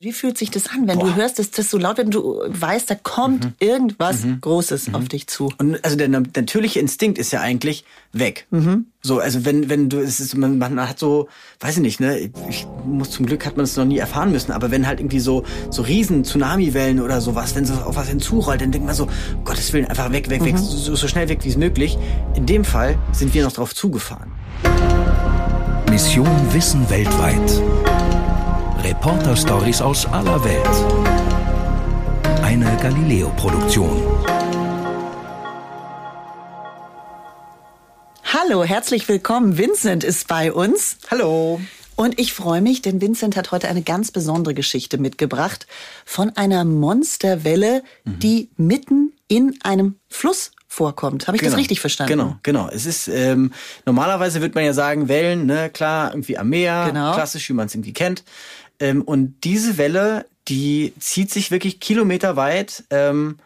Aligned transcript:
Wie 0.00 0.12
fühlt 0.12 0.38
sich 0.38 0.52
das 0.52 0.68
an, 0.68 0.86
wenn 0.86 1.00
Boah. 1.00 1.06
du 1.06 1.16
hörst, 1.16 1.40
dass 1.40 1.50
das 1.50 1.70
so 1.70 1.76
laut, 1.76 1.98
wenn 1.98 2.12
du 2.12 2.40
weißt, 2.46 2.88
da 2.88 2.94
kommt 2.94 3.46
mhm. 3.46 3.54
irgendwas 3.58 4.22
mhm. 4.22 4.40
Großes 4.40 4.86
mhm. 4.86 4.94
auf 4.94 5.08
dich 5.08 5.26
zu? 5.26 5.52
Und 5.58 5.84
also 5.84 5.96
der 5.96 6.08
natürliche 6.08 6.78
Instinkt 6.78 7.18
ist 7.18 7.32
ja 7.32 7.40
eigentlich 7.40 7.84
weg. 8.12 8.46
Mhm. 8.52 8.86
So, 9.02 9.18
also 9.18 9.44
wenn 9.44 9.68
wenn 9.68 9.88
du 9.88 9.98
es 9.98 10.20
ist 10.20 10.36
man, 10.36 10.56
man 10.58 10.78
hat 10.88 11.00
so, 11.00 11.26
weiß 11.58 11.78
ich 11.78 11.82
nicht, 11.82 11.98
ne, 11.98 12.30
ich 12.48 12.64
muss 12.86 13.10
zum 13.10 13.26
Glück 13.26 13.44
hat 13.44 13.56
man 13.56 13.64
es 13.64 13.76
noch 13.76 13.86
nie 13.86 13.98
erfahren 13.98 14.30
müssen, 14.30 14.52
aber 14.52 14.70
wenn 14.70 14.86
halt 14.86 15.00
irgendwie 15.00 15.18
so 15.18 15.42
so 15.68 15.82
riesen 15.82 16.22
Tsunamiwellen 16.22 17.00
oder 17.00 17.20
sowas, 17.20 17.56
wenn 17.56 17.64
so 17.64 17.74
auf 17.74 17.96
was 17.96 18.06
hinzurollt, 18.06 18.60
dann 18.60 18.70
denkt 18.70 18.86
man 18.86 18.94
so, 18.94 19.08
Gottes 19.44 19.72
Willen, 19.72 19.86
einfach 19.86 20.12
weg, 20.12 20.30
weg, 20.30 20.44
weg, 20.44 20.52
mhm. 20.52 20.58
so, 20.58 20.94
so 20.94 21.08
schnell 21.08 21.28
weg 21.28 21.40
wie 21.42 21.48
es 21.48 21.56
möglich. 21.56 21.98
In 22.36 22.46
dem 22.46 22.64
Fall 22.64 22.96
sind 23.10 23.34
wir 23.34 23.42
noch 23.42 23.52
drauf 23.52 23.74
zugefahren. 23.74 24.30
Mission 25.90 26.28
Wissen 26.52 26.88
weltweit. 26.88 27.62
Reporter-Stories 28.82 29.82
aus 29.82 30.06
aller 30.06 30.42
Welt. 30.44 30.64
Eine 32.42 32.76
Galileo-Produktion. 32.80 34.02
Hallo, 38.22 38.62
herzlich 38.62 39.08
willkommen. 39.08 39.58
Vincent 39.58 40.04
ist 40.04 40.28
bei 40.28 40.52
uns. 40.52 40.98
Hallo. 41.10 41.60
Und 41.96 42.20
ich 42.20 42.32
freue 42.32 42.60
mich, 42.62 42.80
denn 42.80 43.00
Vincent 43.00 43.36
hat 43.36 43.50
heute 43.50 43.68
eine 43.68 43.82
ganz 43.82 44.12
besondere 44.12 44.54
Geschichte 44.54 44.98
mitgebracht 44.98 45.66
von 46.04 46.36
einer 46.36 46.64
Monsterwelle, 46.64 47.82
mhm. 48.04 48.18
die 48.20 48.50
mitten 48.56 49.12
in 49.26 49.58
einem 49.64 49.96
Fluss 50.08 50.52
vorkommt. 50.68 51.26
Habe 51.26 51.36
ich 51.36 51.40
genau. 51.40 51.52
das 51.52 51.58
richtig 51.58 51.80
verstanden? 51.80 52.12
Genau, 52.12 52.36
genau. 52.44 52.68
Es 52.68 52.86
ist 52.86 53.08
ähm, 53.08 53.52
normalerweise 53.84 54.40
würde 54.40 54.54
man 54.54 54.64
ja 54.64 54.74
sagen 54.74 55.08
Wellen, 55.08 55.46
ne, 55.46 55.70
klar, 55.70 56.12
irgendwie 56.12 56.38
am 56.38 56.50
Meer, 56.50 56.84
genau. 56.88 57.14
klassisch, 57.14 57.48
wie 57.48 57.54
man 57.54 57.66
es 57.66 57.74
irgendwie 57.74 57.94
kennt. 57.94 58.22
Ähm, 58.80 59.02
und 59.02 59.44
diese 59.44 59.78
Welle, 59.78 60.26
die 60.48 60.92
zieht 60.98 61.30
sich 61.30 61.50
wirklich 61.50 61.80
kilometerweit 61.80 62.84
ähm, 62.90 63.36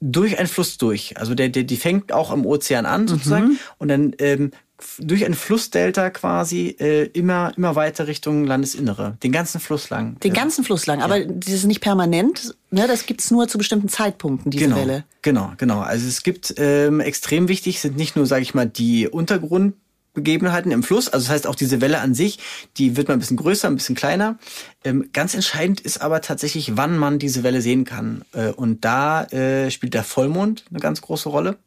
durch 0.00 0.38
einen 0.38 0.48
Fluss 0.48 0.78
durch. 0.78 1.16
Also 1.18 1.34
der, 1.34 1.48
der, 1.48 1.64
die 1.64 1.76
fängt 1.76 2.12
auch 2.12 2.30
am 2.30 2.46
Ozean 2.46 2.86
an 2.86 3.06
sozusagen 3.06 3.48
mhm. 3.48 3.58
und 3.78 3.88
dann 3.88 4.14
ähm, 4.18 4.50
durch 4.98 5.24
ein 5.26 5.34
Flussdelta 5.34 6.08
quasi 6.08 6.76
äh, 6.80 7.04
immer 7.12 7.52
immer 7.56 7.76
weiter 7.76 8.06
Richtung 8.06 8.46
Landesinnere, 8.46 9.18
den 9.22 9.32
ganzen 9.32 9.60
Fluss 9.60 9.90
lang. 9.90 10.18
Den 10.20 10.32
ganzen 10.32 10.64
Fluss 10.64 10.86
lang, 10.86 11.02
aber 11.02 11.18
ja. 11.18 11.26
das 11.26 11.52
ist 11.52 11.66
nicht 11.66 11.80
permanent, 11.80 12.54
ne? 12.70 12.86
Das 12.86 13.04
gibt's 13.04 13.30
nur 13.30 13.46
zu 13.48 13.58
bestimmten 13.58 13.88
Zeitpunkten 13.88 14.50
diese 14.50 14.64
genau, 14.64 14.76
Welle. 14.76 15.04
Genau, 15.20 15.52
genau. 15.58 15.80
Also 15.80 16.08
es 16.08 16.22
gibt 16.22 16.54
ähm, 16.56 17.00
extrem 17.00 17.48
wichtig 17.48 17.80
sind 17.80 17.96
nicht 17.96 18.16
nur 18.16 18.24
sage 18.24 18.42
ich 18.42 18.54
mal 18.54 18.66
die 18.66 19.06
Untergrund 19.08 19.74
Begebenheiten 20.12 20.72
im 20.72 20.82
Fluss. 20.82 21.08
Also 21.08 21.26
das 21.26 21.32
heißt 21.32 21.46
auch 21.46 21.54
diese 21.54 21.80
Welle 21.80 22.00
an 22.00 22.14
sich, 22.14 22.38
die 22.76 22.96
wird 22.96 23.08
mal 23.08 23.14
ein 23.14 23.20
bisschen 23.20 23.36
größer, 23.36 23.68
ein 23.68 23.76
bisschen 23.76 23.94
kleiner. 23.94 24.38
Ähm, 24.84 25.10
ganz 25.12 25.34
entscheidend 25.34 25.80
ist 25.80 26.00
aber 26.00 26.20
tatsächlich, 26.20 26.76
wann 26.76 26.96
man 26.96 27.18
diese 27.18 27.42
Welle 27.42 27.60
sehen 27.60 27.84
kann. 27.84 28.24
Äh, 28.32 28.50
und 28.50 28.84
da 28.84 29.24
äh, 29.24 29.70
spielt 29.70 29.94
der 29.94 30.04
Vollmond 30.04 30.64
eine 30.70 30.80
ganz 30.80 31.00
große 31.00 31.28
Rolle. 31.28 31.58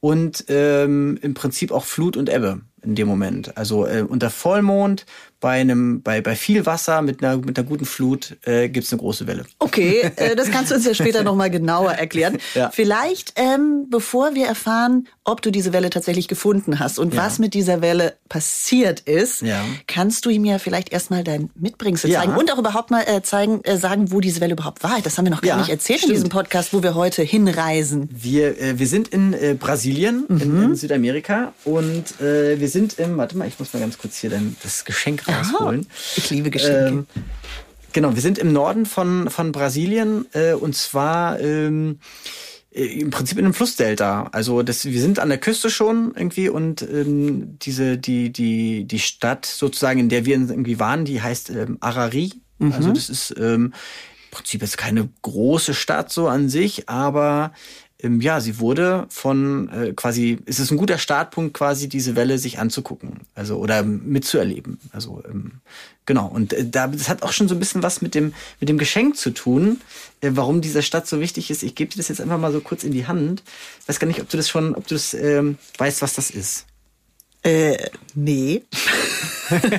Und 0.00 0.44
ähm, 0.48 1.18
im 1.22 1.32
Prinzip 1.34 1.72
auch 1.72 1.84
Flut 1.84 2.16
und 2.16 2.28
Ebbe 2.28 2.60
in 2.84 2.94
dem 2.94 3.08
Moment. 3.08 3.56
Also 3.56 3.86
äh, 3.86 4.04
unter 4.06 4.30
Vollmond 4.30 5.06
bei 5.44 5.60
einem, 5.60 6.00
bei, 6.00 6.22
bei 6.22 6.36
viel 6.36 6.64
Wasser 6.64 7.02
mit 7.02 7.22
einer, 7.22 7.36
mit 7.36 7.58
einer 7.58 7.68
guten 7.68 7.84
Flut 7.84 8.34
äh, 8.46 8.70
gibt 8.70 8.86
es 8.86 8.92
eine 8.94 9.00
große 9.00 9.26
Welle. 9.26 9.44
Okay, 9.58 10.10
äh, 10.16 10.34
das 10.36 10.50
kannst 10.50 10.70
du 10.70 10.76
uns 10.76 10.86
ja 10.86 10.94
später 10.94 11.22
nochmal 11.22 11.50
genauer 11.50 11.92
erklären. 11.92 12.38
Ja. 12.54 12.70
Vielleicht, 12.70 13.34
ähm, 13.36 13.88
bevor 13.90 14.34
wir 14.34 14.46
erfahren, 14.46 15.06
ob 15.22 15.42
du 15.42 15.50
diese 15.50 15.74
Welle 15.74 15.90
tatsächlich 15.90 16.28
gefunden 16.28 16.78
hast 16.78 16.98
und 16.98 17.12
ja. 17.12 17.22
was 17.22 17.38
mit 17.38 17.52
dieser 17.52 17.82
Welle 17.82 18.14
passiert 18.30 19.00
ist, 19.00 19.42
ja. 19.42 19.62
kannst 19.86 20.24
du 20.24 20.30
ihm 20.30 20.46
ja 20.46 20.58
vielleicht 20.58 20.92
erstmal 20.92 21.24
dein 21.24 21.50
Mitbringsel 21.56 22.10
zeigen 22.10 22.36
und 22.36 22.50
auch 22.50 22.58
überhaupt 22.58 22.90
mal 22.90 23.02
äh, 23.06 23.20
zeigen, 23.20 23.62
äh, 23.64 23.76
sagen, 23.76 24.12
wo 24.12 24.20
diese 24.20 24.40
Welle 24.40 24.54
überhaupt 24.54 24.82
war. 24.82 24.98
Das 25.02 25.18
haben 25.18 25.26
wir 25.26 25.30
noch 25.30 25.42
gar 25.42 25.58
nicht 25.58 25.68
erzählt 25.68 25.98
stimmt. 25.98 26.12
in 26.12 26.16
diesem 26.16 26.30
Podcast, 26.30 26.72
wo 26.72 26.82
wir 26.82 26.94
heute 26.94 27.22
hinreisen. 27.22 28.08
Wir, 28.10 28.58
äh, 28.58 28.78
wir 28.78 28.86
sind 28.86 29.08
in 29.08 29.34
äh, 29.34 29.54
Brasilien, 29.60 30.24
mhm. 30.26 30.40
in, 30.40 30.62
in, 30.62 30.74
Südamerika 30.74 31.52
und 31.64 32.18
äh, 32.22 32.58
wir 32.58 32.68
sind 32.74 32.98
im, 32.98 33.16
warte 33.16 33.38
mal, 33.38 33.48
ich 33.48 33.58
muss 33.58 33.72
mal 33.72 33.80
ganz 33.80 33.96
kurz 33.96 34.18
hier 34.18 34.28
dann 34.28 34.54
das 34.62 34.84
Geschenk 34.84 35.26
rausholen. 35.26 35.86
Ich 36.16 36.28
liebe 36.28 36.50
Geschenke. 36.50 36.88
Ähm, 36.88 37.06
genau, 37.94 38.14
wir 38.14 38.20
sind 38.20 38.36
im 38.36 38.52
Norden 38.52 38.84
von, 38.84 39.30
von 39.30 39.52
Brasilien 39.52 40.26
äh, 40.34 40.52
und 40.52 40.76
zwar 40.76 41.40
ähm, 41.40 42.00
äh, 42.70 43.00
im 43.00 43.10
Prinzip 43.10 43.38
in 43.38 43.46
einem 43.46 43.54
Flussdelta. 43.54 44.28
Also 44.32 44.62
das, 44.62 44.84
wir 44.84 45.00
sind 45.00 45.18
an 45.18 45.30
der 45.30 45.38
Küste 45.38 45.70
schon 45.70 46.12
irgendwie 46.14 46.50
und 46.50 46.82
ähm, 46.82 47.58
diese 47.60 47.96
die 47.96 48.30
die 48.30 48.84
die 48.84 48.98
Stadt 48.98 49.46
sozusagen, 49.46 50.00
in 50.00 50.08
der 50.10 50.26
wir 50.26 50.36
irgendwie 50.36 50.78
waren, 50.78 51.06
die 51.06 51.22
heißt 51.22 51.48
ähm, 51.50 51.78
Arari. 51.80 52.34
Mhm. 52.58 52.72
Also 52.72 52.92
das 52.92 53.08
ist 53.08 53.34
ähm, 53.38 53.72
im 54.24 54.30
Prinzip 54.30 54.62
jetzt 54.62 54.76
keine 54.76 55.08
große 55.22 55.72
Stadt 55.72 56.12
so 56.12 56.28
an 56.28 56.48
sich, 56.48 56.88
aber 56.88 57.52
ähm, 58.04 58.20
ja, 58.20 58.40
sie 58.40 58.58
wurde 58.60 59.06
von 59.08 59.68
äh, 59.70 59.92
quasi, 59.94 60.38
es 60.46 60.60
ist 60.60 60.70
ein 60.70 60.76
guter 60.76 60.98
Startpunkt, 60.98 61.54
quasi 61.54 61.88
diese 61.88 62.16
Welle 62.16 62.38
sich 62.38 62.58
anzugucken, 62.58 63.20
also 63.34 63.56
oder 63.56 63.82
mitzuerleben. 63.82 64.78
Also 64.92 65.22
ähm, 65.28 65.60
genau. 66.04 66.26
Und 66.26 66.52
äh, 66.52 66.68
da, 66.68 66.86
das 66.86 67.08
hat 67.08 67.22
auch 67.22 67.32
schon 67.32 67.48
so 67.48 67.54
ein 67.54 67.58
bisschen 67.58 67.82
was 67.82 68.02
mit 68.02 68.14
dem 68.14 68.34
mit 68.60 68.68
dem 68.68 68.78
Geschenk 68.78 69.16
zu 69.16 69.30
tun, 69.30 69.80
äh, 70.20 70.30
warum 70.34 70.60
dieser 70.60 70.82
Stadt 70.82 71.06
so 71.06 71.18
wichtig 71.20 71.50
ist. 71.50 71.62
Ich 71.62 71.74
gebe 71.74 71.90
dir 71.90 71.96
das 71.96 72.08
jetzt 72.08 72.20
einfach 72.20 72.38
mal 72.38 72.52
so 72.52 72.60
kurz 72.60 72.84
in 72.84 72.92
die 72.92 73.06
Hand. 73.06 73.42
Ich 73.80 73.88
weiß 73.88 73.98
gar 73.98 74.06
nicht, 74.06 74.20
ob 74.20 74.28
du 74.28 74.36
das 74.36 74.48
schon, 74.48 74.74
ob 74.74 74.86
du 74.86 74.94
das 74.94 75.14
ähm, 75.14 75.58
weißt, 75.78 76.02
was 76.02 76.14
das 76.14 76.30
ist. 76.30 76.66
Äh, 77.42 77.90
nee. 78.14 78.62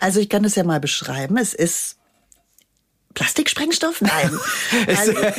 also 0.00 0.20
ich 0.20 0.28
kann 0.28 0.42
das 0.42 0.54
ja 0.54 0.64
mal 0.64 0.80
beschreiben. 0.80 1.36
Es 1.36 1.54
ist 1.54 1.96
Plastiksprengstoff? 3.14 4.00
Nein. 4.00 4.30
also, 4.86 5.12
okay, 5.16 5.36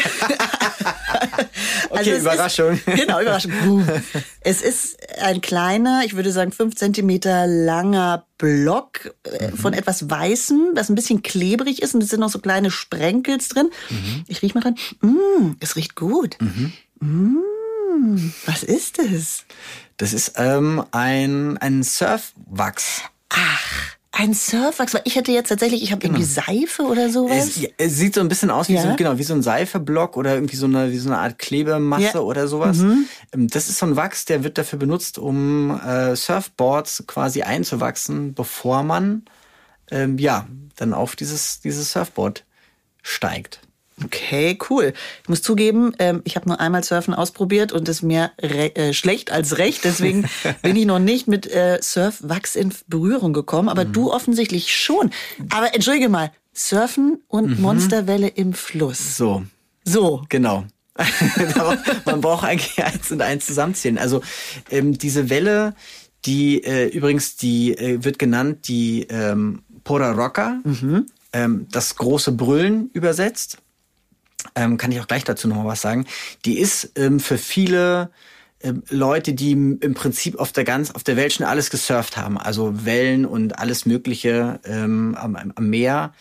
also 1.89 2.11
Überraschung. 2.11 2.73
Ist, 2.73 2.85
genau, 2.85 3.21
Überraschung. 3.21 3.87
Es 4.41 4.61
ist 4.61 4.97
ein 5.19 5.41
kleiner, 5.41 6.03
ich 6.05 6.15
würde 6.15 6.31
sagen 6.31 6.51
fünf 6.51 6.75
Zentimeter 6.75 7.47
langer 7.47 8.25
Block 8.37 9.13
äh, 9.23 9.47
mhm. 9.47 9.57
von 9.57 9.73
etwas 9.73 10.09
Weißem, 10.09 10.71
das 10.75 10.89
ein 10.89 10.95
bisschen 10.95 11.23
klebrig 11.23 11.81
ist 11.81 11.95
und 11.95 12.03
es 12.03 12.09
sind 12.09 12.19
noch 12.19 12.29
so 12.29 12.39
kleine 12.39 12.71
Sprenkels 12.71 13.49
drin. 13.49 13.69
Mhm. 13.89 14.23
Ich 14.27 14.41
riech 14.41 14.53
mal 14.53 14.61
dran. 14.61 14.75
Mm, 15.01 15.53
es 15.59 15.75
riecht 15.75 15.95
gut. 15.95 16.37
Mhm. 16.39 16.73
Mm, 16.99 18.33
was 18.45 18.63
ist 18.63 18.99
es? 18.99 19.45
Das 19.97 20.13
ist 20.13 20.33
ähm, 20.37 20.83
ein, 20.91 21.57
ein 21.57 21.83
Surfwachs. 21.83 23.03
Ach. 23.29 23.97
Ein 24.15 24.35
Surfwachs, 24.35 24.93
weil 24.93 25.01
ich 25.05 25.15
hätte 25.15 25.31
jetzt 25.31 25.49
tatsächlich, 25.49 25.81
ich 25.81 25.91
habe 25.91 25.99
genau. 26.01 26.19
irgendwie 26.19 26.31
Seife 26.31 26.83
oder 26.83 27.09
sowas. 27.09 27.57
Es, 27.57 27.67
es, 27.77 27.97
sieht 27.97 28.13
so 28.13 28.21
ein 28.21 28.27
bisschen 28.27 28.51
aus 28.51 28.69
wie 28.69 28.75
ja. 28.75 28.83
so, 28.83 28.95
genau, 28.95 29.17
wie 29.17 29.23
so 29.23 29.33
ein 29.33 29.41
Seifeblock 29.41 30.17
oder 30.17 30.35
irgendwie 30.35 30.55
so 30.55 30.67
eine, 30.67 30.91
wie 30.91 30.99
so 30.99 31.09
eine 31.09 31.17
Art 31.17 31.39
Klebemasse 31.39 32.03
ja. 32.03 32.19
oder 32.19 32.47
sowas. 32.47 32.77
Mhm. 32.77 33.07
Ähm, 33.33 33.47
das 33.47 33.69
ist 33.69 33.79
so 33.79 33.87
ein 33.87 33.95
Wachs, 33.95 34.25
der 34.25 34.43
wird 34.43 34.59
dafür 34.59 34.77
benutzt, 34.77 35.17
um 35.17 35.71
äh, 35.83 36.15
Surfboards 36.15 37.05
quasi 37.07 37.41
einzuwachsen, 37.41 38.35
bevor 38.35 38.83
man 38.83 39.23
ähm, 39.89 40.19
ja 40.19 40.47
dann 40.75 40.93
auf 40.93 41.15
dieses, 41.15 41.61
dieses 41.61 41.91
Surfboard 41.91 42.45
steigt. 43.01 43.61
Okay, 44.05 44.57
cool. 44.69 44.93
Ich 45.23 45.29
muss 45.29 45.41
zugeben, 45.41 45.93
ähm, 45.99 46.21
ich 46.23 46.35
habe 46.35 46.47
nur 46.47 46.59
einmal 46.59 46.83
Surfen 46.83 47.13
ausprobiert 47.13 47.71
und 47.71 47.87
es 47.89 48.01
mir 48.01 48.31
äh, 48.37 48.93
schlecht 48.93 49.31
als 49.31 49.57
recht. 49.57 49.83
Deswegen 49.83 50.29
bin 50.61 50.75
ich 50.75 50.85
noch 50.85 50.99
nicht 50.99 51.27
mit 51.27 51.47
äh, 51.47 51.79
Surfwachs 51.81 52.55
in 52.55 52.73
Berührung 52.87 53.33
gekommen. 53.33 53.69
Aber 53.69 53.85
mhm. 53.85 53.93
du 53.93 54.11
offensichtlich 54.11 54.75
schon. 54.75 55.11
Aber 55.49 55.73
entschuldige 55.73 56.09
mal, 56.09 56.31
Surfen 56.53 57.21
und 57.27 57.57
mhm. 57.57 57.61
Monsterwelle 57.61 58.27
im 58.27 58.53
Fluss. 58.53 59.17
So. 59.17 59.43
So. 59.83 60.23
Genau. 60.29 60.65
Man 62.05 62.21
braucht 62.21 62.45
eigentlich 62.45 62.83
eins 62.83 63.11
und 63.11 63.21
eins 63.21 63.47
zusammenzählen. 63.47 63.97
Also 63.97 64.21
ähm, 64.69 64.97
diese 64.97 65.29
Welle, 65.29 65.73
die 66.25 66.63
äh, 66.63 66.87
übrigens, 66.87 67.35
die 67.35 67.75
äh, 67.77 68.03
wird 68.03 68.19
genannt 68.19 68.67
die 68.67 69.07
ähm, 69.09 69.63
Pora 69.83 70.11
Rocca, 70.11 70.59
mhm. 70.63 71.07
ähm, 71.33 71.67
das 71.71 71.95
große 71.95 72.33
Brüllen 72.33 72.89
übersetzt 72.93 73.57
ähm, 74.55 74.77
kann 74.77 74.91
ich 74.91 74.99
auch 74.99 75.07
gleich 75.07 75.23
dazu 75.23 75.47
noch 75.47 75.57
mal 75.57 75.65
was 75.65 75.81
sagen, 75.81 76.05
die 76.45 76.59
ist 76.59 76.91
ähm, 76.95 77.19
für 77.19 77.37
viele 77.37 78.11
ähm, 78.61 78.83
Leute, 78.89 79.33
die 79.33 79.51
im 79.51 79.93
Prinzip 79.93 80.39
auf 80.39 80.51
der 80.51 80.63
ganz 80.63 80.91
auf 80.91 81.03
der 81.03 81.17
Welt 81.17 81.33
schon 81.33 81.45
alles 81.45 81.69
gesurft 81.69 82.17
haben, 82.17 82.37
also 82.37 82.85
Wellen 82.85 83.25
und 83.25 83.59
alles 83.59 83.85
Mögliche 83.85 84.59
ähm, 84.65 85.15
am, 85.19 85.35
am 85.35 85.69
Meer, 85.69 86.13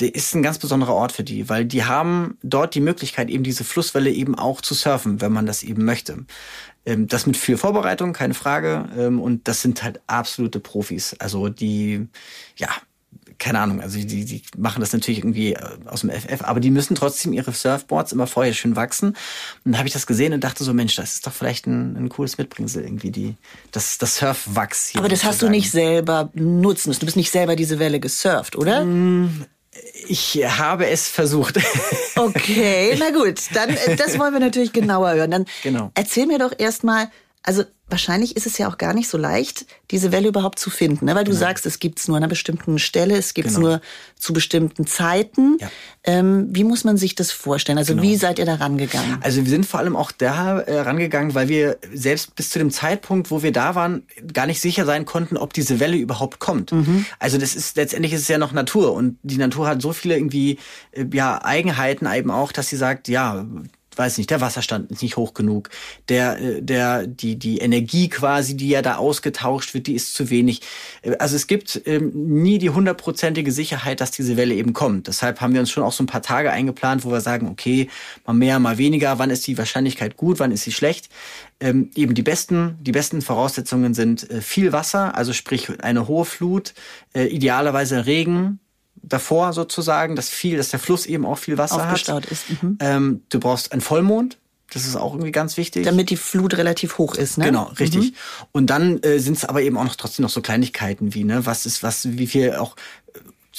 der 0.00 0.14
ist 0.14 0.34
ein 0.34 0.42
ganz 0.42 0.58
besonderer 0.58 0.94
Ort 0.94 1.12
für 1.12 1.24
die, 1.24 1.48
weil 1.48 1.64
die 1.64 1.84
haben 1.84 2.38
dort 2.42 2.74
die 2.74 2.80
Möglichkeit, 2.80 3.30
eben 3.30 3.42
diese 3.42 3.64
Flusswelle 3.64 4.10
eben 4.10 4.36
auch 4.36 4.60
zu 4.60 4.74
surfen, 4.74 5.20
wenn 5.20 5.32
man 5.32 5.46
das 5.46 5.62
eben 5.62 5.84
möchte. 5.84 6.24
Ähm, 6.86 7.08
das 7.08 7.26
mit 7.26 7.36
viel 7.36 7.56
Vorbereitung, 7.56 8.12
keine 8.12 8.34
Frage. 8.34 8.88
Ähm, 8.96 9.20
und 9.20 9.48
das 9.48 9.62
sind 9.62 9.82
halt 9.82 10.00
absolute 10.06 10.60
Profis. 10.60 11.14
Also 11.18 11.48
die, 11.48 12.06
ja, 12.56 12.68
keine 13.38 13.60
Ahnung, 13.60 13.80
also 13.80 13.98
die, 13.98 14.24
die 14.24 14.42
machen 14.56 14.80
das 14.80 14.92
natürlich 14.92 15.18
irgendwie 15.18 15.52
äh, 15.52 15.62
aus 15.86 16.00
dem 16.00 16.10
FF, 16.10 16.42
aber 16.42 16.58
die 16.60 16.70
müssen 16.70 16.94
trotzdem 16.94 17.32
ihre 17.32 17.52
Surfboards 17.52 18.12
immer 18.12 18.26
vorher 18.26 18.52
schön 18.52 18.74
wachsen. 18.74 19.10
Und 19.10 19.16
dann 19.64 19.78
habe 19.78 19.86
ich 19.86 19.94
das 19.94 20.06
gesehen 20.06 20.32
und 20.32 20.42
dachte 20.42 20.64
so, 20.64 20.74
Mensch, 20.74 20.96
das 20.96 21.14
ist 21.14 21.26
doch 21.26 21.32
vielleicht 21.32 21.66
ein, 21.66 21.96
ein 21.96 22.08
cooles 22.08 22.36
Mitbringsel 22.38 22.82
irgendwie, 22.82 23.10
die, 23.10 23.36
das, 23.70 23.98
das 23.98 24.16
Surfwachs 24.16 24.88
hier. 24.88 25.00
Aber 25.00 25.08
das 25.08 25.24
hast 25.24 25.40
du 25.42 25.48
nicht 25.48 25.70
selber 25.70 26.30
nutzen 26.34 26.88
müssen. 26.90 27.00
Du 27.00 27.06
bist 27.06 27.16
nicht 27.16 27.30
selber 27.30 27.54
diese 27.54 27.78
Welle 27.78 28.00
gesurft, 28.00 28.56
oder? 28.56 28.84
Mm, 28.84 29.44
Ich 30.08 30.42
habe 30.44 30.88
es 30.88 31.08
versucht. 31.08 31.58
Okay, 32.16 32.96
na 32.98 33.10
gut, 33.10 33.40
dann 33.54 33.70
äh, 33.70 33.94
das 33.96 34.18
wollen 34.18 34.32
wir 34.32 34.40
natürlich 34.40 34.72
genauer 34.72 35.12
hören. 35.14 35.30
Dann 35.30 35.44
genau. 35.62 35.92
erzähl 35.94 36.26
mir 36.26 36.38
doch 36.38 36.52
erstmal, 36.58 37.08
also 37.48 37.64
wahrscheinlich 37.88 38.36
ist 38.36 38.46
es 38.46 38.58
ja 38.58 38.68
auch 38.68 38.76
gar 38.76 38.92
nicht 38.92 39.08
so 39.08 39.16
leicht, 39.16 39.64
diese 39.90 40.12
Welle 40.12 40.28
überhaupt 40.28 40.58
zu 40.58 40.68
finden, 40.68 41.06
ne? 41.06 41.14
weil 41.14 41.24
du 41.24 41.32
ja. 41.32 41.38
sagst, 41.38 41.64
es 41.64 41.78
gibt 41.78 41.98
es 41.98 42.06
nur 42.06 42.18
an 42.18 42.22
einer 42.22 42.28
bestimmten 42.28 42.78
Stelle, 42.78 43.16
es 43.16 43.32
gibt 43.32 43.48
es 43.48 43.54
genau. 43.54 43.68
nur 43.68 43.80
zu 44.16 44.34
bestimmten 44.34 44.86
Zeiten. 44.86 45.56
Ja. 45.58 45.70
Ähm, 46.04 46.48
wie 46.50 46.62
muss 46.62 46.84
man 46.84 46.98
sich 46.98 47.14
das 47.14 47.32
vorstellen? 47.32 47.78
Also 47.78 47.94
genau. 47.94 48.02
wie 48.02 48.16
seid 48.16 48.38
ihr 48.38 48.44
da 48.44 48.56
rangegangen? 48.56 49.16
Also 49.22 49.42
wir 49.44 49.48
sind 49.48 49.64
vor 49.64 49.80
allem 49.80 49.96
auch 49.96 50.12
da 50.12 50.58
äh, 50.58 50.80
rangegangen, 50.80 51.34
weil 51.34 51.48
wir 51.48 51.78
selbst 51.94 52.36
bis 52.36 52.50
zu 52.50 52.58
dem 52.58 52.70
Zeitpunkt, 52.70 53.30
wo 53.30 53.42
wir 53.42 53.52
da 53.52 53.74
waren, 53.74 54.02
gar 54.34 54.44
nicht 54.44 54.60
sicher 54.60 54.84
sein 54.84 55.06
konnten, 55.06 55.38
ob 55.38 55.54
diese 55.54 55.80
Welle 55.80 55.96
überhaupt 55.96 56.40
kommt. 56.40 56.72
Mhm. 56.72 57.06
Also 57.18 57.38
das 57.38 57.56
ist 57.56 57.78
letztendlich 57.78 58.12
ist 58.12 58.20
es 58.20 58.28
ja 58.28 58.36
noch 58.36 58.52
Natur 58.52 58.92
und 58.92 59.16
die 59.22 59.38
Natur 59.38 59.66
hat 59.66 59.80
so 59.80 59.94
viele 59.94 60.18
irgendwie 60.18 60.58
äh, 60.92 61.06
ja 61.14 61.42
Eigenheiten 61.42 62.06
eben 62.12 62.30
auch, 62.30 62.52
dass 62.52 62.68
sie 62.68 62.76
sagt, 62.76 63.08
ja 63.08 63.46
weiß 63.98 64.18
nicht, 64.18 64.30
der 64.30 64.40
Wasserstand 64.40 64.90
ist 64.90 65.02
nicht 65.02 65.16
hoch 65.16 65.34
genug, 65.34 65.70
der, 66.08 66.40
äh, 66.40 66.62
der, 66.62 67.06
die, 67.06 67.36
die 67.36 67.58
Energie 67.58 68.08
quasi, 68.08 68.56
die 68.56 68.68
ja 68.68 68.82
da 68.82 68.96
ausgetauscht 68.96 69.74
wird, 69.74 69.86
die 69.86 69.94
ist 69.94 70.14
zu 70.14 70.30
wenig. 70.30 70.62
Äh, 71.02 71.16
also 71.18 71.36
es 71.36 71.46
gibt 71.46 71.82
ähm, 71.86 72.12
nie 72.14 72.58
die 72.58 72.70
hundertprozentige 72.70 73.52
Sicherheit, 73.52 74.00
dass 74.00 74.10
diese 74.10 74.36
Welle 74.36 74.54
eben 74.54 74.72
kommt. 74.72 75.08
Deshalb 75.08 75.40
haben 75.40 75.52
wir 75.52 75.60
uns 75.60 75.70
schon 75.70 75.82
auch 75.82 75.92
so 75.92 76.02
ein 76.02 76.06
paar 76.06 76.22
Tage 76.22 76.50
eingeplant, 76.50 77.04
wo 77.04 77.10
wir 77.10 77.20
sagen, 77.20 77.48
okay, 77.48 77.88
mal 78.26 78.34
mehr, 78.34 78.58
mal 78.58 78.78
weniger, 78.78 79.18
wann 79.18 79.30
ist 79.30 79.46
die 79.46 79.58
Wahrscheinlichkeit 79.58 80.16
gut, 80.16 80.38
wann 80.38 80.52
ist 80.52 80.62
sie 80.62 80.72
schlecht. 80.72 81.08
Ähm, 81.60 81.90
eben 81.94 82.14
die 82.14 82.22
besten, 82.22 82.78
die 82.80 82.92
besten 82.92 83.20
Voraussetzungen 83.20 83.94
sind 83.94 84.30
äh, 84.30 84.40
viel 84.40 84.72
Wasser, 84.72 85.16
also 85.16 85.32
sprich 85.32 85.82
eine 85.82 86.06
hohe 86.06 86.24
Flut, 86.24 86.74
äh, 87.14 87.24
idealerweise 87.24 88.06
Regen, 88.06 88.60
davor 89.02 89.52
sozusagen, 89.52 90.16
dass 90.16 90.28
viel, 90.28 90.56
dass 90.56 90.70
der 90.70 90.78
Fluss 90.78 91.06
eben 91.06 91.24
auch 91.24 91.38
viel 91.38 91.58
Wasser 91.58 91.84
Aufgestaut 91.84 92.24
hat. 92.24 92.32
ist. 92.32 92.62
Mhm. 92.62 92.78
Ähm, 92.80 93.22
du 93.28 93.40
brauchst 93.40 93.72
einen 93.72 93.80
Vollmond. 93.80 94.38
Das 94.70 94.84
ist 94.84 94.96
auch 94.96 95.14
irgendwie 95.14 95.32
ganz 95.32 95.56
wichtig. 95.56 95.84
Damit 95.84 96.10
die 96.10 96.16
Flut 96.16 96.58
relativ 96.58 96.98
hoch 96.98 97.14
ist, 97.14 97.38
ne? 97.38 97.46
Genau, 97.46 97.72
richtig. 97.78 98.10
Mhm. 98.10 98.16
Und 98.52 98.66
dann 98.68 99.02
äh, 99.02 99.18
sind 99.18 99.38
es 99.38 99.46
aber 99.46 99.62
eben 99.62 99.78
auch 99.78 99.84
noch 99.84 99.96
trotzdem 99.96 100.24
noch 100.24 100.30
so 100.30 100.42
Kleinigkeiten 100.42 101.14
wie, 101.14 101.24
ne, 101.24 101.46
was 101.46 101.64
ist, 101.64 101.82
was, 101.82 102.18
wie 102.18 102.26
viel 102.26 102.54
auch 102.54 102.76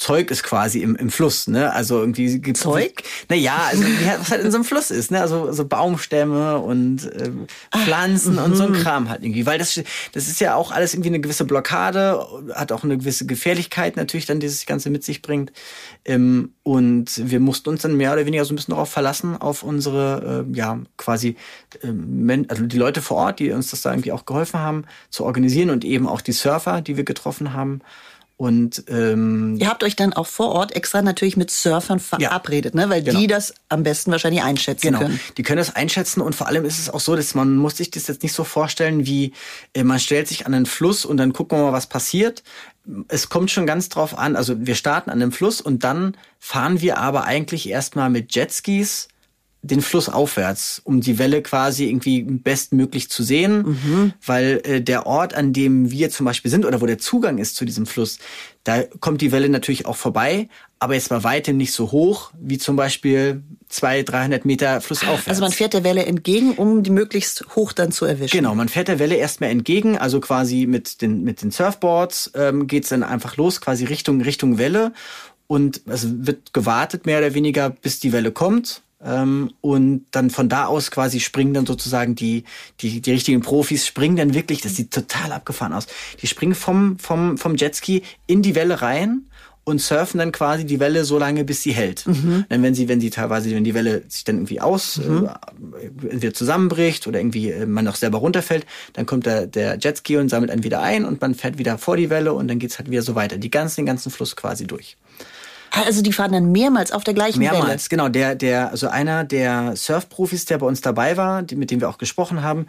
Zeug 0.00 0.30
ist 0.30 0.42
quasi 0.44 0.80
im, 0.80 0.96
im 0.96 1.10
Fluss, 1.10 1.46
ne? 1.46 1.74
Also 1.74 2.00
irgendwie 2.00 2.40
gibt's 2.40 2.62
Zeug? 2.62 3.02
Naja, 3.28 3.68
also 3.68 3.84
was 4.18 4.30
halt 4.30 4.42
in 4.42 4.50
so 4.50 4.56
einem 4.56 4.64
Fluss 4.64 4.90
ist, 4.90 5.10
ne? 5.10 5.20
Also 5.20 5.52
so 5.52 5.66
Baumstämme 5.66 6.56
und 6.56 7.04
äh, 7.04 7.30
Pflanzen 7.84 8.38
Ach, 8.38 8.46
und 8.46 8.56
so 8.56 8.64
ein 8.64 8.70
mhm. 8.72 8.76
Kram 8.76 9.10
halt 9.10 9.22
irgendwie. 9.22 9.44
Weil 9.44 9.58
das, 9.58 9.78
das 10.12 10.28
ist 10.28 10.40
ja 10.40 10.54
auch 10.54 10.72
alles 10.72 10.94
irgendwie 10.94 11.10
eine 11.10 11.20
gewisse 11.20 11.44
Blockade, 11.44 12.26
hat 12.54 12.72
auch 12.72 12.82
eine 12.82 12.96
gewisse 12.96 13.26
Gefährlichkeit 13.26 13.96
natürlich 13.96 14.24
dann, 14.24 14.40
dieses 14.40 14.64
Ganze 14.64 14.88
mit 14.88 15.04
sich 15.04 15.20
bringt. 15.20 15.52
Ähm, 16.06 16.54
und 16.62 17.20
wir 17.30 17.40
mussten 17.40 17.68
uns 17.68 17.82
dann 17.82 17.98
mehr 17.98 18.14
oder 18.14 18.24
weniger 18.24 18.46
so 18.46 18.54
ein 18.54 18.56
bisschen 18.56 18.72
darauf 18.72 18.88
verlassen, 18.88 19.36
auf 19.36 19.62
unsere, 19.62 20.46
äh, 20.48 20.56
ja, 20.56 20.80
quasi, 20.96 21.36
äh, 21.82 22.44
also 22.48 22.64
die 22.64 22.78
Leute 22.78 23.02
vor 23.02 23.18
Ort, 23.18 23.38
die 23.38 23.52
uns 23.52 23.70
das 23.70 23.82
da 23.82 23.90
irgendwie 23.90 24.12
auch 24.12 24.24
geholfen 24.24 24.60
haben, 24.60 24.86
zu 25.10 25.26
organisieren 25.26 25.68
und 25.68 25.84
eben 25.84 26.08
auch 26.08 26.22
die 26.22 26.32
Surfer, 26.32 26.80
die 26.80 26.96
wir 26.96 27.04
getroffen 27.04 27.52
haben. 27.52 27.82
Und 28.40 28.84
ähm, 28.88 29.58
ihr 29.60 29.68
habt 29.68 29.84
euch 29.84 29.96
dann 29.96 30.14
auch 30.14 30.26
vor 30.26 30.48
Ort 30.52 30.74
extra 30.74 31.02
natürlich 31.02 31.36
mit 31.36 31.50
Surfern 31.50 32.00
verabredet, 32.00 32.74
ja, 32.74 32.80
ne? 32.80 32.88
weil 32.88 33.02
genau. 33.02 33.20
die 33.20 33.26
das 33.26 33.52
am 33.68 33.82
besten 33.82 34.10
wahrscheinlich 34.12 34.42
einschätzen 34.42 34.86
genau. 34.86 35.00
können. 35.00 35.20
Die 35.36 35.42
können 35.42 35.58
das 35.58 35.76
einschätzen 35.76 36.22
und 36.22 36.34
vor 36.34 36.46
allem 36.46 36.64
ist 36.64 36.78
es 36.78 36.88
auch 36.88 37.00
so, 37.00 37.14
dass 37.16 37.34
man 37.34 37.56
muss 37.56 37.76
sich 37.76 37.90
das 37.90 38.06
jetzt 38.06 38.22
nicht 38.22 38.32
so 38.32 38.44
vorstellen, 38.44 39.04
wie 39.04 39.34
äh, 39.74 39.84
man 39.84 40.00
stellt 40.00 40.26
sich 40.26 40.46
an 40.46 40.54
einen 40.54 40.64
Fluss 40.64 41.04
und 41.04 41.18
dann 41.18 41.34
gucken 41.34 41.58
wir 41.58 41.64
mal, 41.64 41.72
was 41.74 41.86
passiert. 41.86 42.42
Es 43.08 43.28
kommt 43.28 43.50
schon 43.50 43.66
ganz 43.66 43.90
drauf 43.90 44.16
an. 44.16 44.36
Also 44.36 44.54
wir 44.58 44.74
starten 44.74 45.10
an 45.10 45.20
einem 45.20 45.32
Fluss 45.32 45.60
und 45.60 45.84
dann 45.84 46.16
fahren 46.38 46.80
wir 46.80 46.96
aber 46.96 47.24
eigentlich 47.24 47.68
erstmal 47.68 48.08
mit 48.08 48.34
Jetskis 48.34 49.08
den 49.62 49.82
Fluss 49.82 50.08
aufwärts, 50.08 50.80
um 50.84 51.00
die 51.00 51.18
Welle 51.18 51.42
quasi 51.42 51.86
irgendwie 51.86 52.22
bestmöglich 52.22 53.10
zu 53.10 53.22
sehen, 53.22 53.62
mhm. 53.62 54.12
weil 54.24 54.60
äh, 54.64 54.80
der 54.80 55.06
Ort, 55.06 55.34
an 55.34 55.52
dem 55.52 55.90
wir 55.90 56.10
zum 56.10 56.24
Beispiel 56.24 56.50
sind 56.50 56.64
oder 56.64 56.80
wo 56.80 56.86
der 56.86 56.98
Zugang 56.98 57.36
ist 57.36 57.56
zu 57.56 57.66
diesem 57.66 57.84
Fluss, 57.84 58.18
da 58.64 58.82
kommt 59.00 59.20
die 59.20 59.32
Welle 59.32 59.50
natürlich 59.50 59.84
auch 59.84 59.96
vorbei, 59.96 60.48
aber 60.78 60.94
jetzt 60.94 61.10
bei 61.10 61.22
weitem 61.24 61.58
nicht 61.58 61.72
so 61.72 61.92
hoch 61.92 62.30
wie 62.40 62.56
zum 62.56 62.76
Beispiel 62.76 63.42
zwei, 63.68 64.02
300 64.02 64.46
Meter 64.46 64.80
flussaufwärts. 64.80 65.28
Also 65.28 65.42
man 65.42 65.52
fährt 65.52 65.74
der 65.74 65.84
Welle 65.84 66.06
entgegen, 66.06 66.52
um 66.52 66.82
die 66.82 66.90
möglichst 66.90 67.44
hoch 67.54 67.72
dann 67.72 67.92
zu 67.92 68.06
erwischen. 68.06 68.36
Genau, 68.36 68.54
man 68.54 68.70
fährt 68.70 68.88
der 68.88 68.98
Welle 68.98 69.16
erstmal 69.16 69.50
entgegen, 69.50 69.98
also 69.98 70.20
quasi 70.20 70.66
mit 70.66 71.02
den, 71.02 71.22
mit 71.22 71.42
den 71.42 71.50
Surfboards 71.50 72.32
ähm, 72.34 72.66
geht 72.66 72.90
dann 72.90 73.02
einfach 73.02 73.36
los, 73.36 73.60
quasi 73.60 73.84
Richtung, 73.84 74.22
Richtung 74.22 74.56
Welle 74.56 74.92
und 75.46 75.82
es 75.86 76.06
wird 76.26 76.54
gewartet 76.54 77.04
mehr 77.04 77.18
oder 77.18 77.34
weniger, 77.34 77.68
bis 77.68 78.00
die 78.00 78.12
Welle 78.12 78.32
kommt 78.32 78.82
ähm, 79.02 79.52
und 79.60 80.06
dann 80.10 80.30
von 80.30 80.48
da 80.48 80.66
aus 80.66 80.90
quasi 80.90 81.20
springen 81.20 81.54
dann 81.54 81.66
sozusagen 81.66 82.14
die, 82.14 82.44
die, 82.80 83.00
die 83.00 83.10
richtigen 83.12 83.40
Profis 83.40 83.86
springen 83.86 84.16
dann 84.16 84.34
wirklich, 84.34 84.60
das 84.60 84.76
sieht 84.76 84.90
total 84.90 85.32
abgefahren 85.32 85.72
aus. 85.72 85.86
Die 86.20 86.26
springen 86.26 86.54
vom, 86.54 86.98
vom, 86.98 87.38
vom 87.38 87.56
Jetski 87.56 88.02
in 88.26 88.42
die 88.42 88.54
Welle 88.54 88.82
rein 88.82 89.26
und 89.64 89.80
surfen 89.80 90.18
dann 90.18 90.32
quasi 90.32 90.64
die 90.64 90.80
Welle 90.80 91.04
so 91.04 91.18
lange, 91.18 91.44
bis 91.44 91.62
sie 91.62 91.72
hält. 91.72 92.06
Mhm. 92.06 92.44
Dann 92.48 92.62
wenn 92.62 92.74
sie, 92.74 92.88
wenn 92.88 93.00
sie 93.00 93.10
teilweise, 93.10 93.50
wenn 93.50 93.64
die 93.64 93.74
Welle 93.74 94.02
sich 94.08 94.24
dann 94.24 94.36
irgendwie 94.36 94.60
aus, 94.60 94.98
mhm. 94.98 95.28
äh, 95.80 96.10
entweder 96.10 96.34
zusammenbricht 96.34 97.06
oder 97.06 97.20
irgendwie 97.20 97.50
äh, 97.50 97.66
man 97.66 97.86
auch 97.88 97.94
selber 97.94 98.18
runterfällt, 98.18 98.66
dann 98.94 99.06
kommt 99.06 99.26
der, 99.26 99.46
der 99.46 99.78
Jetski 99.78 100.16
und 100.16 100.28
sammelt 100.28 100.50
einen 100.50 100.64
wieder 100.64 100.82
ein 100.82 101.04
und 101.04 101.20
man 101.20 101.34
fährt 101.34 101.58
wieder 101.58 101.78
vor 101.78 101.96
die 101.96 102.10
Welle 102.10 102.32
und 102.32 102.48
dann 102.48 102.58
geht's 102.58 102.78
halt 102.78 102.90
wieder 102.90 103.02
so 103.02 103.14
weiter. 103.14 103.38
Die 103.38 103.50
ganzen, 103.50 103.82
den 103.82 103.86
ganzen 103.86 104.10
Fluss 104.10 104.34
quasi 104.36 104.66
durch. 104.66 104.96
Also 105.70 106.02
die 106.02 106.12
fahren 106.12 106.32
dann 106.32 106.52
mehrmals 106.52 106.92
auf 106.92 107.04
der 107.04 107.14
gleichen 107.14 107.38
mehrmals, 107.38 107.58
Welle. 107.58 107.64
Mehrmals, 107.64 107.88
genau. 107.88 108.08
Der, 108.08 108.34
der, 108.34 108.70
also 108.70 108.88
einer 108.88 109.24
der 109.24 109.76
Surfprofis, 109.76 110.44
der 110.44 110.58
bei 110.58 110.66
uns 110.66 110.80
dabei 110.80 111.16
war, 111.16 111.42
mit 111.42 111.70
dem 111.70 111.80
wir 111.80 111.88
auch 111.88 111.98
gesprochen 111.98 112.42
haben, 112.42 112.66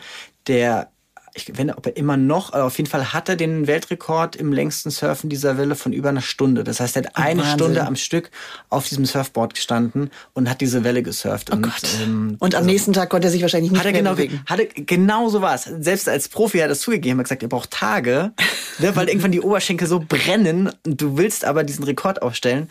der 0.47 0.91
ich 1.33 1.47
nicht, 1.47 1.77
ob 1.77 1.85
er 1.85 1.95
immer 1.95 2.17
noch, 2.17 2.53
aber 2.53 2.65
auf 2.65 2.77
jeden 2.77 2.89
Fall 2.89 3.13
hat 3.13 3.29
er 3.29 3.35
den 3.35 3.67
Weltrekord 3.67 4.35
im 4.35 4.51
längsten 4.51 4.89
Surfen 4.89 5.29
dieser 5.29 5.57
Welle 5.57 5.75
von 5.75 5.93
über 5.93 6.09
einer 6.09 6.21
Stunde. 6.21 6.63
Das 6.63 6.79
heißt, 6.79 6.95
er 6.97 7.03
hat 7.03 7.15
eine 7.15 7.41
Wahnsinn. 7.41 7.57
Stunde 7.57 7.85
am 7.85 7.95
Stück 7.95 8.31
auf 8.69 8.87
diesem 8.87 9.05
Surfboard 9.05 9.53
gestanden 9.53 10.11
und 10.33 10.49
hat 10.49 10.61
diese 10.61 10.83
Welle 10.83 11.03
gesurft. 11.03 11.49
Oh 11.51 11.55
und, 11.55 11.63
Gott. 11.63 11.83
Ähm, 12.03 12.35
und 12.39 12.55
am 12.55 12.59
also, 12.59 12.69
nächsten 12.69 12.93
Tag 12.93 13.09
konnte 13.09 13.27
er 13.27 13.31
sich 13.31 13.41
wahrscheinlich 13.41 13.71
nicht 13.71 13.79
hat 13.79 13.85
er 13.85 13.91
mehr 13.93 14.01
genau, 14.01 14.15
bewegen. 14.15 14.41
Hatte 14.45 14.67
genau 14.67 15.29
so 15.29 15.41
was. 15.41 15.63
Selbst 15.63 16.09
als 16.09 16.27
Profi 16.27 16.57
hat 16.57 16.65
er 16.65 16.69
das 16.69 16.81
zugegeben, 16.81 17.19
hat 17.19 17.25
gesagt, 17.25 17.43
er 17.43 17.49
braucht 17.49 17.71
Tage, 17.71 18.33
ne, 18.79 18.95
weil 18.95 19.07
irgendwann 19.07 19.31
die 19.31 19.41
Oberschenkel 19.41 19.87
so 19.87 20.03
brennen 20.05 20.69
und 20.85 21.01
du 21.01 21.17
willst 21.17 21.45
aber 21.45 21.63
diesen 21.63 21.83
Rekord 21.85 22.21
aufstellen. 22.21 22.67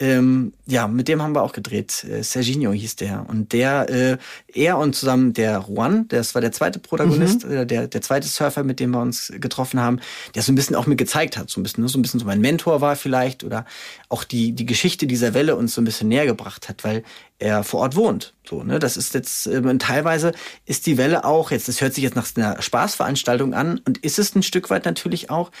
Ähm, 0.00 0.52
ja, 0.66 0.88
mit 0.88 1.06
dem 1.06 1.22
haben 1.22 1.36
wir 1.36 1.42
auch 1.42 1.52
gedreht. 1.52 2.02
Äh, 2.02 2.24
Serginho 2.24 2.72
hieß 2.72 2.96
der. 2.96 3.26
Und 3.28 3.52
der, 3.52 3.88
äh, 3.88 4.18
er 4.52 4.78
und 4.78 4.96
zusammen 4.96 5.34
der 5.34 5.66
Juan, 5.68 6.08
das 6.08 6.34
war 6.34 6.40
der 6.40 6.50
zweite 6.50 6.80
Protagonist, 6.80 7.46
mhm. 7.46 7.52
äh, 7.52 7.66
der, 7.66 7.86
der 7.86 8.02
zweite 8.02 8.26
Surfer, 8.26 8.64
mit 8.64 8.80
dem 8.80 8.90
wir 8.90 9.00
uns 9.00 9.32
getroffen 9.38 9.78
haben, 9.78 10.00
der 10.34 10.42
so 10.42 10.50
ein 10.50 10.56
bisschen 10.56 10.74
auch 10.74 10.86
mir 10.86 10.96
gezeigt 10.96 11.36
hat, 11.36 11.48
so 11.48 11.60
ein 11.60 11.62
bisschen, 11.62 11.84
ne, 11.84 11.88
so 11.88 11.96
ein 11.96 12.02
bisschen 12.02 12.18
so 12.18 12.26
mein 12.26 12.40
Mentor 12.40 12.80
war 12.80 12.96
vielleicht 12.96 13.44
oder 13.44 13.66
auch 14.08 14.24
die, 14.24 14.50
die 14.50 14.66
Geschichte 14.66 15.06
dieser 15.06 15.32
Welle 15.32 15.54
uns 15.54 15.74
so 15.74 15.80
ein 15.80 15.84
bisschen 15.84 16.08
näher 16.08 16.26
gebracht 16.26 16.68
hat, 16.68 16.82
weil 16.82 17.04
er 17.38 17.62
vor 17.62 17.80
Ort 17.80 17.94
wohnt. 17.94 18.34
So, 18.48 18.64
ne, 18.64 18.80
das 18.80 18.96
ist 18.96 19.14
jetzt, 19.14 19.46
äh, 19.46 19.78
teilweise 19.78 20.32
ist 20.66 20.86
die 20.86 20.98
Welle 20.98 21.24
auch, 21.24 21.52
jetzt, 21.52 21.68
das 21.68 21.80
hört 21.80 21.94
sich 21.94 22.02
jetzt 22.02 22.16
nach 22.16 22.26
einer 22.34 22.60
Spaßveranstaltung 22.60 23.54
an 23.54 23.80
und 23.86 23.98
ist 23.98 24.18
es 24.18 24.34
ein 24.34 24.42
Stück 24.42 24.70
weit 24.70 24.86
natürlich 24.86 25.30
auch, 25.30 25.52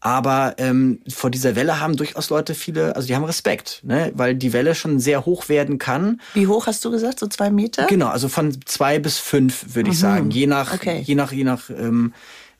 aber 0.00 0.54
ähm, 0.58 1.00
vor 1.08 1.30
dieser 1.30 1.56
Welle 1.56 1.80
haben 1.80 1.96
durchaus 1.96 2.30
Leute 2.30 2.54
viele, 2.54 2.94
also 2.94 3.08
die 3.08 3.16
haben 3.16 3.24
Respekt, 3.24 3.80
ne? 3.82 4.12
weil 4.14 4.36
die 4.36 4.52
Welle 4.52 4.74
schon 4.74 5.00
sehr 5.00 5.24
hoch 5.26 5.48
werden 5.48 5.78
kann. 5.78 6.20
Wie 6.34 6.46
hoch 6.46 6.66
hast 6.66 6.84
du 6.84 6.90
gesagt? 6.90 7.18
So 7.18 7.26
zwei 7.26 7.50
Meter? 7.50 7.86
Genau, 7.86 8.06
also 8.06 8.28
von 8.28 8.56
zwei 8.64 9.00
bis 9.00 9.18
fünf 9.18 9.74
würde 9.74 9.88
mhm. 9.88 9.92
ich 9.92 9.98
sagen, 9.98 10.30
je 10.30 10.46
nach, 10.46 10.72
okay. 10.72 11.02
je 11.04 11.14
nach, 11.16 11.32
je 11.32 11.44
nach 11.44 11.68
ähm, 11.70 12.12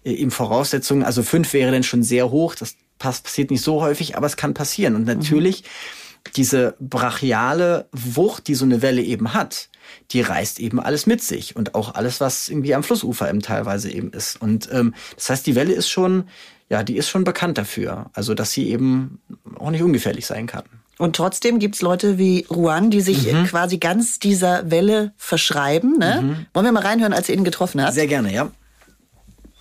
eben 0.05 0.31
Voraussetzungen. 0.33 1.05
Also 1.05 1.23
fünf 1.23 1.53
wäre 1.53 1.71
dann 1.71 1.85
schon 1.85 2.03
sehr 2.03 2.31
hoch. 2.31 2.57
Das 2.57 2.75
passiert 2.99 3.51
nicht 3.51 3.63
so 3.63 3.81
häufig, 3.81 4.17
aber 4.17 4.27
es 4.27 4.37
kann 4.37 4.55
passieren. 4.55 4.97
Und 4.97 5.07
natürlich 5.07 5.63
mhm. 5.63 6.31
diese 6.37 6.75
brachiale 6.81 7.89
Wucht, 7.93 8.49
die 8.49 8.57
so 8.57 8.65
eine 8.65 8.83
Welle 8.83 9.03
eben 9.03 9.33
hat, 9.33 9.69
die 10.11 10.21
reißt 10.21 10.59
eben 10.59 10.81
alles 10.81 11.07
mit 11.07 11.23
sich 11.23 11.57
und 11.57 11.75
auch 11.75 11.95
alles, 11.95 12.21
was 12.21 12.49
irgendwie 12.49 12.75
am 12.75 12.83
Flussufer 12.83 13.29
eben 13.29 13.43
teilweise 13.43 13.91
eben 13.91 14.11
ist. 14.11 14.41
Und 14.41 14.69
ähm, 14.73 14.95
das 15.15 15.31
heißt, 15.31 15.47
die 15.47 15.55
Welle 15.55 15.73
ist 15.73 15.89
schon 15.89 16.25
ja, 16.71 16.83
die 16.83 16.97
ist 16.97 17.09
schon 17.09 17.25
bekannt 17.25 17.59
dafür. 17.59 18.07
Also, 18.13 18.35
dass 18.35 18.53
sie 18.53 18.71
eben 18.71 19.21
auch 19.59 19.71
nicht 19.71 19.83
ungefährlich 19.83 20.27
sein 20.27 20.47
kann. 20.47 20.65
Und 20.99 21.15
trotzdem 21.15 21.61
gibt's 21.61 21.81
Leute 21.81 22.19
wie 22.19 22.45
Juan, 22.51 22.91
die 22.91 23.01
sich 23.01 23.33
mhm. 23.33 23.47
quasi 23.47 23.79
ganz 23.79 24.19
dieser 24.19 24.69
Welle 24.71 25.13
verschreiben. 25.17 25.97
Ne? 25.99 26.21
Mhm. 26.23 26.47
Wollen 26.53 26.67
wir 26.67 26.73
mal 26.73 26.83
reinhören, 26.83 27.13
als 27.13 27.29
ihr 27.29 27.37
ihn 27.37 27.45
getroffen 27.45 27.81
habt? 27.81 27.95
Sehr 27.95 28.09
gerne, 28.09 28.33
ja. 28.33 28.51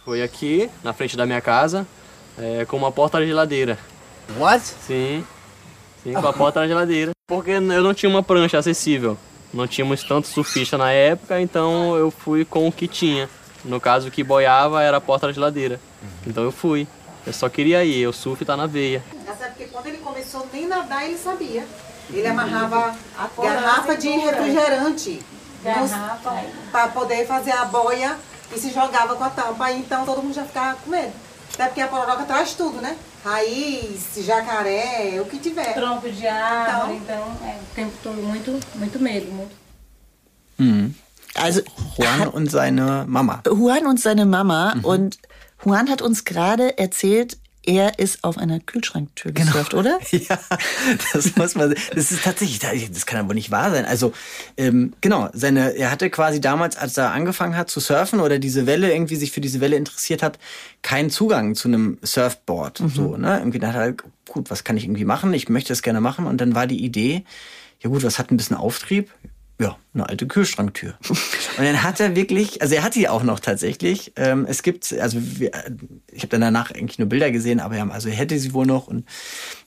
Foi 0.04 0.24
aqui, 0.24 0.70
na 0.84 0.94
frente 0.94 1.16
da 1.16 1.26
minha 1.26 1.42
casa, 1.42 1.86
é, 2.40 2.66
com 2.66 2.78
uma 2.78 2.92
porta 2.92 3.20
da 3.20 3.26
geladeira. 3.26 3.78
What? 4.40 4.64
Sim, 4.64 5.24
sim, 6.02 6.14
com 6.14 6.28
a 6.28 6.34
porta 6.34 6.62
da 6.62 6.68
geladeira. 6.68 7.12
Porque 7.28 7.52
eu 7.52 7.62
não 7.62 7.94
tinha 7.94 8.10
uma 8.10 8.24
prancha 8.24 8.58
acessível. 8.58 9.18
Não 9.54 9.68
tínhamos 9.68 10.04
tanto 10.04 10.28
surfista 10.28 10.78
na 10.78 10.92
época, 10.92 11.40
então 11.42 11.96
eu 11.96 12.10
fui 12.10 12.46
com 12.46 12.68
o 12.68 12.72
que 12.72 12.88
tinha. 12.88 13.30
No 13.66 13.80
caso, 13.80 14.08
o 14.08 14.12
que 14.12 14.24
boiava 14.24 14.82
era 14.82 14.98
a 14.98 15.02
porta 15.02 15.28
da 15.28 15.34
geladeira. 15.34 15.80
Então 16.26 16.44
eu 16.44 16.52
fui. 16.52 16.88
Eu 17.28 17.34
só 17.34 17.50
queria 17.50 17.84
ir, 17.84 18.08
o 18.08 18.14
surf 18.14 18.46
tá 18.46 18.56
na 18.56 18.68
veia. 18.68 19.04
porque 19.50 19.66
quando 19.66 19.88
ele 19.88 19.98
começou 19.98 20.48
nem 20.54 20.66
nadar 20.66 21.04
ele 21.04 21.18
sabia. 21.18 21.68
Ele 22.10 22.26
amarrava 22.26 22.96
garrafa 23.38 23.98
de 23.98 24.08
refrigerante 24.08 25.20
para 26.72 26.88
poder 26.88 27.28
fazer 27.28 27.52
a 27.52 27.66
boia 27.66 28.18
e 28.56 28.58
se 28.58 28.72
jogava 28.72 29.14
com 29.18 29.26
a 29.26 29.30
tampa. 29.30 29.66
Aí 29.66 29.78
então 29.78 30.06
todo 30.06 30.24
mundo 30.24 30.34
já 30.34 30.46
ficava 30.46 30.78
com 30.78 30.90
medo. 30.90 31.12
Até 31.54 31.66
porque 31.66 31.82
a 31.82 31.88
pororoca 31.90 32.24
traz 32.24 32.54
tudo, 32.54 32.80
né? 32.82 32.98
Raiz, 33.26 34.24
jacaré, 34.26 35.20
o 35.20 35.26
que 35.26 35.38
tiver. 35.38 35.74
Tronco 35.74 36.10
de 36.10 36.26
árvore, 36.26 36.96
então, 36.96 37.36
então 37.36 37.50
é 37.50 37.56
o 37.58 37.76
tempo 37.76 37.94
todo 38.02 38.24
muito, 38.24 38.58
muito 38.76 39.00
medo. 39.00 39.30
Muito. 39.34 39.56
Mhm. 40.58 40.96
Also 41.38 41.62
Juan 41.98 42.28
und 42.28 42.52
seine 42.52 43.06
Mama. 43.08 43.42
Juan 43.46 43.86
und 43.86 44.00
seine 44.00 44.26
Mama. 44.26 44.76
Mhm. 44.76 44.86
Und 44.86 45.18
Juan 45.64 45.90
hat 45.90 46.02
uns 46.02 46.26
gerade 46.26 46.78
erzählt, 46.78 47.38
er 47.68 48.00
ist 48.00 48.24
auf 48.24 48.38
einer 48.38 48.62
Kühlschranktür 48.62 49.34
genau. 49.34 49.52
gesurft, 49.52 49.74
oder? 49.74 50.00
Ja, 50.12 50.40
das 51.12 51.36
muss 51.36 51.56
man. 51.56 51.76
Das 51.94 52.12
ist 52.12 52.24
tatsächlich, 52.24 52.60
das 52.90 53.06
kann 53.06 53.20
aber 53.20 53.34
nicht 53.34 53.52
wahr 53.52 53.72
sein. 53.72 53.86
Also 53.86 54.14
ähm, 54.56 54.94
genau, 55.02 55.30
seine, 55.34 55.76
er 55.76 55.92
hatte 55.92 56.10
quasi 56.10 56.40
damals, 56.40 56.78
als 56.78 56.98
er 56.98 57.12
angefangen 57.12 57.58
hat 57.58 57.70
zu 57.70 57.82
surfen 57.82 58.22
oder 58.22 58.40
diese 58.40 58.66
Welle 58.66 58.94
irgendwie 58.94 59.18
sich 59.18 59.34
für 59.34 59.42
diese 59.42 59.60
Welle 59.60 59.76
interessiert 59.76 60.24
hat, 60.24 60.40
keinen 60.82 61.10
Zugang 61.10 61.56
zu 61.56 61.68
einem 61.68 61.98
Surfboard. 62.02 62.80
Mhm. 62.80 62.90
So, 62.90 63.18
ne? 63.18 63.40
Irgendwie 63.40 63.60
dachte 63.60 63.80
er, 63.80 63.94
gut, 64.30 64.50
was 64.50 64.64
kann 64.64 64.78
ich 64.78 64.86
irgendwie 64.86 65.06
machen? 65.06 65.34
Ich 65.34 65.50
möchte 65.50 65.70
das 65.70 65.82
gerne 65.82 66.00
machen. 66.00 66.26
Und 66.26 66.40
dann 66.40 66.56
war 66.56 66.68
die 66.68 66.84
Idee, 66.84 67.26
ja 67.82 67.90
gut, 67.90 68.04
was 68.04 68.18
hat 68.18 68.32
ein 68.32 68.38
bisschen 68.38 68.56
Auftrieb? 68.56 69.12
Ja, 69.60 69.78
eine 69.94 70.08
alte 70.08 70.28
Kühlschranktür. 70.28 70.98
Und 71.10 71.66
dann 71.66 71.82
hat 71.84 72.00
er 72.00 72.16
wirklich, 72.16 72.62
also 72.62 72.76
er 72.76 72.84
hat 72.84 72.96
die 72.96 73.10
auch 73.10 73.24
noch 73.24 73.40
tatsächlich. 73.40 74.14
Ähm, 74.16 74.46
es 74.48 74.62
gibt, 74.62 74.94
also 74.94 75.18
wir, 75.20 75.52
ich 76.12 76.22
habe 76.22 76.30
dann 76.30 76.42
danach 76.42 76.72
eigentlich 76.72 77.00
nur 77.00 77.10
Bilder 77.10 77.32
gesehen, 77.32 77.60
aber 77.60 77.76
ja, 77.76 77.88
also 77.90 78.10
er 78.10 78.16
hätte 78.16 78.38
sie 78.38 78.54
wohl 78.54 78.66
noch. 78.66 78.88
Und 78.88 79.06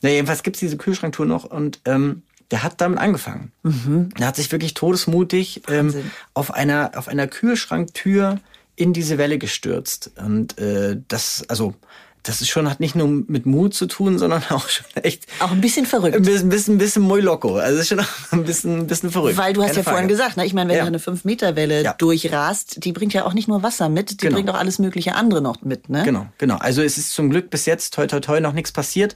na, 0.02 0.10
jedenfalls 0.10 0.42
gibt's 0.42 0.60
diese 0.60 0.76
Kühlschranktür 0.76 1.26
noch 1.26 1.44
und 1.44 1.80
ähm, 1.86 2.22
der 2.50 2.62
hat 2.62 2.80
damit 2.80 2.98
angefangen. 2.98 3.52
Mhm. 3.62 4.10
Er 4.18 4.28
hat 4.28 4.36
sich 4.36 4.50
wirklich 4.50 4.74
todesmutig 4.74 5.62
ähm, 5.68 5.94
auf 6.34 6.52
einer 6.52 6.92
auf 6.96 7.08
einer 7.08 7.28
Kühlschranktür 7.28 8.40
in 8.76 8.92
diese 8.92 9.18
Welle 9.18 9.38
gestürzt. 9.38 10.12
Und 10.16 10.58
äh, 10.58 10.96
das, 11.08 11.44
also 11.48 11.74
das 12.22 12.40
ist 12.40 12.48
schon, 12.48 12.68
hat 12.68 12.80
nicht 12.80 12.94
nur 12.94 13.08
mit 13.08 13.46
Mut 13.46 13.74
zu 13.74 13.86
tun, 13.86 14.18
sondern 14.18 14.42
auch 14.50 14.68
schon 14.68 14.86
echt. 15.02 15.26
Auch 15.40 15.50
ein 15.50 15.60
bisschen 15.60 15.86
verrückt. 15.86 16.16
Ein 16.16 16.22
bisschen, 16.22 16.48
bisschen, 16.48 16.78
bisschen 16.78 17.02
muy 17.02 17.20
loco. 17.20 17.56
Also 17.56 17.80
ist 17.80 17.88
schon 17.88 18.00
auch 18.00 18.32
ein 18.32 18.44
bisschen, 18.44 18.80
ein 18.80 18.86
bisschen 18.86 19.10
verrückt. 19.10 19.36
Weil 19.36 19.52
du 19.52 19.62
hast 19.62 19.70
Keine 19.70 19.78
ja 19.78 19.82
Frage. 19.84 19.94
vorhin 19.94 20.08
gesagt, 20.08 20.36
ne? 20.36 20.44
ich 20.44 20.54
meine, 20.54 20.70
wenn 20.70 20.76
ja. 20.76 20.82
du 20.84 20.88
eine 20.88 20.98
5-Meter-Welle 20.98 21.82
ja. 21.82 21.94
durchrast, 21.94 22.84
die 22.84 22.92
bringt 22.92 23.12
ja 23.12 23.24
auch 23.24 23.32
nicht 23.32 23.48
nur 23.48 23.62
Wasser 23.62 23.88
mit, 23.88 24.10
die 24.10 24.16
genau. 24.18 24.36
bringt 24.36 24.50
auch 24.50 24.58
alles 24.58 24.78
mögliche 24.78 25.14
andere 25.14 25.40
noch 25.40 25.62
mit, 25.62 25.88
ne? 25.88 26.02
Genau, 26.04 26.26
genau. 26.38 26.56
Also 26.56 26.82
es 26.82 26.98
ist 26.98 27.12
zum 27.12 27.30
Glück 27.30 27.50
bis 27.50 27.66
jetzt, 27.66 27.94
toi, 27.94 28.06
toi, 28.06 28.20
toi, 28.20 28.40
noch 28.40 28.52
nichts 28.52 28.72
passiert. 28.72 29.14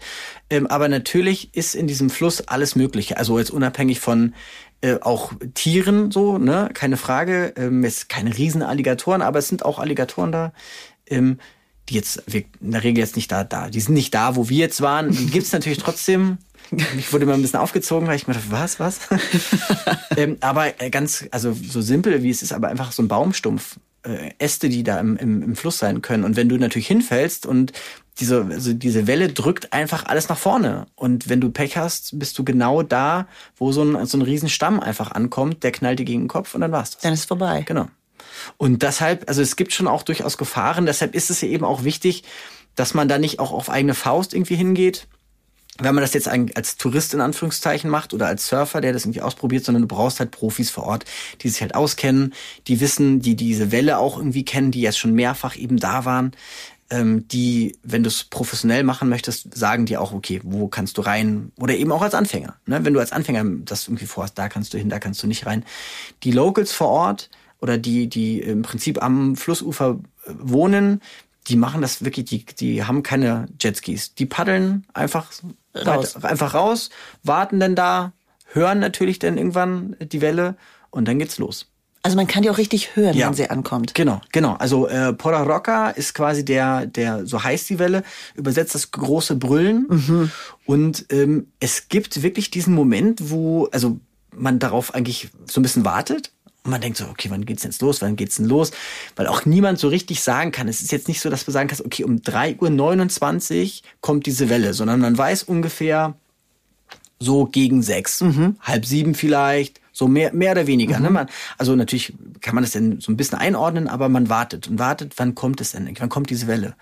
Ähm, 0.51 0.67
aber 0.67 0.89
natürlich 0.89 1.55
ist 1.55 1.75
in 1.75 1.87
diesem 1.87 2.11
Fluss 2.11 2.43
alles 2.49 2.77
Mögliche. 2.77 3.17
Also 3.17 3.39
jetzt 3.39 3.51
unabhängig 3.51 4.01
von 4.01 4.35
äh, 4.81 4.99
auch 5.01 5.33
Tieren 5.55 6.11
so, 6.11 6.39
ne, 6.39 6.71
keine 6.75 6.97
Frage. 6.97 7.55
Ähm, 7.57 7.85
es 7.85 8.09
keine 8.09 8.37
Riesenalligatoren, 8.37 9.23
aber 9.23 9.39
es 9.39 9.49
sind 9.49 9.65
auch 9.65 9.79
Alligatoren 9.79 10.33
da. 10.33 10.53
Ähm, 11.07 11.39
die 11.89 11.95
jetzt 11.95 12.23
in 12.31 12.71
der 12.71 12.83
Regel 12.83 13.01
jetzt 13.01 13.17
nicht 13.17 13.31
da, 13.31 13.45
da, 13.45 13.69
die 13.69 13.81
sind 13.81 13.95
nicht 13.95 14.15
da, 14.15 14.37
wo 14.37 14.49
wir 14.49 14.59
jetzt 14.59 14.81
waren. 14.81 15.11
Die 15.11 15.27
gibt's 15.27 15.53
natürlich 15.53 15.79
trotzdem. 15.79 16.39
Ich 16.97 17.13
wurde 17.13 17.25
immer 17.25 17.35
ein 17.35 17.43
bisschen 17.43 17.61
aufgezogen, 17.61 18.09
weil 18.09 18.17
ich 18.17 18.27
mir 18.27 18.35
dachte, 18.35 18.51
was, 18.51 18.81
was? 18.81 19.01
ähm, 20.17 20.39
aber 20.41 20.81
äh, 20.81 20.89
ganz, 20.89 21.27
also 21.31 21.53
so 21.53 21.83
simpel 21.83 22.23
wie 22.23 22.31
es 22.31 22.43
ist, 22.43 22.53
aber 22.53 22.69
einfach 22.69 22.93
so 22.93 23.03
ein 23.03 23.09
Baumstumpf, 23.09 23.77
äh, 24.03 24.31
Äste, 24.39 24.69
die 24.69 24.83
da 24.83 24.99
im, 24.99 25.17
im, 25.17 25.43
im 25.43 25.57
Fluss 25.57 25.79
sein 25.79 26.01
können. 26.01 26.25
Und 26.25 26.37
wenn 26.37 26.49
du 26.49 26.57
natürlich 26.57 26.87
hinfällst 26.87 27.45
und 27.45 27.73
diese, 28.19 28.47
also 28.51 28.73
diese 28.73 29.07
Welle 29.07 29.29
drückt 29.29 29.73
einfach 29.73 30.07
alles 30.07 30.29
nach 30.29 30.39
vorne. 30.39 30.87
Und 30.95 31.29
wenn 31.29 31.41
du 31.41 31.51
Pech 31.51 31.77
hast, 31.77 32.19
bist 32.19 32.39
du 32.39 32.45
genau 32.45 32.83
da, 32.83 33.27
wo 33.57 33.73
so 33.73 33.83
ein, 33.83 34.07
so 34.07 34.17
ein 34.19 34.23
Riesenstamm 34.23 34.81
einfach 34.81 35.11
ankommt, 35.11 35.65
der 35.65 35.73
knallt 35.73 35.99
dir 35.99 36.05
gegen 36.05 36.23
den 36.23 36.29
Kopf 36.29 36.55
und 36.55 36.61
dann 36.61 36.73
war's 36.73 36.93
das. 36.93 37.03
Dann 37.03 37.13
ist 37.13 37.27
vorbei. 37.27 37.63
Genau. 37.67 37.89
Und 38.57 38.83
deshalb, 38.83 39.29
also 39.29 39.43
es 39.43 39.57
gibt 39.57 39.73
schon 39.73 39.89
auch 39.89 40.03
durchaus 40.03 40.39
Gefahren, 40.39 40.87
deshalb 40.87 41.15
ist 41.15 41.31
es 41.31 41.41
ja 41.41 41.49
eben 41.49 41.65
auch 41.65 41.85
wichtig, 41.85 42.25
dass 42.75 42.95
man 42.95 43.09
da 43.09 43.19
nicht 43.19 43.39
auch 43.39 43.53
auf 43.53 43.71
eigene 43.71 43.95
Faust 43.95 44.35
irgendwie 44.35 44.57
hingeht. 44.57 45.07
Wenn 45.79 45.95
man 45.97 46.03
das 46.03 46.15
jetzt 46.15 46.29
als 46.29 46.77
Tourist 46.77 47.15
in 47.15 47.21
Anführungszeichen 47.21 47.91
macht 47.91 48.15
oder 48.15 48.29
als 48.29 48.47
Surfer, 48.47 48.81
der 48.81 48.93
das 48.93 49.05
irgendwie 49.05 49.23
ausprobiert, 49.23 49.65
sondern 49.65 49.83
du 49.83 49.89
brauchst 49.89 50.21
halt 50.21 50.31
Profis 50.31 50.71
vor 50.71 50.85
Ort, 50.85 51.05
die 51.41 51.49
sich 51.49 51.63
halt 51.63 51.75
auskennen, 51.75 52.33
die 52.69 52.79
wissen, 52.79 53.21
die 53.21 53.35
diese 53.35 53.73
Welle 53.73 53.99
auch 53.99 54.17
irgendwie 54.17 54.45
kennen, 54.45 54.71
die 54.71 54.83
jetzt 54.83 54.99
schon 54.99 55.15
mehrfach 55.15 55.57
eben 55.57 55.79
da 55.79 56.05
waren, 56.05 56.31
ähm, 56.91 57.27
die, 57.27 57.77
wenn 57.83 58.05
du 58.05 58.09
es 58.09 58.25
professionell 58.25 58.85
machen 58.85 59.09
möchtest, 59.09 59.57
sagen 59.57 59.87
dir 59.87 60.01
auch, 60.01 60.13
okay, 60.13 60.41
wo 60.45 60.69
kannst 60.69 60.97
du 60.97 61.03
rein? 61.03 61.51
Oder 61.59 61.75
eben 61.75 61.91
auch 61.91 62.03
als 62.03 62.15
Anfänger. 62.15 62.57
Ne? 62.67 62.85
Wenn 62.85 62.95
du 62.95 63.01
als 63.01 63.11
Anfänger 63.11 63.45
das 63.65 63.89
irgendwie 63.89 64.07
vorhast, 64.07 64.39
da 64.39 64.49
kannst 64.49 64.75
du 64.75 64.79
hin, 64.79 64.91
da 64.91 65.01
kannst 65.01 65.23
du 65.23 65.27
nicht 65.27 65.47
rein. 65.47 65.65
Die 66.23 66.31
Locals 66.31 66.73
vor 66.73 66.89
Ort, 66.89 67.31
oder 67.65 67.79
die, 67.79 68.11
die 68.11 68.41
im 68.41 68.61
Prinzip 68.61 69.03
am 69.03 69.37
Flussufer 69.37 69.99
äh, 70.27 70.33
wohnen, 70.39 71.01
die 71.47 71.57
machen 71.57 71.81
das 71.81 72.05
wirklich, 72.05 72.27
die, 72.27 72.45
die 72.45 72.85
haben 72.85 73.03
keine 73.03 73.47
Jetskis. 73.59 74.15
Die 74.15 74.27
paddeln 74.27 74.85
einfach 74.93 75.31
raus. 75.75 76.15
Weit, 76.15 76.25
einfach 76.25 76.53
raus, 76.53 76.91
warten 77.23 77.61
dann 77.61 77.75
da, 77.75 78.13
hören 78.53 78.81
natürlich 78.81 79.19
dann 79.19 79.39
irgendwann 79.39 79.97
die 79.99 80.21
Welle 80.21 80.57
und 80.91 81.09
dann 81.09 81.19
geht's 81.19 81.39
los. 81.39 81.69
Also 82.03 82.19
man 82.19 82.27
kann 82.27 82.43
die 82.43 82.51
auch 82.51 82.59
richtig 82.59 82.97
hören, 82.97 83.17
ja. 83.17 83.29
wenn 83.29 83.35
sie 83.35 83.49
ankommt. 83.49 83.95
Genau, 83.95 84.21
genau. 84.31 84.57
Also 84.57 84.87
äh, 84.87 85.15
Porra 85.15 85.45
Roca 85.45 85.89
ist 85.89 86.13
quasi 86.13 86.45
der, 86.45 86.85
der, 86.85 87.27
so 87.27 87.43
heißt 87.43 87.71
die 87.71 87.79
Welle, 87.79 88.03
übersetzt 88.35 88.75
das 88.75 88.91
große 88.91 89.37
Brüllen. 89.37 89.87
Mhm. 89.89 90.31
Und 90.67 91.07
ähm, 91.09 91.47
es 91.61 91.89
gibt 91.89 92.23
wirklich 92.23 92.51
diesen 92.51 92.75
Moment, 92.75 93.31
wo, 93.31 93.69
also 93.73 94.01
man 94.33 94.59
darauf 94.59 94.95
eigentlich 94.95 95.31
so 95.47 95.61
ein 95.61 95.63
bisschen 95.63 95.87
wartet 95.87 96.34
und 96.65 96.71
man 96.71 96.81
denkt 96.81 96.97
so, 96.97 97.05
okay, 97.07 97.29
wann 97.31 97.45
geht's 97.45 97.63
jetzt 97.63 97.83
los? 97.83 98.01
Wann 98.01 98.17
geht's 98.17 98.37
denn 98.37 98.47
los? 98.47 98.73
Weil 99.17 99.27
auch 99.27 99.45
niemand 99.45 99.79
so 99.79 99.89
richtig 99.89 100.23
sagen 100.23 100.51
kann. 100.51 100.67
Es 100.67 100.81
ist 100.81 100.93
jetzt 100.93 101.09
nicht 101.09 101.21
so, 101.21 101.29
dass 101.29 101.45
du 101.45 101.51
sagen 101.51 101.69
kannst, 101.69 101.85
okay, 101.85 102.05
um 102.05 102.17
3.29 102.17 103.63
Uhr 103.63 103.89
kommt 104.01 104.25
diese 104.25 104.49
Welle, 104.49 104.73
sondern 104.73 105.01
man 105.01 105.17
weiß 105.17 105.43
ungefähr 105.43 106.15
so 107.21 107.45
gegen 107.45 107.83
sechs, 107.83 108.23
mhm. 108.23 108.57
halb 108.63 108.87
sieben 108.87 109.15
vielleicht, 109.15 109.83
so 109.93 110.09
mehr, 110.09 110.33
mehr 110.33 110.53
oder 110.53 110.67
weniger. 110.67 110.95
Ne? 110.95 111.01
Mhm. 111.01 111.05
Ne? 111.05 111.11
Man, 111.11 111.27
also 111.59 111.77
natürlich 111.77 112.15
kann 112.41 112.55
man 112.55 112.65
das 112.65 112.73
dann 112.73 112.99
so 112.99 113.13
ein 113.13 113.19
bisschen 113.19 113.39
einordnen, 113.39 113.87
aber 113.87 114.09
man 114.09 114.31
wartet 114.31 114.67
und 114.67 114.79
wartet, 114.79 115.13
wann 115.19 115.35
kommt 115.35 115.61
es 115.61 115.73
denn? 115.73 115.95
Wann 115.99 116.09
kommt 116.09 116.31
diese 116.31 116.47
Welle? 116.47 116.77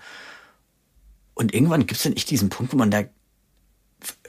Und 1.33 1.53
irgendwann 1.53 1.85
gibt's 1.85 2.03
dann 2.03 2.13
echt 2.13 2.29
diesen 2.29 2.47
Punkt, 2.47 2.71
wo 2.71 2.77
man 2.77 2.89
da, 2.89 3.03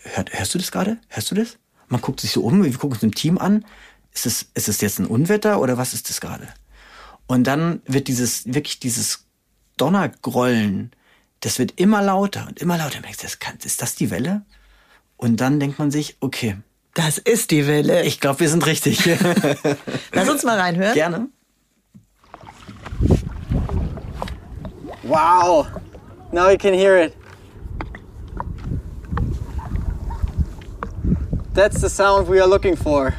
hört, 0.02 0.36
hörst 0.36 0.52
du 0.54 0.58
das 0.58 0.72
gerade? 0.72 0.98
Hörst 1.08 1.30
du 1.30 1.36
das? 1.36 1.58
Man 1.88 2.00
guckt 2.00 2.18
sich 2.18 2.32
so 2.32 2.42
um, 2.42 2.64
wir 2.64 2.72
gucken 2.72 2.94
uns 2.94 3.02
im 3.04 3.14
Team 3.14 3.38
an 3.38 3.64
ist 4.14 4.26
es, 4.26 4.46
ist 4.54 4.68
es 4.68 4.80
jetzt 4.80 5.00
ein 5.00 5.06
Unwetter 5.06 5.60
oder 5.60 5.76
was 5.76 5.92
ist 5.92 6.08
das 6.08 6.20
gerade? 6.20 6.48
Und 7.26 7.46
dann 7.46 7.82
wird 7.86 8.08
dieses, 8.08 8.46
wirklich 8.46 8.80
dieses 8.80 9.26
Donnergrollen, 9.76 10.92
das 11.40 11.58
wird 11.58 11.78
immer 11.78 12.00
lauter 12.02 12.46
und 12.48 12.60
immer 12.60 12.78
lauter. 12.78 13.00
Ist 13.64 13.82
das 13.82 13.94
die 13.94 14.10
Welle? 14.10 14.42
Und 15.16 15.40
dann 15.40 15.60
denkt 15.60 15.78
man 15.78 15.90
sich, 15.90 16.16
okay. 16.20 16.56
Das 16.94 17.18
ist 17.18 17.50
die 17.50 17.66
Welle. 17.66 18.04
Ich 18.04 18.20
glaube, 18.20 18.40
wir 18.40 18.48
sind 18.48 18.64
richtig. 18.66 19.04
Lass 20.12 20.28
uns 20.28 20.44
mal 20.44 20.58
reinhören. 20.58 20.94
Gerne. 20.94 21.28
Wow. 25.02 25.66
Now 26.32 26.50
you 26.50 26.56
can 26.56 26.72
hear 26.72 26.96
it. 26.96 27.14
That's 31.52 31.80
the 31.80 31.88
sound 31.88 32.28
we 32.28 32.40
are 32.40 32.48
looking 32.48 32.76
for. 32.76 33.12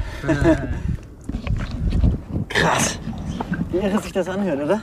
Krass. 2.55 2.97
Wie 3.69 3.77
irre 3.77 4.01
sich 4.01 4.13
das 4.13 4.29
anhört, 4.29 4.63
oder? 4.63 4.81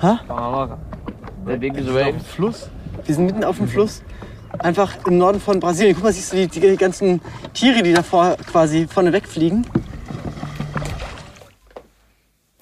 Ha? 0.00 0.78
Der 1.46 1.60
Weg 1.60 1.76
ist 1.76 1.88
dem 1.88 2.20
Fluss. 2.20 2.68
Wir 3.04 3.14
sind 3.14 3.26
mitten 3.26 3.44
auf 3.44 3.56
dem 3.56 3.68
Fluss. 3.68 4.02
Einfach 4.58 4.96
im 5.06 5.18
Norden 5.18 5.40
von 5.40 5.58
Brasilien. 5.58 5.94
Guck 5.94 6.04
mal, 6.04 6.12
siehst 6.12 6.32
du 6.32 6.36
die, 6.36 6.46
die 6.46 6.76
ganzen 6.76 7.20
Tiere, 7.54 7.82
die 7.82 7.92
davor 7.92 8.36
quasi 8.36 8.86
vorne 8.86 9.12
wegfliegen? 9.12 9.66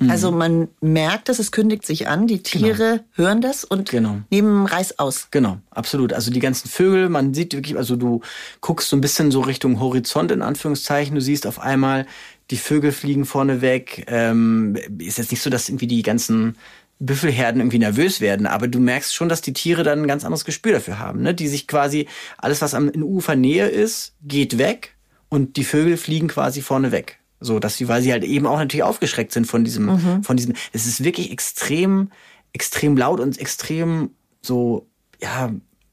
Mhm. 0.00 0.10
Also 0.10 0.32
man 0.32 0.68
merkt 0.80 1.28
dass 1.28 1.38
es 1.38 1.52
kündigt 1.52 1.84
sich 1.84 2.08
an, 2.08 2.26
die 2.26 2.42
Tiere 2.42 2.74
genau. 2.74 3.04
hören 3.12 3.40
das 3.42 3.64
und 3.64 3.90
genau. 3.90 4.20
nehmen 4.30 4.66
Reis 4.66 4.98
aus. 4.98 5.28
Genau, 5.30 5.58
absolut. 5.70 6.14
Also 6.14 6.30
die 6.30 6.40
ganzen 6.40 6.68
Vögel, 6.68 7.10
man 7.10 7.34
sieht 7.34 7.52
wirklich, 7.52 7.76
also 7.76 7.96
du 7.96 8.22
guckst 8.62 8.88
so 8.88 8.96
ein 8.96 9.02
bisschen 9.02 9.30
so 9.30 9.40
Richtung 9.40 9.78
Horizont 9.78 10.32
in 10.32 10.40
Anführungszeichen, 10.40 11.14
du 11.14 11.20
siehst 11.20 11.46
auf 11.46 11.60
einmal, 11.60 12.06
die 12.50 12.56
Vögel 12.56 12.92
fliegen 12.92 13.24
vorne 13.24 13.60
weg. 13.60 14.04
Ähm, 14.08 14.76
ist 14.98 15.18
jetzt 15.18 15.30
nicht 15.30 15.42
so, 15.42 15.50
dass 15.50 15.68
irgendwie 15.68 15.86
die 15.86 16.02
ganzen 16.02 16.56
Büffelherden 16.98 17.60
irgendwie 17.62 17.78
nervös 17.78 18.20
werden, 18.20 18.46
aber 18.46 18.68
du 18.68 18.78
merkst 18.78 19.14
schon, 19.14 19.30
dass 19.30 19.40
die 19.40 19.54
Tiere 19.54 19.82
dann 19.82 20.02
ein 20.02 20.06
ganz 20.06 20.24
anderes 20.24 20.44
Gespür 20.44 20.72
dafür 20.72 20.98
haben, 20.98 21.22
ne? 21.22 21.34
Die 21.34 21.48
sich 21.48 21.66
quasi 21.66 22.06
alles, 22.36 22.60
was 22.60 22.74
am 22.74 22.90
in 22.90 23.02
Ufernähe 23.02 23.68
ist, 23.68 24.14
geht 24.22 24.58
weg 24.58 24.96
und 25.30 25.56
die 25.56 25.64
Vögel 25.64 25.96
fliegen 25.96 26.28
quasi 26.28 26.60
vorne 26.60 26.92
weg. 26.92 27.18
So, 27.40 27.58
dass 27.58 27.78
sie, 27.78 27.88
weil 27.88 28.02
sie 28.02 28.12
halt 28.12 28.22
eben 28.22 28.46
auch 28.46 28.58
natürlich 28.58 28.82
aufgeschreckt 28.82 29.32
sind 29.32 29.46
von 29.46 29.64
diesem, 29.64 29.86
mhm. 29.86 30.22
von 30.22 30.36
diesem, 30.36 30.54
es 30.74 30.86
ist 30.86 31.02
wirklich 31.02 31.32
extrem, 31.32 32.10
extrem 32.52 32.98
laut 32.98 33.18
und 33.18 33.38
extrem 33.38 34.10
so, 34.42 34.86
ja, 35.22 35.50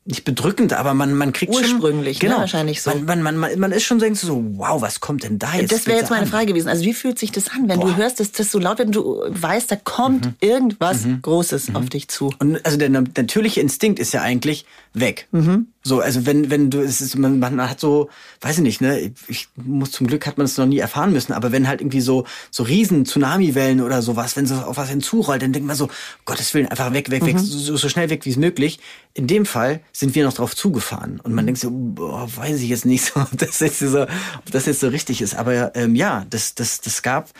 nicht 0.08 0.24
bedrückend, 0.24 0.74
aber 0.74 0.94
man, 0.94 1.14
man 1.14 1.34
kriegt 1.34 1.54
Ursprünglich, 1.54 2.20
schon, 2.20 2.30
ne, 2.30 2.36
wahrscheinlich 2.38 2.82
so. 2.82 2.92
Man, 2.96 3.22
man, 3.22 3.38
man, 3.38 3.60
man 3.60 3.72
ist 3.72 3.84
schon 3.84 4.00
so, 4.16 4.44
wow, 4.56 4.82
was 4.82 5.02
kommt 5.02 5.24
denn 5.24 5.38
da 5.38 5.56
jetzt? 5.56 5.72
Das 5.72 5.86
wäre 5.86 5.98
jetzt 6.00 6.10
meine 6.10 6.24
an? 6.24 6.30
Frage 6.30 6.48
gewesen. 6.48 6.70
Also 6.70 6.86
wie 6.86 6.94
fühlt 6.94 7.20
sich 7.20 7.32
das 7.32 7.50
an, 7.50 7.68
wenn 7.68 7.80
Boah. 7.80 7.90
du 7.90 7.98
hörst, 7.98 8.20
dass 8.20 8.32
das 8.32 8.52
so 8.52 8.58
laut 8.58 8.78
wird 8.78 8.88
und 8.88 8.96
du 8.96 9.24
weißt, 9.28 9.70
da 9.70 9.76
kommt 9.76 10.26
mhm. 10.26 10.36
irgendwas 10.40 11.06
mhm. 11.06 11.22
Großes 11.22 11.70
mhm. 11.70 11.76
auf 11.76 11.90
dich 11.90 12.08
zu? 12.08 12.34
Und 12.40 12.66
also 12.66 12.78
der 12.78 12.90
natürliche 12.90 13.60
Instinkt 13.60 14.00
ist 14.00 14.14
ja 14.14 14.22
eigentlich 14.22 14.66
weg. 14.94 15.28
Mhm. 15.32 15.68
So, 15.88 16.02
also 16.02 16.26
wenn, 16.26 16.52
wenn 16.52 16.70
du, 16.70 16.82
es 16.82 17.00
ist, 17.00 17.18
man, 17.18 17.40
man 17.40 17.62
hat 17.62 17.80
so, 17.80 18.10
weiß 18.42 18.58
ich 18.58 18.64
nicht, 18.64 18.82
ne, 18.82 19.12
ich 19.28 19.48
muss 19.56 19.92
zum 19.92 20.06
Glück 20.06 20.28
hat 20.28 20.38
man 20.38 20.46
es 20.46 20.58
noch 20.58 20.66
nie 20.66 20.80
erfahren 20.80 21.14
müssen, 21.14 21.32
aber 21.32 21.54
wenn 21.54 21.68
halt 21.68 21.80
irgendwie 21.80 22.02
so, 22.02 22.26
so 22.52 22.64
riesen 22.64 23.06
Tsunami-Wellen 23.06 23.82
oder 23.82 24.02
sowas, 24.02 24.36
wenn 24.36 24.46
so 24.46 24.56
auf 24.56 24.76
was 24.76 24.90
hinzurollt, 24.90 25.42
dann 25.42 25.54
denkt 25.54 25.66
man 25.66 25.78
so, 25.78 25.90
Gottes 26.26 26.54
Willen, 26.54 26.68
einfach 26.68 26.94
weg, 26.94 27.10
weg, 27.10 27.26
weg, 27.26 27.36
mhm. 27.36 27.40
so, 27.40 27.78
so 27.78 27.90
schnell 27.90 28.10
weg 28.10 28.26
wie 28.26 28.32
es 28.32 28.38
möglich. 28.38 28.80
In 29.14 29.28
dem 29.28 29.46
Fall 29.46 29.80
sind 29.94 30.14
wir 30.14 30.26
noch 30.26 30.34
drauf 30.34 30.56
zugefahren 30.56 31.22
und 31.22 31.34
man 31.34 31.46
denkt 31.46 31.62
so, 31.62 31.70
boah, 31.72 32.28
weiß 32.36 32.60
ich 32.62 32.70
jetzt 32.70 32.86
nicht 32.86 33.06
so, 33.06 33.20
ob 33.22 33.38
das 33.38 33.60
jetzt 33.60 33.80
so, 33.80 34.02
ob 34.02 34.52
das 34.52 34.66
jetzt 34.66 34.82
so 34.82 34.90
richtig 34.90 35.22
ist. 35.22 35.36
Aber 35.36 35.74
ähm, 35.76 35.96
ja, 35.96 36.26
das, 36.30 36.54
das, 36.54 36.82
das 36.82 37.02
gab 37.02 37.32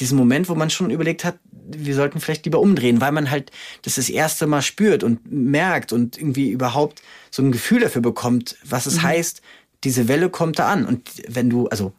diesen 0.00 0.16
Moment, 0.16 0.48
wo 0.48 0.54
man 0.54 0.70
schon 0.70 0.90
überlegt 0.90 1.24
hat, 1.24 1.38
wir 1.52 1.94
sollten 1.94 2.20
vielleicht 2.20 2.44
lieber 2.44 2.60
umdrehen, 2.60 3.00
weil 3.00 3.12
man 3.12 3.30
halt 3.30 3.52
das 3.82 3.94
das 3.94 4.08
erste 4.08 4.46
Mal 4.46 4.62
spürt 4.62 5.04
und 5.04 5.30
merkt 5.30 5.92
und 5.92 6.16
irgendwie 6.18 6.50
überhaupt 6.50 7.02
so 7.30 7.42
ein 7.42 7.52
Gefühl 7.52 7.80
dafür 7.80 8.02
bekommt, 8.02 8.56
was 8.64 8.86
es 8.86 8.96
mhm. 8.96 9.02
heißt, 9.02 9.42
diese 9.84 10.08
Welle 10.08 10.30
kommt 10.30 10.58
da 10.58 10.68
an. 10.68 10.84
Und 10.84 11.10
wenn 11.28 11.48
du, 11.50 11.68
also 11.68 11.92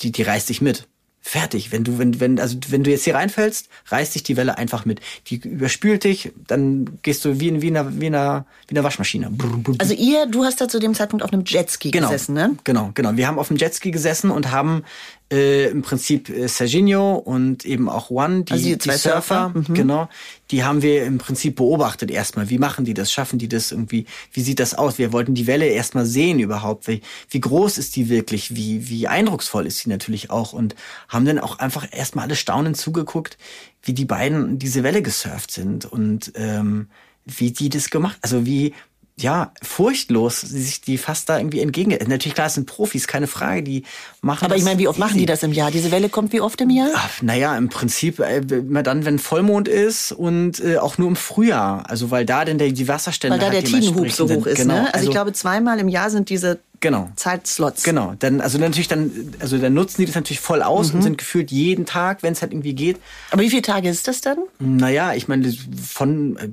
die, 0.00 0.12
die 0.12 0.22
reißt 0.22 0.48
dich 0.48 0.60
mit. 0.60 0.86
Fertig. 1.20 1.72
Wenn 1.72 1.82
du, 1.82 1.98
wenn, 1.98 2.20
wenn, 2.20 2.38
also 2.38 2.56
wenn 2.68 2.84
du 2.84 2.90
jetzt 2.92 3.02
hier 3.02 3.16
reinfällst, 3.16 3.68
reißt 3.88 4.14
dich 4.14 4.22
die 4.22 4.36
Welle 4.36 4.58
einfach 4.58 4.84
mit. 4.84 5.00
Die 5.26 5.38
überspült 5.38 6.04
dich, 6.04 6.30
dann 6.46 7.00
gehst 7.02 7.24
du 7.24 7.40
wie 7.40 7.48
in, 7.48 7.62
wie 7.62 7.66
in, 7.66 7.76
einer, 7.76 8.00
wie 8.00 8.06
in, 8.06 8.14
einer, 8.14 8.46
wie 8.68 8.72
in 8.72 8.78
einer 8.78 8.84
Waschmaschine. 8.84 9.32
Also 9.78 9.92
ihr, 9.92 10.26
du 10.26 10.44
hast 10.44 10.60
da 10.60 10.68
zu 10.68 10.78
dem 10.78 10.94
Zeitpunkt 10.94 11.24
auf 11.24 11.32
einem 11.32 11.42
Jetski 11.44 11.90
genau, 11.90 12.06
gesessen, 12.06 12.34
ne? 12.34 12.56
Genau, 12.62 12.92
genau. 12.94 13.16
Wir 13.16 13.26
haben 13.26 13.40
auf 13.40 13.48
dem 13.48 13.56
Jetski 13.56 13.90
gesessen 13.90 14.30
und 14.30 14.52
haben 14.52 14.84
äh, 15.32 15.68
im 15.70 15.82
Prinzip 15.82 16.28
äh, 16.28 16.46
Serginho 16.46 17.16
und 17.16 17.64
eben 17.64 17.88
auch 17.88 18.10
Juan, 18.10 18.44
die, 18.44 18.52
also 18.52 18.64
die, 18.64 18.78
die 18.78 18.90
Surfer, 18.90 19.52
Surfer 19.52 19.52
mhm. 19.54 19.74
genau, 19.74 20.08
die 20.50 20.62
haben 20.62 20.82
wir 20.82 21.04
im 21.04 21.18
Prinzip 21.18 21.56
beobachtet 21.56 22.10
erstmal. 22.10 22.48
Wie 22.48 22.58
machen 22.58 22.84
die 22.84 22.94
das? 22.94 23.10
Schaffen 23.10 23.38
die 23.38 23.48
das 23.48 23.72
irgendwie? 23.72 24.06
Wie 24.32 24.40
sieht 24.40 24.60
das 24.60 24.74
aus? 24.74 24.98
Wir 24.98 25.12
wollten 25.12 25.34
die 25.34 25.48
Welle 25.48 25.66
erstmal 25.66 26.06
sehen 26.06 26.38
überhaupt. 26.38 26.86
Wie, 26.86 27.00
wie 27.30 27.40
groß 27.40 27.78
ist 27.78 27.96
die 27.96 28.08
wirklich? 28.08 28.54
Wie, 28.54 28.88
wie 28.88 29.08
eindrucksvoll 29.08 29.66
ist 29.66 29.78
sie 29.78 29.88
natürlich 29.88 30.30
auch? 30.30 30.52
Und 30.52 30.76
haben 31.08 31.24
dann 31.24 31.40
auch 31.40 31.58
einfach 31.58 31.88
erstmal 31.90 32.26
alle 32.26 32.36
staunend 32.36 32.76
zugeguckt, 32.76 33.36
wie 33.82 33.94
die 33.94 34.04
beiden 34.04 34.60
diese 34.60 34.84
Welle 34.84 35.02
gesurft 35.02 35.50
sind 35.50 35.84
und 35.84 36.32
ähm, 36.36 36.88
wie 37.24 37.50
die 37.50 37.68
das 37.68 37.90
gemacht, 37.90 38.18
also 38.22 38.46
wie 38.46 38.74
ja, 39.18 39.52
furchtlos 39.62 40.42
sich 40.42 40.82
die 40.82 40.98
fast 40.98 41.30
da 41.30 41.38
irgendwie 41.38 41.60
entgegen. 41.60 41.96
Natürlich, 42.06 42.34
klar, 42.34 42.48
es 42.48 42.54
sind 42.54 42.66
Profis, 42.66 43.06
keine 43.06 43.26
Frage, 43.26 43.62
die 43.62 43.84
machen 44.20 44.44
Aber 44.44 44.56
ich 44.56 44.62
meine, 44.62 44.78
wie 44.78 44.88
oft 44.88 44.98
machen 44.98 45.16
die 45.16 45.24
das 45.24 45.42
im 45.42 45.52
Jahr? 45.52 45.70
Diese 45.70 45.90
Welle 45.90 46.10
kommt 46.10 46.34
wie 46.34 46.42
oft 46.42 46.60
im 46.60 46.68
Jahr? 46.68 46.90
Ach, 46.94 47.22
naja, 47.22 47.56
im 47.56 47.70
Prinzip 47.70 48.18
äh, 48.18 48.40
immer 48.40 48.82
dann, 48.82 49.06
wenn 49.06 49.18
Vollmond 49.18 49.68
ist 49.68 50.12
und 50.12 50.60
äh, 50.60 50.76
auch 50.76 50.98
nur 50.98 51.08
im 51.08 51.16
Frühjahr. 51.16 51.88
Also 51.88 52.10
weil 52.10 52.26
da 52.26 52.44
denn 52.44 52.58
der, 52.58 52.70
die 52.72 52.88
Wasserstände 52.88 53.38
Weil 53.38 53.40
da 53.40 53.52
halt 53.54 53.66
der 53.66 53.80
Tidenhub 53.80 54.10
so 54.10 54.28
hoch 54.28 54.44
ist, 54.44 54.58
genau. 54.58 54.74
ne? 54.74 54.80
Also, 54.80 54.92
also 54.92 55.06
ich 55.06 55.10
glaube, 55.12 55.32
zweimal 55.32 55.78
im 55.78 55.88
Jahr 55.88 56.10
sind 56.10 56.28
diese 56.28 56.58
genau. 56.80 57.10
Zeitslots. 57.16 57.84
Genau. 57.84 58.12
Dann, 58.18 58.42
also 58.42 58.58
natürlich 58.58 58.88
dann, 58.88 59.32
also 59.38 59.56
dann 59.56 59.72
nutzen 59.72 60.02
die 60.02 60.06
das 60.06 60.14
natürlich 60.14 60.40
voll 60.40 60.60
aus 60.60 60.90
mhm. 60.90 60.96
und 60.96 61.02
sind 61.02 61.18
gefühlt 61.18 61.50
jeden 61.50 61.86
Tag, 61.86 62.22
wenn 62.22 62.34
es 62.34 62.42
halt 62.42 62.52
irgendwie 62.52 62.74
geht. 62.74 62.98
Aber 63.30 63.40
wie 63.40 63.48
viele 63.48 63.62
Tage 63.62 63.88
ist 63.88 64.08
das 64.08 64.20
dann? 64.20 64.36
Naja, 64.58 65.14
ich 65.14 65.26
meine, 65.26 65.50
von... 65.82 66.36
Äh, 66.36 66.48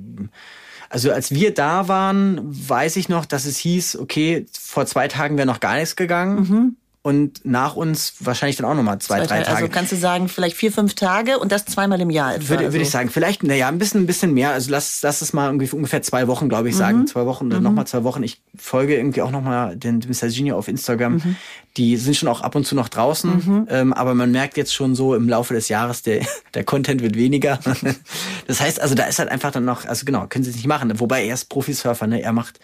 also 0.93 1.11
als 1.11 1.31
wir 1.31 1.51
da 1.55 1.87
waren, 1.87 2.39
weiß 2.43 2.97
ich 2.97 3.09
noch, 3.09 3.25
dass 3.25 3.45
es 3.45 3.57
hieß, 3.57 3.97
okay, 3.97 4.45
vor 4.57 4.85
zwei 4.85 5.07
Tagen 5.07 5.37
wäre 5.37 5.47
noch 5.47 5.59
gar 5.59 5.75
nichts 5.75 5.95
gegangen. 5.95 6.35
Mhm 6.35 6.75
und 7.05 7.43
nach 7.43 7.75
uns 7.75 8.13
wahrscheinlich 8.21 8.55
dann 8.55 8.65
auch 8.65 8.75
nochmal 8.75 8.97
zwei, 8.99 9.19
zwei 9.19 9.27
drei 9.27 9.43
Tage. 9.43 9.57
Also 9.57 9.67
kannst 9.67 9.91
du 9.91 9.97
sagen, 9.97 10.29
vielleicht 10.29 10.55
vier, 10.55 10.71
fünf 10.71 10.95
Tage 10.95 11.37
und 11.37 11.51
das 11.51 11.65
zweimal 11.65 11.99
im 11.99 12.09
Jahr 12.09 12.35
etwa. 12.35 12.47
Würde, 12.47 12.63
also. 12.63 12.73
würde 12.73 12.83
ich 12.83 12.89
sagen, 12.91 13.09
vielleicht, 13.09 13.43
naja, 13.43 13.67
ein 13.67 13.77
bisschen, 13.77 14.03
ein 14.03 14.07
bisschen 14.07 14.33
mehr. 14.33 14.51
Also 14.51 14.71
lass, 14.71 15.01
lass 15.01 15.21
es 15.21 15.33
mal 15.33 15.49
ungefähr, 15.49 15.75
ungefähr 15.75 16.01
zwei 16.01 16.27
Wochen, 16.29 16.47
glaube 16.47 16.69
ich, 16.69 16.77
sagen. 16.77 16.99
Mhm. 16.99 17.07
Zwei 17.07 17.25
Wochen 17.25 17.47
oder 17.47 17.57
mhm. 17.57 17.63
nochmal 17.63 17.85
zwei 17.87 18.05
Wochen. 18.05 18.23
Ich 18.23 18.41
folge 18.57 18.95
irgendwie 18.95 19.21
auch 19.21 19.31
nochmal 19.31 19.75
den, 19.75 19.99
den 19.99 20.13
Serginho 20.13 20.57
auf 20.57 20.69
Instagram. 20.69 21.15
Mhm. 21.15 21.35
Die 21.75 21.97
sind 21.97 22.15
schon 22.15 22.29
auch 22.29 22.39
ab 22.39 22.55
und 22.55 22.65
zu 22.65 22.73
noch 22.73 22.87
draußen, 22.87 23.31
mhm. 23.31 23.67
ähm, 23.69 23.91
aber 23.91 24.15
man 24.15 24.31
merkt 24.31 24.55
jetzt 24.55 24.73
schon 24.73 24.95
so 24.95 25.13
im 25.13 25.27
Laufe 25.27 25.53
des 25.53 25.67
Jahres, 25.67 26.03
der, 26.03 26.25
der 26.53 26.63
Content 26.63 27.01
wird 27.01 27.17
weniger. 27.17 27.59
das 28.47 28.61
heißt, 28.61 28.79
also 28.79 28.95
da 28.95 29.03
ist 29.03 29.19
halt 29.19 29.27
einfach 29.27 29.51
dann 29.51 29.65
noch, 29.65 29.83
also 29.83 30.05
genau, 30.05 30.27
können 30.27 30.45
sie 30.45 30.51
es 30.51 30.55
nicht 30.55 30.67
machen. 30.67 30.97
Wobei 31.01 31.25
er 31.25 31.33
ist 31.33 31.49
Profisurfer, 31.49 32.07
ne? 32.07 32.21
Er 32.21 32.31
macht, 32.31 32.61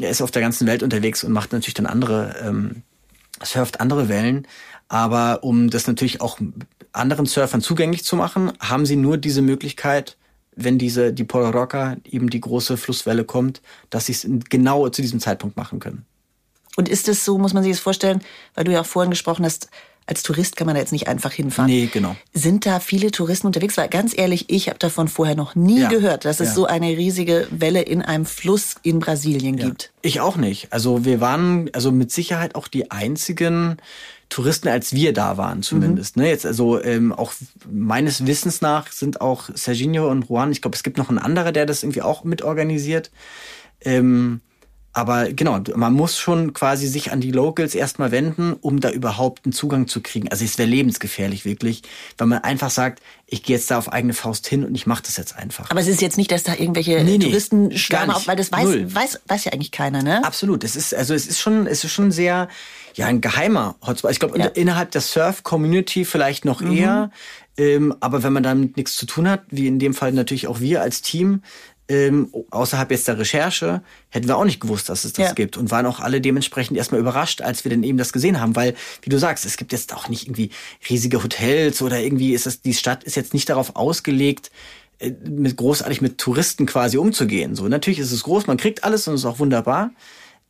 er 0.00 0.08
ist 0.08 0.22
auf 0.22 0.30
der 0.30 0.40
ganzen 0.40 0.66
Welt 0.66 0.82
unterwegs 0.82 1.24
und 1.24 1.32
macht 1.32 1.52
natürlich 1.52 1.74
dann 1.74 1.84
andere, 1.84 2.36
ähm, 2.42 2.82
surft 3.42 3.80
andere 3.80 4.08
Wellen. 4.08 4.46
Aber 4.88 5.42
um 5.42 5.70
das 5.70 5.86
natürlich 5.86 6.20
auch 6.20 6.38
anderen 6.92 7.26
Surfern 7.26 7.60
zugänglich 7.60 8.04
zu 8.04 8.16
machen, 8.16 8.52
haben 8.60 8.86
sie 8.86 8.96
nur 8.96 9.18
diese 9.18 9.42
Möglichkeit, 9.42 10.16
wenn 10.54 10.78
diese, 10.78 11.12
die 11.12 11.24
Polo 11.24 11.50
Roca, 11.50 11.96
eben 12.04 12.30
die 12.30 12.40
große 12.40 12.76
Flusswelle 12.76 13.24
kommt, 13.24 13.60
dass 13.90 14.06
sie 14.06 14.12
es 14.12 14.26
genau 14.48 14.88
zu 14.88 15.02
diesem 15.02 15.20
Zeitpunkt 15.20 15.56
machen 15.56 15.80
können. 15.80 16.06
Und 16.76 16.88
ist 16.88 17.08
es 17.08 17.24
so, 17.24 17.38
muss 17.38 17.54
man 17.54 17.62
sich 17.62 17.72
das 17.72 17.80
vorstellen, 17.80 18.22
weil 18.54 18.64
du 18.64 18.72
ja 18.72 18.80
auch 18.80 18.86
vorhin 18.86 19.10
gesprochen 19.10 19.44
hast, 19.44 19.68
als 20.06 20.22
Tourist 20.22 20.56
kann 20.56 20.66
man 20.66 20.74
da 20.76 20.80
jetzt 20.80 20.92
nicht 20.92 21.08
einfach 21.08 21.32
hinfahren. 21.32 21.70
Nee, 21.70 21.88
genau. 21.92 22.16
Sind 22.32 22.64
da 22.64 22.78
viele 22.78 23.10
Touristen 23.10 23.48
unterwegs? 23.48 23.76
Weil 23.76 23.88
ganz 23.88 24.16
ehrlich, 24.16 24.46
ich 24.48 24.68
habe 24.68 24.78
davon 24.78 25.08
vorher 25.08 25.34
noch 25.34 25.56
nie 25.56 25.80
ja. 25.80 25.88
gehört, 25.88 26.24
dass 26.24 26.38
es 26.38 26.48
ja. 26.48 26.54
so 26.54 26.66
eine 26.66 26.96
riesige 26.96 27.48
Welle 27.50 27.82
in 27.82 28.02
einem 28.02 28.24
Fluss 28.24 28.76
in 28.82 29.00
Brasilien 29.00 29.58
ja. 29.58 29.66
gibt. 29.66 29.92
Ich 30.02 30.20
auch 30.20 30.36
nicht. 30.36 30.72
Also 30.72 31.04
wir 31.04 31.20
waren 31.20 31.70
also 31.72 31.90
mit 31.90 32.12
Sicherheit 32.12 32.54
auch 32.54 32.68
die 32.68 32.90
einzigen 32.92 33.78
Touristen, 34.28 34.68
als 34.68 34.92
wir 34.92 35.12
da 35.12 35.36
waren 35.36 35.62
zumindest. 35.62 36.16
Mhm. 36.16 36.22
Ne, 36.22 36.28
jetzt 36.30 36.46
also 36.46 36.82
ähm, 36.82 37.12
auch 37.12 37.32
meines 37.68 38.26
Wissens 38.26 38.60
nach 38.60 38.92
sind 38.92 39.20
auch 39.20 39.50
Serginho 39.54 40.08
und 40.08 40.28
Juan, 40.28 40.52
ich 40.52 40.62
glaube, 40.62 40.76
es 40.76 40.82
gibt 40.82 40.98
noch 40.98 41.08
einen 41.08 41.18
anderer, 41.18 41.52
der 41.52 41.66
das 41.66 41.82
irgendwie 41.82 42.02
auch 42.02 42.24
mitorganisiert. 42.24 43.10
Ähm, 43.80 44.40
aber 44.96 45.30
genau, 45.30 45.60
man 45.74 45.92
muss 45.92 46.18
schon 46.18 46.54
quasi 46.54 46.86
sich 46.86 47.12
an 47.12 47.20
die 47.20 47.30
Locals 47.30 47.74
erstmal 47.74 48.12
wenden, 48.12 48.54
um 48.54 48.80
da 48.80 48.88
überhaupt 48.88 49.44
einen 49.44 49.52
Zugang 49.52 49.88
zu 49.88 50.00
kriegen. 50.00 50.30
Also 50.30 50.42
es 50.42 50.56
wäre 50.56 50.66
lebensgefährlich 50.66 51.44
wirklich, 51.44 51.82
wenn 52.16 52.30
man 52.30 52.38
einfach 52.38 52.70
sagt, 52.70 53.02
ich 53.26 53.42
gehe 53.42 53.56
jetzt 53.56 53.70
da 53.70 53.76
auf 53.76 53.92
eigene 53.92 54.14
Faust 54.14 54.46
hin 54.46 54.64
und 54.64 54.74
ich 54.74 54.86
mache 54.86 55.02
das 55.02 55.18
jetzt 55.18 55.36
einfach. 55.36 55.70
Aber 55.70 55.80
es 55.80 55.86
ist 55.86 56.00
jetzt 56.00 56.16
nicht, 56.16 56.32
dass 56.32 56.44
da 56.44 56.54
irgendwelche 56.54 57.04
nee, 57.04 57.18
nee, 57.18 57.26
Touristen 57.26 57.76
schwärmen, 57.76 58.16
weil 58.24 58.36
das 58.36 58.50
weiß, 58.50 58.94
weiß, 58.94 59.20
weiß 59.26 59.44
ja 59.44 59.52
eigentlich 59.52 59.70
keiner, 59.70 60.02
ne? 60.02 60.24
Absolut. 60.24 60.64
Es 60.64 60.76
ist, 60.76 60.94
also 60.94 61.12
es 61.12 61.26
ist 61.26 61.40
schon, 61.40 61.66
es 61.66 61.84
ist 61.84 61.92
schon 61.92 62.10
sehr, 62.10 62.48
ja, 62.94 63.04
ein 63.04 63.20
geheimer 63.20 63.74
Hotspot. 63.86 64.12
Ich 64.12 64.18
glaube, 64.18 64.38
ja. 64.38 64.46
innerhalb 64.46 64.92
der 64.92 65.02
Surf-Community 65.02 66.06
vielleicht 66.06 66.46
noch 66.46 66.62
mhm. 66.62 66.74
eher. 66.74 67.10
Ähm, 67.58 67.94
aber 68.00 68.22
wenn 68.22 68.32
man 68.32 68.42
damit 68.42 68.78
nichts 68.78 68.96
zu 68.96 69.04
tun 69.04 69.28
hat, 69.28 69.42
wie 69.50 69.66
in 69.66 69.78
dem 69.78 69.92
Fall 69.92 70.12
natürlich 70.12 70.46
auch 70.46 70.60
wir 70.60 70.80
als 70.80 71.02
Team, 71.02 71.42
ähm, 71.88 72.32
außerhalb 72.50 72.90
jetzt 72.90 73.06
der 73.06 73.18
Recherche, 73.18 73.82
hätten 74.10 74.26
wir 74.26 74.36
auch 74.36 74.44
nicht 74.44 74.60
gewusst, 74.60 74.88
dass 74.88 75.04
es 75.04 75.12
das 75.12 75.28
ja. 75.28 75.32
gibt 75.34 75.56
und 75.56 75.70
waren 75.70 75.86
auch 75.86 76.00
alle 76.00 76.20
dementsprechend 76.20 76.76
erstmal 76.76 77.00
überrascht, 77.00 77.42
als 77.42 77.64
wir 77.64 77.70
dann 77.70 77.82
eben 77.82 77.98
das 77.98 78.12
gesehen 78.12 78.40
haben, 78.40 78.56
weil, 78.56 78.74
wie 79.02 79.10
du 79.10 79.18
sagst, 79.18 79.46
es 79.46 79.56
gibt 79.56 79.72
jetzt 79.72 79.94
auch 79.94 80.08
nicht 80.08 80.26
irgendwie 80.26 80.50
riesige 80.88 81.22
Hotels 81.22 81.82
oder 81.82 82.00
irgendwie 82.00 82.32
ist 82.32 82.46
es, 82.46 82.60
die 82.60 82.74
Stadt 82.74 83.04
ist 83.04 83.14
jetzt 83.14 83.34
nicht 83.34 83.48
darauf 83.48 83.76
ausgelegt, 83.76 84.50
äh, 84.98 85.12
mit 85.28 85.56
großartig 85.56 86.00
mit 86.00 86.18
Touristen 86.18 86.66
quasi 86.66 86.98
umzugehen. 86.98 87.54
So, 87.54 87.68
natürlich 87.68 88.00
ist 88.00 88.12
es 88.12 88.24
groß, 88.24 88.46
man 88.46 88.56
kriegt 88.56 88.82
alles 88.82 89.06
und 89.06 89.14
es 89.14 89.20
ist 89.20 89.26
auch 89.26 89.38
wunderbar. 89.38 89.90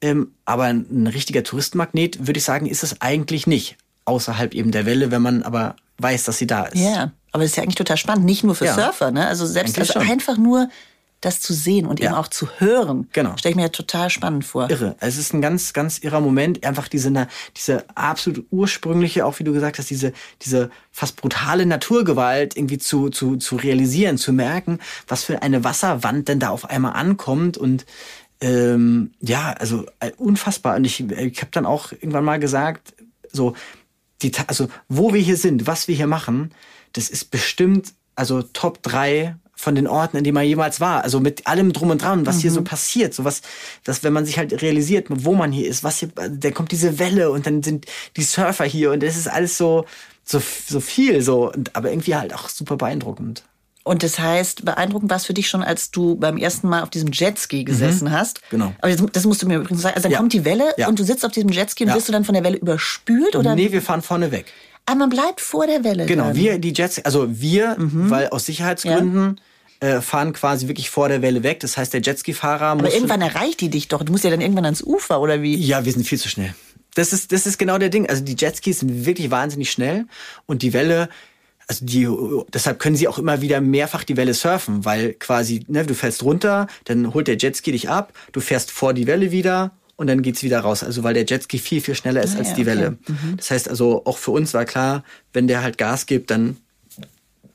Ähm, 0.00 0.32
aber 0.44 0.64
ein 0.64 1.06
richtiger 1.06 1.42
Touristenmagnet, 1.42 2.26
würde 2.26 2.38
ich 2.38 2.44
sagen, 2.44 2.66
ist 2.66 2.82
es 2.82 3.00
eigentlich 3.00 3.46
nicht. 3.46 3.76
Außerhalb 4.04 4.54
eben 4.54 4.70
der 4.70 4.86
Welle, 4.86 5.10
wenn 5.10 5.22
man 5.22 5.42
aber 5.42 5.76
weiß, 5.98 6.24
dass 6.24 6.38
sie 6.38 6.46
da 6.46 6.64
ist. 6.64 6.78
Ja, 6.80 7.12
aber 7.32 7.44
es 7.44 7.50
ist 7.50 7.56
ja 7.56 7.62
eigentlich 7.62 7.76
total 7.76 7.96
spannend, 7.96 8.24
nicht 8.24 8.44
nur 8.44 8.54
für 8.54 8.66
ja. 8.66 8.74
Surfer, 8.74 9.10
ne? 9.10 9.26
Also 9.26 9.46
selbst 9.46 9.78
also 9.78 9.98
einfach 9.98 10.36
nur 10.36 10.68
das 11.20 11.40
zu 11.40 11.54
sehen 11.54 11.86
und 11.86 11.98
ja. 11.98 12.06
eben 12.06 12.14
auch 12.14 12.28
zu 12.28 12.48
hören, 12.58 13.08
genau. 13.12 13.36
stelle 13.36 13.50
ich 13.50 13.56
mir 13.56 13.62
ja 13.62 13.68
total 13.68 14.10
spannend 14.10 14.44
vor. 14.44 14.70
Irre. 14.70 14.96
Es 15.00 15.16
ist 15.16 15.32
ein 15.32 15.40
ganz, 15.40 15.72
ganz 15.72 15.98
irrer 15.98 16.20
Moment. 16.20 16.64
Einfach 16.64 16.88
diese, 16.88 17.28
diese 17.56 17.84
absolut 17.94 18.46
ursprüngliche, 18.50 19.24
auch 19.24 19.38
wie 19.38 19.44
du 19.44 19.52
gesagt 19.52 19.78
hast, 19.78 19.88
diese, 19.88 20.12
diese 20.42 20.70
fast 20.92 21.16
brutale 21.16 21.64
Naturgewalt 21.64 22.56
irgendwie 22.56 22.78
zu, 22.78 23.08
zu, 23.08 23.36
zu 23.36 23.56
realisieren, 23.56 24.18
zu 24.18 24.32
merken, 24.32 24.78
was 25.08 25.24
für 25.24 25.42
eine 25.42 25.64
Wasserwand 25.64 26.28
denn 26.28 26.38
da 26.38 26.50
auf 26.50 26.68
einmal 26.68 26.92
ankommt 26.92 27.56
und 27.56 27.86
ähm, 28.42 29.12
ja, 29.20 29.52
also 29.52 29.86
äh, 30.00 30.12
unfassbar. 30.18 30.76
Und 30.76 30.84
ich, 30.84 31.00
ich 31.00 31.40
habe 31.40 31.50
dann 31.52 31.64
auch 31.64 31.92
irgendwann 31.92 32.24
mal 32.24 32.38
gesagt, 32.38 32.94
so, 33.32 33.54
die, 34.22 34.32
also 34.46 34.68
wo 34.88 35.14
wir 35.14 35.20
hier 35.20 35.36
sind, 35.36 35.66
was 35.66 35.88
wir 35.88 35.94
hier 35.94 36.06
machen, 36.06 36.52
das 36.92 37.08
ist 37.08 37.30
bestimmt 37.30 37.94
also 38.14 38.42
Top 38.42 38.82
3 38.82 39.36
von 39.56 39.74
den 39.74 39.88
Orten, 39.88 40.18
in 40.18 40.24
denen 40.24 40.34
man 40.34 40.44
jemals 40.44 40.80
war. 40.80 41.02
Also 41.02 41.18
mit 41.18 41.46
allem 41.46 41.72
drum 41.72 41.90
und 41.90 42.02
dran, 42.02 42.26
was 42.26 42.36
mhm. 42.36 42.40
hier 42.42 42.50
so 42.52 42.60
mhm. 42.60 42.64
passiert. 42.64 43.14
So 43.14 43.24
was, 43.24 43.40
dass 43.82 44.04
wenn 44.04 44.12
man 44.12 44.26
sich 44.26 44.38
halt 44.38 44.62
realisiert, 44.62 45.06
wo 45.08 45.34
man 45.34 45.50
hier 45.50 45.66
ist, 45.66 45.82
was 45.82 45.98
hier, 45.98 46.10
dann 46.14 46.54
kommt 46.54 46.70
diese 46.70 46.98
Welle 46.98 47.30
und 47.30 47.46
dann 47.46 47.62
sind 47.62 47.86
die 48.16 48.22
Surfer 48.22 48.64
hier 48.64 48.92
und 48.92 49.02
es 49.02 49.16
ist 49.16 49.28
alles 49.28 49.56
so, 49.56 49.86
so, 50.24 50.40
so 50.68 50.80
viel, 50.80 51.22
so, 51.22 51.52
aber 51.72 51.90
irgendwie 51.90 52.14
halt 52.14 52.34
auch 52.34 52.48
super 52.48 52.76
beeindruckend. 52.76 53.44
Und 53.82 54.02
das 54.02 54.18
heißt, 54.18 54.64
beeindruckend 54.64 55.10
war 55.10 55.16
es 55.16 55.26
für 55.26 55.32
dich 55.32 55.48
schon, 55.48 55.62
als 55.62 55.92
du 55.92 56.16
beim 56.16 56.38
ersten 56.38 56.68
Mal 56.68 56.82
auf 56.82 56.90
diesem 56.90 57.12
Jetski 57.12 57.62
gesessen 57.62 58.08
mhm. 58.08 58.12
hast. 58.12 58.40
Genau. 58.50 58.74
Aber 58.80 58.90
das, 58.90 59.00
das, 59.12 59.24
musst 59.26 59.42
du 59.42 59.46
mir 59.46 59.58
übrigens 59.58 59.80
sagen. 59.80 59.94
Also 59.94 60.02
dann 60.02 60.12
ja. 60.12 60.18
kommt 60.18 60.32
die 60.32 60.44
Welle 60.44 60.74
ja. 60.76 60.88
und 60.88 60.98
du 60.98 61.04
sitzt 61.04 61.24
auf 61.24 61.30
diesem 61.30 61.50
Jetski 61.50 61.84
und 61.84 61.90
ja. 61.90 61.94
wirst 61.94 62.08
du 62.08 62.12
dann 62.12 62.24
von 62.24 62.34
der 62.34 62.42
Welle 62.42 62.56
überspült? 62.56 63.36
Oder? 63.36 63.54
Nee, 63.54 63.70
wir 63.70 63.80
fahren 63.80 64.02
vorne 64.02 64.32
weg. 64.32 64.52
Aber 64.86 64.96
man 64.96 65.10
bleibt 65.10 65.40
vor 65.40 65.66
der 65.66 65.84
Welle. 65.84 66.06
Genau, 66.06 66.28
dann. 66.28 66.36
wir, 66.36 66.58
die 66.58 66.72
Jets, 66.72 67.04
also 67.04 67.26
wir, 67.28 67.76
mhm. 67.78 68.10
weil 68.10 68.28
aus 68.28 68.46
Sicherheitsgründen, 68.46 69.40
äh, 69.80 70.00
fahren 70.00 70.32
quasi 70.32 70.68
wirklich 70.68 70.90
vor 70.90 71.08
der 71.08 71.22
Welle 71.22 71.42
weg. 71.42 71.60
Das 71.60 71.76
heißt, 71.76 71.92
der 71.92 72.00
Jetski-Fahrer 72.00 72.74
muss. 72.76 72.84
Aber 72.84 72.94
irgendwann 72.94 73.20
erreicht 73.20 73.60
die 73.60 73.68
dich 73.68 73.88
doch. 73.88 74.02
Du 74.02 74.12
musst 74.12 74.24
ja 74.24 74.30
dann 74.30 74.40
irgendwann 74.40 74.64
ans 74.64 74.82
Ufer, 74.82 75.20
oder 75.20 75.42
wie? 75.42 75.54
Ja, 75.56 75.84
wir 75.84 75.92
sind 75.92 76.06
viel 76.06 76.18
zu 76.18 76.28
schnell. 76.28 76.54
Das 76.94 77.12
ist, 77.12 77.30
das 77.32 77.46
ist 77.46 77.58
genau 77.58 77.76
der 77.76 77.90
Ding. 77.90 78.08
Also 78.08 78.24
die 78.24 78.36
Jetskis 78.38 78.80
sind 78.80 79.04
wirklich 79.04 79.30
wahnsinnig 79.30 79.70
schnell 79.70 80.06
und 80.46 80.62
die 80.62 80.72
Welle 80.72 81.08
also 81.68 81.84
die, 81.84 82.08
deshalb 82.52 82.78
können 82.78 82.94
sie 82.94 83.08
auch 83.08 83.18
immer 83.18 83.40
wieder 83.40 83.60
mehrfach 83.60 84.04
die 84.04 84.16
Welle 84.16 84.34
surfen, 84.34 84.84
weil 84.84 85.14
quasi, 85.14 85.64
ne, 85.66 85.84
du 85.84 85.94
fährst 85.94 86.22
runter, 86.22 86.68
dann 86.84 87.12
holt 87.12 87.26
der 87.26 87.36
Jetski 87.36 87.72
dich 87.72 87.88
ab, 87.88 88.12
du 88.30 88.40
fährst 88.40 88.70
vor 88.70 88.94
die 88.94 89.08
Welle 89.08 89.32
wieder 89.32 89.72
und 89.96 90.06
dann 90.06 90.22
geht's 90.22 90.42
wieder 90.42 90.60
raus. 90.60 90.82
Also 90.82 91.02
weil 91.02 91.14
der 91.14 91.24
Jetski 91.24 91.58
viel, 91.58 91.80
viel 91.80 91.94
schneller 91.94 92.22
ist 92.22 92.36
ah, 92.36 92.38
als 92.38 92.50
ja, 92.50 92.54
die 92.54 92.66
Welle. 92.66 92.90
Mhm. 93.06 93.36
Das 93.36 93.50
heißt 93.50 93.68
also, 93.68 94.04
auch 94.04 94.18
für 94.18 94.30
uns 94.30 94.54
war 94.54 94.64
klar, 94.64 95.02
wenn 95.32 95.48
der 95.48 95.62
halt 95.62 95.78
Gas 95.78 96.06
gibt, 96.06 96.30
dann 96.30 96.56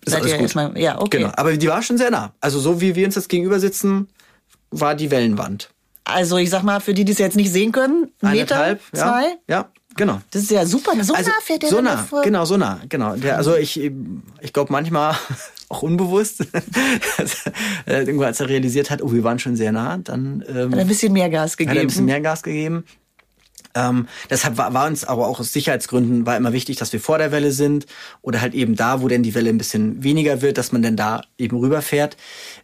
ist 0.03 0.11
Seid 0.11 0.21
alles 0.21 0.33
gut. 0.33 0.41
Erstmal, 0.41 0.77
ja, 0.77 0.99
okay. 0.99 1.19
Genau. 1.19 1.31
Aber 1.35 1.55
die 1.55 1.67
war 1.67 1.81
schon 1.81 1.97
sehr 1.97 2.11
nah. 2.11 2.33
Also 2.39 2.59
so 2.59 2.81
wie 2.81 2.95
wir 2.95 3.05
uns 3.05 3.15
jetzt 3.15 3.29
gegenüber 3.29 3.59
sitzen, 3.59 4.07
war 4.71 4.95
die 4.95 5.11
Wellenwand. 5.11 5.69
Also 6.03 6.37
ich 6.37 6.49
sag 6.49 6.63
mal, 6.63 6.79
für 6.79 6.93
die, 6.93 7.05
die 7.05 7.11
es 7.11 7.19
jetzt 7.19 7.35
nicht 7.35 7.51
sehen 7.51 7.71
können, 7.71 8.09
Meter, 8.21 8.79
zwei? 8.91 9.23
Ja, 9.27 9.33
ja, 9.47 9.69
Genau. 9.95 10.21
Das 10.31 10.43
ist 10.43 10.51
ja 10.51 10.65
super. 10.65 10.91
So 11.03 11.13
also, 11.13 11.29
nah 11.29 11.35
fährt 11.41 11.63
der 11.63 11.69
So 11.69 11.81
nah, 11.81 11.97
vor. 11.97 12.21
genau, 12.21 12.45
so 12.45 12.57
nah. 12.57 12.79
Genau. 12.87 13.15
Der, 13.15 13.37
also 13.37 13.55
ich, 13.55 13.77
ich 14.39 14.53
glaube 14.53 14.71
manchmal 14.71 15.15
auch 15.71 15.81
unbewusst, 15.81 16.45
irgendwann 17.85 18.27
als 18.27 18.39
er 18.39 18.49
realisiert 18.49 18.89
hat, 18.89 19.01
oh, 19.01 19.11
wir 19.11 19.23
waren 19.23 19.39
schon 19.39 19.55
sehr 19.55 19.71
nah, 19.71 19.97
dann 19.97 20.43
ähm, 20.47 20.71
hat 20.71 20.77
er 20.77 20.81
ein 20.81 20.87
bisschen 20.87 21.13
mehr 21.13 21.29
Gas 21.29 21.57
gegeben. 21.57 21.75
Hat 21.75 21.81
ein 21.81 21.87
bisschen 21.87 22.05
mehr 22.05 22.21
Gas 22.21 22.43
gegeben. 22.43 22.83
Ähm, 23.73 24.07
deshalb 24.29 24.57
war, 24.57 24.73
war 24.73 24.87
uns 24.87 25.03
aber 25.03 25.27
auch 25.27 25.39
aus 25.39 25.53
Sicherheitsgründen 25.53 26.25
war 26.25 26.35
immer 26.35 26.53
wichtig, 26.53 26.77
dass 26.77 26.91
wir 26.91 26.99
vor 26.99 27.17
der 27.17 27.31
Welle 27.31 27.51
sind 27.51 27.85
oder 28.21 28.41
halt 28.41 28.53
eben 28.53 28.75
da, 28.75 29.01
wo 29.01 29.07
denn 29.07 29.23
die 29.23 29.33
Welle 29.33 29.49
ein 29.49 29.57
bisschen 29.57 30.03
weniger 30.03 30.41
wird, 30.41 30.57
dass 30.57 30.71
man 30.71 30.81
dann 30.81 30.97
da 30.97 31.23
eben 31.37 31.57
rüberfährt. 31.57 32.17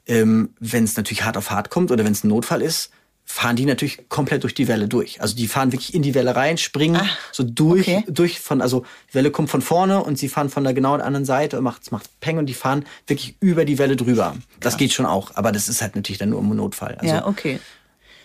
Ähm, 0.05 0.49
wenn 0.59 0.83
es 0.83 0.97
natürlich 0.97 1.23
hart 1.23 1.37
auf 1.37 1.49
hart 1.49 1.69
kommt 1.69 1.91
oder 1.91 2.03
wenn 2.03 2.11
es 2.11 2.23
ein 2.23 2.29
Notfall 2.29 2.61
ist, 2.61 2.91
fahren 3.29 3.57
die 3.57 3.65
natürlich 3.65 4.07
komplett 4.07 4.43
durch 4.43 4.55
die 4.55 4.69
Welle 4.69 4.87
durch. 4.87 5.21
Also 5.21 5.35
die 5.35 5.49
fahren 5.49 5.73
wirklich 5.73 5.93
in 5.93 6.01
die 6.01 6.15
Welle 6.15 6.35
rein, 6.35 6.57
springen 6.57 7.01
Ach, 7.03 7.17
so 7.33 7.43
durch, 7.43 7.81
okay. 7.81 8.03
durch 8.07 8.39
von, 8.39 8.61
also 8.61 8.85
die 9.11 9.15
Welle 9.15 9.31
kommt 9.31 9.49
von 9.49 9.61
vorne 9.61 10.01
und 10.01 10.17
sie 10.17 10.29
fahren 10.29 10.49
von 10.49 10.63
der 10.63 10.73
genauen 10.73 11.01
anderen 11.01 11.25
Seite 11.25 11.57
und 11.57 11.63
macht, 11.65 11.91
macht 11.91 12.09
Peng 12.21 12.37
und 12.37 12.45
die 12.45 12.53
fahren 12.53 12.85
wirklich 13.05 13.35
über 13.41 13.65
die 13.65 13.77
Welle 13.77 13.97
drüber. 13.97 14.37
Das 14.61 14.73
Krass. 14.73 14.79
geht 14.79 14.93
schon 14.93 15.05
auch, 15.05 15.31
aber 15.35 15.51
das 15.51 15.67
ist 15.67 15.81
halt 15.81 15.97
natürlich 15.97 16.19
dann 16.19 16.29
nur 16.29 16.39
im 16.39 16.55
Notfall. 16.55 16.95
Also, 16.95 17.13
ja, 17.13 17.27
okay. 17.27 17.59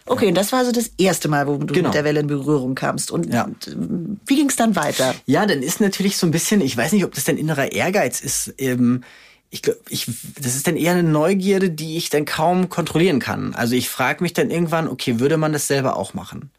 Okay, 0.06 0.28
und 0.28 0.34
das 0.34 0.52
war 0.52 0.60
also 0.60 0.72
das 0.72 0.92
erste 0.98 1.28
Mal, 1.28 1.46
wo 1.46 1.56
du 1.56 1.74
genau. 1.74 1.88
mit 1.88 1.94
der 1.94 2.04
Welle 2.04 2.20
in 2.20 2.26
Berührung 2.28 2.74
kamst. 2.74 3.10
Und 3.10 3.32
ja. 3.32 3.48
wie 4.26 4.36
ging 4.36 4.48
es 4.48 4.56
dann 4.56 4.76
weiter? 4.76 5.14
Ja, 5.26 5.46
dann 5.46 5.62
ist 5.62 5.80
natürlich 5.80 6.16
so 6.16 6.26
ein 6.26 6.30
bisschen, 6.30 6.60
ich 6.60 6.76
weiß 6.76 6.92
nicht, 6.92 7.04
ob 7.04 7.14
das 7.14 7.24
dein 7.24 7.36
innerer 7.36 7.72
Ehrgeiz 7.72 8.20
ist, 8.20 8.54
eben 8.58 9.02
ich 9.52 9.60
glaube, 9.60 9.80
ich, 9.90 10.06
das 10.40 10.56
ist 10.56 10.66
dann 10.66 10.76
eher 10.76 10.92
eine 10.92 11.02
Neugierde, 11.02 11.68
die 11.68 11.98
ich 11.98 12.08
dann 12.08 12.24
kaum 12.24 12.70
kontrollieren 12.70 13.20
kann. 13.20 13.54
Also 13.54 13.74
ich 13.76 13.90
frage 13.90 14.22
mich 14.22 14.32
dann 14.32 14.50
irgendwann, 14.50 14.88
okay, 14.88 15.20
würde 15.20 15.36
man 15.36 15.52
das 15.52 15.66
selber 15.66 15.96
auch 15.96 16.14
machen? 16.14 16.50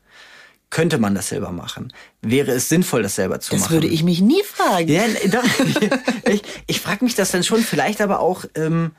Könnte 0.69 0.99
man 0.99 1.15
das 1.15 1.29
selber 1.29 1.51
machen? 1.51 1.91
Wäre 2.21 2.51
es 2.51 2.69
sinnvoll, 2.69 3.01
das 3.01 3.15
selber 3.15 3.39
zu 3.39 3.51
das 3.51 3.62
machen? 3.62 3.73
Das 3.73 3.82
würde 3.82 3.88
ich 3.88 4.03
mich 4.03 4.21
nie 4.21 4.43
fragen. 4.43 4.89
Ja, 4.89 5.06
doch, 5.27 5.43
ich 6.29 6.43
ich 6.67 6.82
frage 6.82 7.03
mich 7.03 7.15
das 7.15 7.32
dann 7.32 7.43
schon, 7.43 7.62
vielleicht 7.63 7.99
aber 7.99 8.19
auch, 8.19 8.45
ähm, 8.53 8.91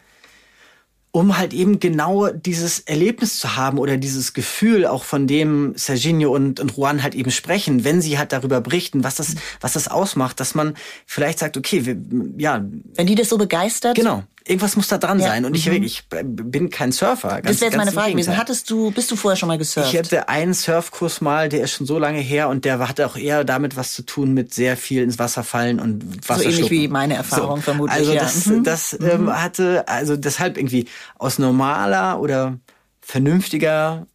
um 1.15 1.39
halt 1.39 1.53
eben 1.53 1.79
genau 1.79 2.29
dieses 2.31 2.81
Erlebnis 2.81 3.39
zu 3.39 3.55
haben 3.55 3.79
oder 3.79 3.97
dieses 3.97 4.35
Gefühl, 4.35 4.85
auch 4.85 5.05
von 5.05 5.29
dem 5.29 5.73
Serginho 5.77 6.35
und, 6.35 6.59
und 6.59 6.77
Juan 6.77 7.05
halt 7.05 7.15
eben 7.15 7.31
sprechen, 7.31 7.85
wenn 7.85 8.03
sie 8.03 8.19
halt 8.19 8.33
darüber 8.33 8.61
berichten, 8.61 9.05
was 9.05 9.15
das, 9.15 9.37
was 9.61 9.75
das 9.75 9.87
ausmacht, 9.87 10.41
dass 10.41 10.57
man 10.57 10.75
vielleicht 11.07 11.39
sagt, 11.39 11.57
okay, 11.57 11.87
wir, 11.87 11.97
ja. 12.37 12.65
Wenn 12.97 13.07
die 13.07 13.15
das 13.15 13.29
so 13.29 13.39
begeistert. 13.39 13.95
Genau 13.95 14.25
irgendwas 14.47 14.77
muss 14.77 14.89
da 14.89 14.99
dran 14.99 15.19
ja. 15.21 15.29
sein. 15.29 15.45
Und 15.45 15.57
ich, 15.57 15.69
mhm. 15.69 15.83
ich 15.83 16.05
bin 16.09 16.71
kein 16.71 16.93
Surfer. 16.93 17.41
Ganz, 17.41 17.47
das 17.47 17.61
wäre 17.61 17.71
jetzt 17.71 17.79
meine 17.79 17.93
Frage 17.93 18.13
gewesen. 18.13 18.37
Hattest 18.37 18.69
du, 18.69 18.91
bist 18.91 19.11
du 19.11 19.17
vorher 19.17 19.37
schon 19.37 19.47
mal 19.47 19.59
gesurft? 19.59 19.93
Ich 19.93 19.99
hatte 19.99 20.29
einen 20.29 20.53
Surfkurs 20.53 21.21
mal, 21.21 21.49
der 21.49 21.63
ist 21.63 21.73
schon 21.73 21.87
so 21.87 21.99
lange 21.99 22.19
her 22.19 22.49
und 22.49 22.65
der 22.65 22.79
hatte 22.87 23.07
auch 23.07 23.17
eher 23.17 23.45
damit 23.45 23.77
was 23.77 23.95
zu 23.95 24.03
tun 24.03 24.35
mit 24.35 24.53
sehr 24.53 24.77
viel 24.77 25.03
ins 25.03 25.19
Wasser 25.19 25.45
fallen 25.45 25.81
und 25.81 26.29
Wasser 26.29 26.43
So 26.43 26.49
ähnlich 26.49 26.71
wie 26.71 26.89
meine 26.89 27.15
Erfahrung 27.15 27.57
so. 27.57 27.63
vermutlich. 27.63 27.97
Also 27.97 28.15
das, 28.15 28.47
ja. 28.47 28.61
das 28.63 28.99
mhm. 28.99 29.09
ähm, 29.09 29.43
hatte, 29.43 29.89
also 29.89 30.17
deshalb 30.17 30.59
irgendwie 30.59 30.87
aus 31.19 31.39
normaler 31.39 32.21
oder 32.21 32.59
vernünftiger 33.01 34.07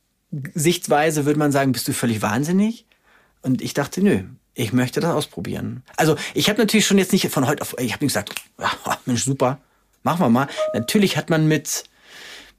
Sichtweise 0.53 1.25
würde 1.25 1.39
man 1.39 1.51
sagen, 1.51 1.71
bist 1.71 1.87
du 1.87 1.93
völlig 1.93 2.21
wahnsinnig? 2.21 2.85
Und 3.41 3.61
ich 3.61 3.73
dachte, 3.73 4.03
nö, 4.03 4.23
ich 4.53 4.73
möchte 4.73 4.99
das 4.99 5.13
ausprobieren. 5.13 5.83
Also 5.95 6.17
ich 6.35 6.49
habe 6.49 6.59
natürlich 6.59 6.85
schon 6.85 6.97
jetzt 6.99 7.13
nicht 7.13 7.27
von 7.29 7.47
heute 7.47 7.61
auf, 7.61 7.75
ich 7.79 7.93
habe 7.93 8.03
nicht 8.03 8.13
gesagt, 8.13 8.35
ja, 8.59 8.69
Mensch, 9.05 9.23
super, 9.23 9.59
machen 10.03 10.19
wir 10.19 10.29
mal. 10.29 10.47
Natürlich 10.73 11.17
hat 11.17 11.29
man 11.29 11.47
mit, 11.47 11.83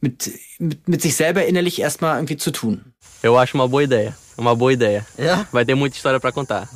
mit, 0.00 0.30
mit, 0.58 0.88
mit 0.88 1.02
sich 1.02 1.16
selber 1.16 1.44
innerlich 1.46 1.80
erstmal 1.80 2.16
irgendwie 2.16 2.36
zu 2.36 2.50
tun. 2.50 2.92
Eu 3.22 3.36
acho 3.36 3.54
uma 3.54 3.68
boa 3.68 3.82
ideia. 3.82 4.16
Uma 4.36 4.54
boa 4.54 4.72
ideia. 4.72 5.06
Ja? 5.18 5.46
Vai 5.52 5.64
ter 5.64 5.74
muita 5.74 5.96
história 5.96 6.18
para 6.18 6.32
contar. 6.32 6.68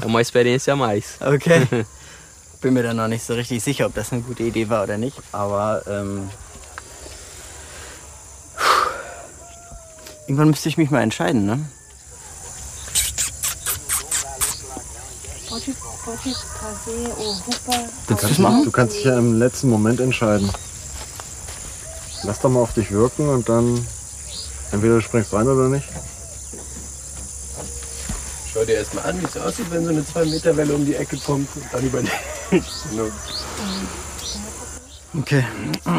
É 0.00 0.06
uma 0.06 0.20
experiência 0.20 0.72
a 0.72 0.76
mais. 0.76 1.18
Okay. 1.20 1.66
Bin 2.62 2.72
mir 2.72 2.82
da 2.82 2.94
noch 2.94 3.08
nicht 3.08 3.22
so 3.22 3.34
richtig 3.34 3.62
sicher, 3.62 3.84
ob 3.84 3.94
das 3.94 4.10
eine 4.12 4.22
gute 4.22 4.42
Idee 4.42 4.70
war 4.70 4.84
oder 4.84 4.96
nicht. 4.96 5.18
Aber 5.32 5.82
ähm, 5.86 6.30
irgendwann 10.22 10.48
müsste 10.48 10.70
ich 10.70 10.78
mich 10.78 10.90
mal 10.90 11.02
entscheiden, 11.02 11.44
ne? 11.44 11.60
Du 18.06 18.16
kannst, 18.16 18.38
du 18.38 18.70
kannst 18.70 18.96
dich 18.96 19.04
ja 19.04 19.18
im 19.18 19.38
letzten 19.38 19.70
Moment 19.70 20.00
entscheiden. 20.00 20.50
Lass 22.24 22.40
doch 22.40 22.50
mal 22.50 22.60
auf 22.60 22.74
dich 22.74 22.90
wirken 22.90 23.28
und 23.28 23.48
dann 23.48 23.86
entweder 24.70 24.96
du 24.96 25.00
springst 25.00 25.32
rein 25.32 25.48
oder 25.48 25.68
nicht. 25.68 25.86
Schau 28.52 28.64
dir 28.64 28.74
erstmal 28.74 29.06
an, 29.06 29.20
wie 29.20 29.24
es 29.24 29.36
aussieht, 29.36 29.66
wenn 29.70 29.84
so 29.84 29.90
eine 29.90 30.02
2-Meter-Welle 30.02 30.74
um 30.74 30.84
die 30.86 30.94
Ecke 30.94 31.16
kommt 31.16 31.48
und 31.56 31.64
dann 31.72 31.84
überlegst. 31.84 32.14
okay. 35.18 35.44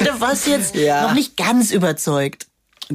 du 0.00 0.20
warst 0.20 0.46
jetzt 0.46 0.74
ja. 0.74 1.02
noch 1.02 1.14
nicht 1.14 1.36
ganz 1.36 1.70
überzeugt 1.70 2.46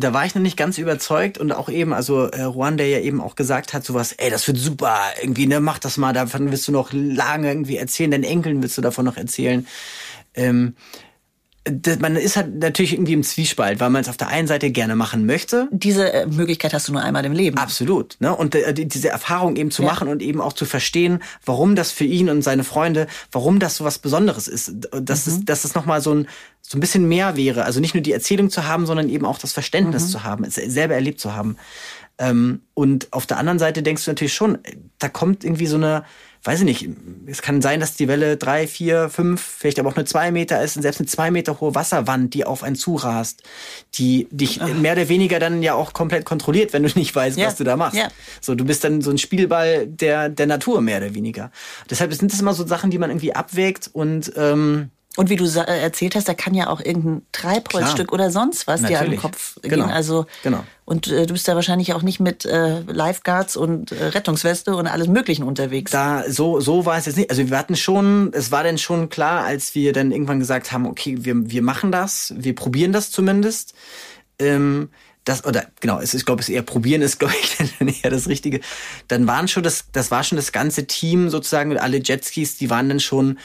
da 0.04 0.14
war 0.14 0.26
ich 0.26 0.36
noch 0.36 0.42
nicht 0.42 0.58
ganz 0.58 0.78
überzeugt 0.78 1.38
und 1.38 1.52
auch 1.52 1.70
eben, 1.70 1.94
also 1.94 2.30
äh, 2.30 2.44
Juan, 2.44 2.78
der 2.78 2.88
ja 2.88 3.00
eben 3.00 3.22
auch 3.22 3.36
gesagt 3.36 3.74
hat, 3.74 3.86
sowas, 3.86 4.14
ey, 4.14 4.30
das 4.30 4.48
wird 4.48 4.58
super, 4.58 4.98
irgendwie, 5.22 5.48
ne, 5.48 5.60
mach 5.60 5.80
das 5.80 5.98
mal, 5.98 6.14
davon 6.14 6.52
wirst 6.52 6.68
du 6.68 6.72
noch 6.72 6.90
lange 6.92 7.50
irgendwie 7.50 7.78
erzählen, 7.78 8.12
deinen 8.12 8.24
Enkeln 8.24 8.62
willst 8.62 8.78
du 8.78 8.82
davon 8.82 9.06
noch 9.06 9.18
erzählen. 9.18 9.68
Ähm, 10.36 10.76
man 12.00 12.16
ist 12.16 12.36
halt 12.36 12.60
natürlich 12.60 12.94
irgendwie 12.94 13.14
im 13.14 13.24
Zwiespalt, 13.24 13.80
weil 13.80 13.90
man 13.90 14.02
es 14.02 14.10
auf 14.10 14.18
der 14.18 14.28
einen 14.28 14.48
Seite 14.48 14.72
gerne 14.72 14.96
machen 14.96 15.26
möchte. 15.26 15.68
Diese 15.72 16.12
äh, 16.12 16.26
Möglichkeit 16.28 16.74
hast 16.74 16.88
du 16.88 16.94
nur 16.94 17.02
einmal 17.02 17.26
im 17.26 17.34
Leben. 17.34 17.58
Absolut. 17.58 18.18
Ne? 18.20 18.36
Und 18.36 18.56
äh, 18.56 18.74
diese 18.74 19.10
Erfahrung 19.10 19.56
eben 19.56 19.72
zu 19.72 19.84
ja. 19.84 19.90
machen 19.90 20.08
und 20.08 20.22
eben 20.22 20.42
auch 20.42 20.54
zu 20.54 20.66
verstehen, 20.66 21.20
warum 21.46 21.76
das 21.76 21.92
für 21.92 22.04
ihn 22.04 22.30
und 22.30 22.42
seine 22.42 22.64
Freunde, 22.64 23.08
warum 23.32 23.60
das 23.60 23.78
so 23.78 23.86
was 23.86 24.00
Besonderes 24.00 24.48
ist. 24.48 24.74
Dass, 24.92 25.26
mhm. 25.26 25.34
es, 25.34 25.46
dass 25.46 25.64
es 25.66 25.76
nochmal 25.76 26.02
so 26.02 26.14
ein, 26.14 26.28
so 26.62 26.78
ein 26.78 26.82
bisschen 26.82 27.08
mehr 27.08 27.36
wäre. 27.36 27.66
Also 27.66 27.80
nicht 27.80 27.94
nur 27.94 28.04
die 28.04 28.12
Erzählung 28.12 28.50
zu 28.50 28.66
haben, 28.66 28.86
sondern 28.86 29.10
eben 29.10 29.26
auch 29.26 29.40
das 29.40 29.54
Verständnis 29.54 30.08
mhm. 30.08 30.10
zu 30.10 30.24
haben, 30.24 30.44
es 30.44 30.56
selber 30.56 30.96
erlebt 30.96 31.20
zu 31.20 31.36
haben. 31.36 31.58
Ähm, 32.18 32.62
und 32.74 33.08
auf 33.12 33.26
der 33.26 33.38
anderen 33.38 33.60
Seite 33.60 33.84
denkst 33.84 34.06
du 34.06 34.12
natürlich 34.12 34.34
schon, 34.34 34.58
da 35.00 35.10
kommt 35.10 35.44
irgendwie 35.44 35.68
so 35.68 35.78
eine 35.78 36.04
weiß 36.44 36.60
ich 36.60 36.66
nicht, 36.66 36.90
es 37.26 37.42
kann 37.42 37.62
sein, 37.62 37.80
dass 37.80 37.96
die 37.96 38.08
Welle 38.08 38.38
drei, 38.38 38.68
vier, 38.68 39.10
fünf, 39.10 39.42
vielleicht 39.42 39.80
aber 39.80 39.90
auch 39.90 39.96
eine 39.96 40.06
zwei 40.06 40.32
Meter 40.32 40.62
ist 40.62 40.76
und 40.76 40.82
selbst 40.82 41.00
eine 41.00 41.08
zwei 41.08 41.32
Meter 41.32 41.60
hohe 41.60 41.76
Wasserwand, 41.76 42.34
die 42.34 42.46
auf 42.46 42.64
einen 42.64 42.76
zurast, 42.76 43.44
die 43.96 44.28
dich 44.32 44.62
Ach. 44.62 44.74
mehr 44.74 44.94
oder 44.94 45.10
weniger 45.10 45.40
dann 45.40 45.62
ja 45.64 45.74
auch 45.74 45.94
komplett 45.94 46.26
kontrolliert, 46.26 46.74
wenn 46.74 46.84
du 46.84 46.90
nicht 46.96 47.16
weißt, 47.16 47.38
ja. 47.38 47.48
was 47.48 47.56
du 47.56 47.64
da 47.64 47.76
machst. 47.76 47.98
Ja. 47.98 48.10
So, 48.42 48.56
du 48.56 48.66
bist 48.66 48.84
dann 48.84 49.02
so 49.02 49.12
ein 49.12 49.18
Spielball 49.18 49.88
der, 49.88 50.30
der 50.30 50.48
Natur 50.48 50.82
mehr 50.82 50.98
oder 50.98 51.14
weniger. 51.14 51.52
Deshalb 51.90 52.14
sind 52.14 52.32
das 52.32 52.40
immer 52.40 52.54
so 52.54 52.66
Sachen, 52.66 52.92
die 52.92 52.98
man 52.98 53.10
irgendwie 53.10 53.34
abwägt 53.34 53.90
und 53.92 54.32
ähm, 54.36 54.92
und 55.18 55.32
wie 55.32 55.36
du 55.36 55.46
äh, 55.46 55.82
erzählt 55.82 56.16
hast, 56.16 56.30
da 56.30 56.36
kann 56.36 56.54
ja 56.54 56.70
auch 56.70 56.80
irgendein 56.80 57.24
Treibholzstück 57.32 58.14
oder 58.14 58.30
sonst 58.30 58.68
was 58.68 58.84
dir 58.84 59.02
an 59.02 59.10
den 59.10 59.20
Kopf 59.20 59.58
genau. 59.64 59.86
gehen. 59.86 59.94
Also 59.94 60.28
genau. 60.44 60.64
und 60.86 61.08
äh, 61.08 61.26
du 61.26 61.34
bist 61.34 61.48
da 61.48 61.56
wahrscheinlich 61.56 61.94
auch 61.94 62.04
nicht 62.04 62.20
mit 62.20 62.46
äh, 62.46 62.82
Lifeguards 62.82 63.58
und 63.58 63.92
äh, 63.92 64.06
Rettungsweste 64.06 64.76
und 64.76 64.86
alles 64.86 65.08
Möglichen 65.08 65.44
unterwegs. 65.44 65.92
Da 65.92 66.24
so 66.30 66.60
so 66.60 66.86
war 66.86 66.98
es 66.98 67.08
jetzt 67.08 67.18
nicht. 67.18 67.32
Also 67.32 67.50
wir 67.50 67.58
hatten 67.58 67.76
schon, 67.76 68.32
es 68.34 68.52
war 68.52 68.64
dann 68.64 68.78
schon 68.78 69.10
klar, 69.10 69.44
als 69.44 69.74
wir 69.74 69.92
dann 69.92 70.12
irgendwann 70.12 70.40
gesagt 70.40 70.72
haben, 70.72 70.86
okay, 70.86 71.18
wir 71.22 71.50
wir 71.50 71.64
machen 71.64 71.92
das, 71.92 72.34
wir 72.38 72.54
probieren 72.54 72.92
das 72.92 73.10
zumindest. 73.10 73.74
Ähm, 74.38 74.90
das, 75.28 75.44
oder 75.46 75.66
genau, 75.82 76.00
es 76.00 76.14
ist, 76.14 76.26
glaube 76.26 76.42
ich, 76.42 76.50
eher 76.50 76.62
probieren 76.62 77.02
ist, 77.02 77.20
glaube 77.20 77.34
ich, 77.42 78.04
eher 78.04 78.10
das 78.10 78.28
Richtige. 78.28 78.62
Dann 79.08 79.28
waren 79.28 79.48
schon 79.48 79.64
das, 79.64 79.86
das 79.92 80.10
war 80.10 80.24
schon 80.24 80.38
das 80.38 80.52
ganze 80.52 80.88
Team 80.88 81.30
sozusagen 81.30 81.70
mit 81.70 81.80
alle 81.80 81.98
Jetskis, 81.98 82.58
die 82.58 82.70
waren 82.70 82.88
dann 82.88 83.00
schon 83.00 83.38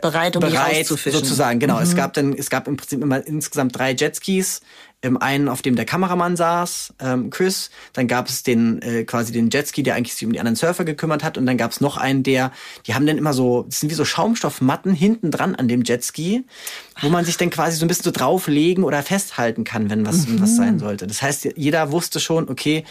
bereit, 0.00 0.36
um 0.36 0.40
bereit 0.40 0.86
sozusagen. 0.86 1.58
Genau, 1.58 1.76
mhm. 1.76 1.82
es 1.82 1.96
gab 1.96 2.12
dann, 2.14 2.32
es 2.32 2.50
gab 2.50 2.68
im 2.68 2.76
Prinzip 2.76 3.02
immer 3.02 3.26
insgesamt 3.26 3.76
drei 3.78 3.92
Jetskis. 3.92 4.60
Ähm, 5.02 5.16
einen, 5.16 5.48
auf 5.48 5.62
dem 5.62 5.76
der 5.76 5.86
Kameramann 5.86 6.36
saß, 6.36 6.92
ähm, 7.00 7.30
Chris. 7.30 7.70
Dann 7.94 8.06
gab 8.06 8.28
es 8.28 8.42
den 8.42 8.82
äh, 8.82 9.04
quasi 9.04 9.32
den 9.32 9.48
Jetski, 9.48 9.82
der 9.82 9.94
eigentlich 9.94 10.12
sich 10.12 10.26
um 10.26 10.32
die 10.32 10.40
anderen 10.40 10.56
Surfer 10.56 10.84
gekümmert 10.84 11.24
hat. 11.24 11.38
Und 11.38 11.46
dann 11.46 11.56
gab 11.56 11.70
es 11.70 11.80
noch 11.80 11.96
einen, 11.96 12.22
der, 12.22 12.52
die 12.86 12.94
haben 12.94 13.06
dann 13.06 13.16
immer 13.16 13.32
so, 13.32 13.62
das 13.62 13.80
sind 13.80 13.88
wie 13.88 13.94
so 13.94 14.04
Schaumstoffmatten 14.04 14.92
hinten 14.92 15.30
dran 15.30 15.54
an 15.54 15.68
dem 15.68 15.84
Jetski, 15.84 16.44
wo 17.00 17.08
man 17.08 17.24
sich 17.24 17.38
dann 17.38 17.48
quasi 17.48 17.78
so 17.78 17.86
ein 17.86 17.88
bisschen 17.88 18.04
so 18.04 18.10
drauflegen 18.10 18.84
oder 18.84 19.02
festhalten 19.02 19.64
kann, 19.64 19.88
wenn 19.88 20.04
was, 20.04 20.26
mhm. 20.26 20.42
was 20.42 20.56
sein 20.56 20.78
sollte. 20.78 21.06
Das 21.06 21.22
heißt, 21.22 21.48
jeder 21.56 21.92
wusste 21.92 22.20
schon, 22.20 22.50
okay, 22.50 22.84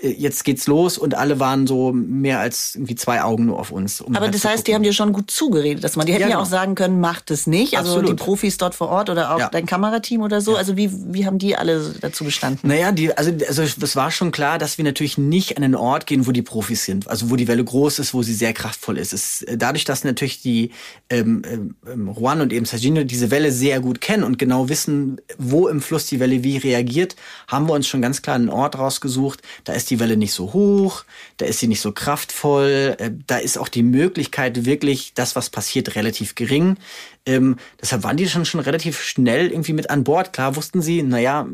jetzt 0.00 0.44
geht's 0.44 0.66
los 0.66 0.98
und 0.98 1.14
alle 1.14 1.40
waren 1.40 1.66
so 1.66 1.92
mehr 1.92 2.38
als 2.40 2.74
irgendwie 2.74 2.96
zwei 2.96 3.22
Augen 3.22 3.46
nur 3.46 3.58
auf 3.58 3.70
uns. 3.70 4.00
Um 4.00 4.14
Aber 4.14 4.26
halt 4.26 4.34
das 4.34 4.44
heißt, 4.44 4.66
die 4.66 4.74
haben 4.74 4.82
dir 4.82 4.92
schon 4.92 5.12
gut 5.12 5.30
zugeredet, 5.30 5.82
dass 5.84 5.96
man, 5.96 6.06
die 6.06 6.12
hätten 6.12 6.22
ja, 6.22 6.28
ja 6.28 6.36
auch 6.36 6.44
genau. 6.44 6.50
sagen 6.50 6.74
können, 6.74 7.00
macht 7.00 7.30
es 7.30 7.46
nicht. 7.46 7.78
Also 7.78 7.92
Absolut. 7.92 8.10
die 8.10 8.22
Profis 8.22 8.58
dort 8.58 8.74
vor 8.74 8.88
Ort 8.88 9.08
oder 9.08 9.34
auch 9.34 9.38
ja. 9.38 9.48
dein 9.48 9.64
Kamerateam 9.64 10.20
oder 10.20 10.42
so. 10.42 10.52
Ja. 10.52 10.58
Also 10.58 10.76
wie, 10.76 10.90
wie 10.92 11.24
haben 11.24 11.38
die 11.38 11.56
alle 11.56 11.94
dazu 12.00 12.24
bestanden? 12.24 12.68
Naja, 12.68 12.92
die, 12.92 13.16
also, 13.16 13.32
also 13.48 13.62
es 13.62 13.96
war 13.96 14.10
schon 14.10 14.32
klar, 14.32 14.58
dass 14.58 14.76
wir 14.76 14.84
natürlich 14.84 15.16
nicht 15.16 15.56
an 15.56 15.64
einen 15.64 15.74
Ort 15.74 16.06
gehen, 16.06 16.26
wo 16.26 16.32
die 16.32 16.42
Profis 16.42 16.84
sind. 16.84 17.08
Also 17.08 17.30
wo 17.30 17.36
die 17.36 17.48
Welle 17.48 17.64
groß 17.64 17.98
ist, 17.98 18.12
wo 18.12 18.22
sie 18.22 18.34
sehr 18.34 18.52
kraftvoll 18.52 18.98
ist. 18.98 19.14
Es, 19.14 19.42
äh, 19.42 19.56
dadurch, 19.56 19.84
dass 19.84 20.04
natürlich 20.04 20.42
die 20.42 20.72
ähm, 21.08 21.74
ähm, 21.86 22.10
Juan 22.14 22.42
und 22.42 22.52
eben 22.52 22.66
Sergino 22.66 23.04
diese 23.04 23.30
Welle 23.30 23.50
sehr 23.50 23.80
gut 23.80 24.02
kennen 24.02 24.24
und 24.24 24.38
genau 24.38 24.68
wissen, 24.68 25.22
wo 25.38 25.68
im 25.68 25.80
Fluss 25.80 26.06
die 26.06 26.20
Welle 26.20 26.44
wie 26.44 26.58
reagiert, 26.58 27.16
haben 27.48 27.66
wir 27.66 27.72
uns 27.72 27.86
schon 27.86 28.02
ganz 28.02 28.20
klar 28.20 28.36
einen 28.36 28.50
Ort 28.50 28.78
rausgesucht. 28.78 29.40
Da 29.64 29.72
ist 29.72 29.85
ist 29.86 29.90
die 29.92 30.00
Welle 30.00 30.16
nicht 30.16 30.32
so 30.32 30.52
hoch, 30.52 31.04
da 31.36 31.46
ist 31.46 31.60
sie 31.60 31.68
nicht 31.68 31.80
so 31.80 31.92
kraftvoll, 31.92 32.96
äh, 32.98 33.12
da 33.28 33.36
ist 33.38 33.56
auch 33.56 33.68
die 33.68 33.84
Möglichkeit 33.84 34.64
wirklich, 34.64 35.12
das, 35.14 35.36
was 35.36 35.48
passiert, 35.48 35.94
relativ 35.94 36.34
gering. 36.34 36.76
Ähm, 37.24 37.56
deshalb 37.80 38.02
waren 38.02 38.16
die 38.16 38.28
schon, 38.28 38.44
schon 38.44 38.60
relativ 38.60 39.00
schnell 39.00 39.50
irgendwie 39.50 39.72
mit 39.72 39.88
an 39.90 40.02
Bord. 40.02 40.32
Klar 40.32 40.56
wussten 40.56 40.82
sie, 40.82 41.04
naja, 41.04 41.46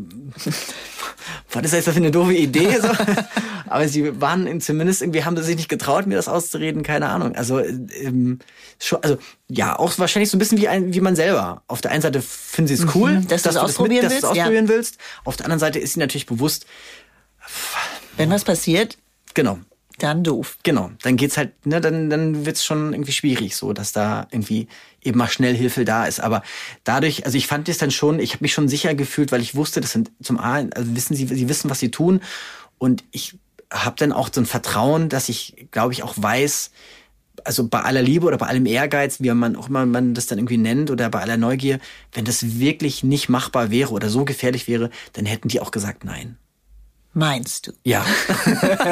was 1.53 1.65
ist 1.65 1.75
das 1.75 1.85
für 1.85 1.91
eine 1.91 2.11
doofe 2.11 2.33
Idee? 2.33 2.79
So? 2.81 2.89
Aber 3.67 3.87
sie 3.87 4.19
waren 4.21 4.61
zumindest 4.63 5.03
irgendwie, 5.03 5.25
haben 5.25 5.37
sie 5.37 5.43
sich 5.43 5.57
nicht 5.57 5.69
getraut, 5.69 6.07
mir 6.07 6.17
das 6.17 6.29
auszureden, 6.29 6.83
keine 6.83 7.09
Ahnung. 7.09 7.35
Also, 7.37 7.59
ähm, 7.59 8.39
schon, 8.79 9.03
also 9.03 9.19
ja, 9.49 9.79
auch 9.79 9.99
wahrscheinlich 9.99 10.31
so 10.31 10.37
ein 10.37 10.39
bisschen 10.39 10.59
wie, 10.59 10.69
ein, 10.69 10.95
wie 10.95 11.01
man 11.01 11.17
selber. 11.17 11.63
Auf 11.67 11.83
der 11.83 11.91
einen 11.91 12.03
Seite 12.03 12.23
finden 12.23 12.75
sie 12.75 12.83
es 12.83 12.95
cool, 12.95 13.13
mhm, 13.13 13.29
dass, 13.29 13.43
dass, 13.43 13.55
du 13.55 13.61
das 13.61 13.71
ausprobieren, 13.71 14.05
mit, 14.05 14.11
willst, 14.11 14.25
dass 14.25 14.31
ausprobieren 14.31 14.67
ja. 14.67 14.73
willst. 14.73 14.97
Auf 15.25 15.37
der 15.37 15.47
anderen 15.47 15.61
Seite 15.61 15.79
ist 15.79 15.95
sie 15.95 16.01
natürlich 16.01 16.27
bewusst, 16.27 16.67
wenn 18.17 18.31
was 18.31 18.45
passiert, 18.45 18.99
genau. 19.35 19.59
Dann 19.99 20.25
doof. 20.25 20.59
Genau, 20.63 20.91
dann 21.03 21.17
geht's 21.17 21.37
halt, 21.37 21.67
ne, 21.67 21.81
dann, 21.81 22.11
dann 22.11 22.47
wird's 22.47 22.65
schon 22.65 22.93
irgendwie 22.93 23.13
schwierig, 23.13 23.55
so 23.55 23.73
dass 23.73 23.93
da 23.93 24.27
irgendwie 24.31 24.67
eben 25.03 25.19
mal 25.19 25.29
schnell 25.29 25.55
Hilfe 25.55 25.85
da 25.85 26.07
ist. 26.07 26.19
Aber 26.19 26.43
dadurch, 26.83 27.25
also 27.27 27.37
ich 27.37 27.47
fand 27.47 27.69
es 27.69 27.79
dann 27.79 27.91
schon, 27.91 28.19
ich 28.19 28.33
habe 28.33 28.43
mich 28.43 28.53
schon 28.53 28.69
sicher 28.69 28.95
gefühlt, 28.95 29.33
weil 29.33 29.43
ich 29.43 29.55
wusste, 29.55 29.81
das 29.81 29.93
sind 29.93 30.11
zum 30.23 30.39
einen, 30.39 30.73
also 30.73 30.97
wissen 30.97 31.15
sie, 31.15 31.27
sie 31.27 31.49
wissen, 31.49 31.71
was 31.71 31.79
sie 31.79 31.91
tun. 31.91 32.21
Und 32.79 33.05
ich 33.13 33.39
habe 33.71 33.97
dann 33.97 34.13
auch 34.13 34.29
so 34.33 34.41
ein 34.41 34.47
Vertrauen, 34.47 35.09
dass 35.09 35.29
ich, 35.29 35.69
glaube 35.71 35.93
ich, 35.93 36.03
auch 36.03 36.15
weiß, 36.17 36.71
also 37.45 37.69
bei 37.69 37.81
aller 37.81 38.03
Liebe 38.03 38.27
oder 38.27 38.39
bei 38.39 38.47
allem 38.47 38.67
Ehrgeiz, 38.67 39.21
wie 39.21 39.31
man 39.31 39.57
auch 39.57 39.69
immer 39.69 39.87
man 39.87 40.15
das 40.15 40.27
dann 40.27 40.39
irgendwie 40.39 40.59
nennt, 40.59 40.91
oder 40.91 41.11
bei 41.11 41.21
aller 41.21 41.37
Neugier, 41.37 41.79
wenn 42.13 42.25
das 42.25 42.59
wirklich 42.59 43.03
nicht 43.03 43.29
machbar 43.29 43.71
wäre 43.71 43.93
oder 43.93 44.09
so 44.09 44.25
gefährlich 44.25 44.69
wäre, 44.69 44.91
dann 45.13 45.27
hätten 45.27 45.49
die 45.49 45.61
auch 45.61 45.71
gesagt 45.71 46.05
nein. 46.05 46.39
Meinst 47.15 47.67
du? 47.67 47.73
Ja. 47.85 48.07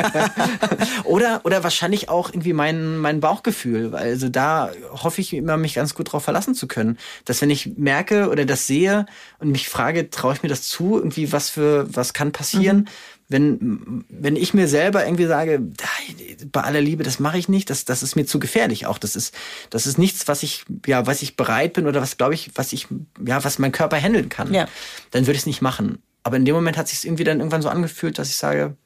oder, 1.05 1.41
oder 1.45 1.65
wahrscheinlich 1.65 2.11
auch 2.11 2.29
irgendwie 2.29 2.53
mein, 2.53 2.99
mein 2.99 3.21
Bauchgefühl. 3.21 3.95
Also 3.95 4.29
da 4.29 4.71
hoffe 4.91 5.23
ich 5.23 5.33
immer, 5.33 5.57
mich 5.57 5.75
ganz 5.75 5.95
gut 5.95 6.13
drauf 6.13 6.25
verlassen 6.25 6.55
zu 6.55 6.69
können. 6.69 6.99
Dass 7.25 7.41
wenn 7.41 7.49
ich 7.49 7.79
merke 7.79 8.29
oder 8.29 8.45
das 8.45 8.67
sehe 8.67 9.07
und 9.39 9.51
mich 9.51 9.71
frage, 9.71 10.11
traue 10.11 10.35
ich 10.35 10.43
mir 10.43 10.51
das 10.51 10.69
zu? 10.69 10.99
Irgendwie 10.99 11.33
was 11.33 11.49
für, 11.49 11.87
was 11.95 12.13
kann 12.13 12.33
passieren? 12.33 12.79
Mhm. 12.79 12.85
Wenn, 13.29 14.05
wenn 14.11 14.37
ich 14.37 14.55
mir 14.55 14.67
selber 14.67 15.05
irgendwie 15.05 15.27
sage, 15.27 15.63
bei 16.51 16.63
aller 16.63 16.81
Liebe, 16.81 17.05
das 17.05 17.21
mache 17.21 17.39
ich 17.39 17.49
nicht, 17.49 17.71
das, 17.71 17.85
das 17.85 18.03
ist 18.03 18.17
mir 18.17 18.27
zu 18.27 18.41
gefährlich 18.41 18.87
auch. 18.87 18.99
Das 18.99 19.17
ist, 19.17 19.35
das 19.71 19.87
ist 19.87 19.99
nichts, 19.99 20.29
was 20.29 20.43
ich, 20.43 20.65
ja, 20.85 21.07
was 21.07 21.23
ich 21.23 21.37
bereit 21.37 21.75
bin 21.75 21.87
oder 21.87 22.03
was, 22.03 22.17
glaube 22.17 22.35
ich, 22.35 22.51
was 22.57 22.73
ich, 22.73 22.89
ja, 23.25 23.43
was 23.45 23.61
mein 23.61 23.73
Körper 23.73 23.97
handeln 23.99 24.29
kann. 24.29 24.53
Ja. 24.53 24.67
Dann 25.13 25.23
würde 25.27 25.37
ich 25.37 25.43
es 25.43 25.47
nicht 25.47 25.63
machen. 25.63 26.03
Aber 26.23 26.37
in 26.37 26.45
dem 26.45 26.55
Moment 26.55 26.77
hat 26.77 26.89
sich 26.89 27.05
irgendwie 27.05 27.25
dann 27.25 27.39
irgendwann 27.39 27.63
so 27.63 27.69
angefühlt, 27.69 28.19
dass 28.19 28.29
ich 28.29 28.37
sage, 28.37 28.77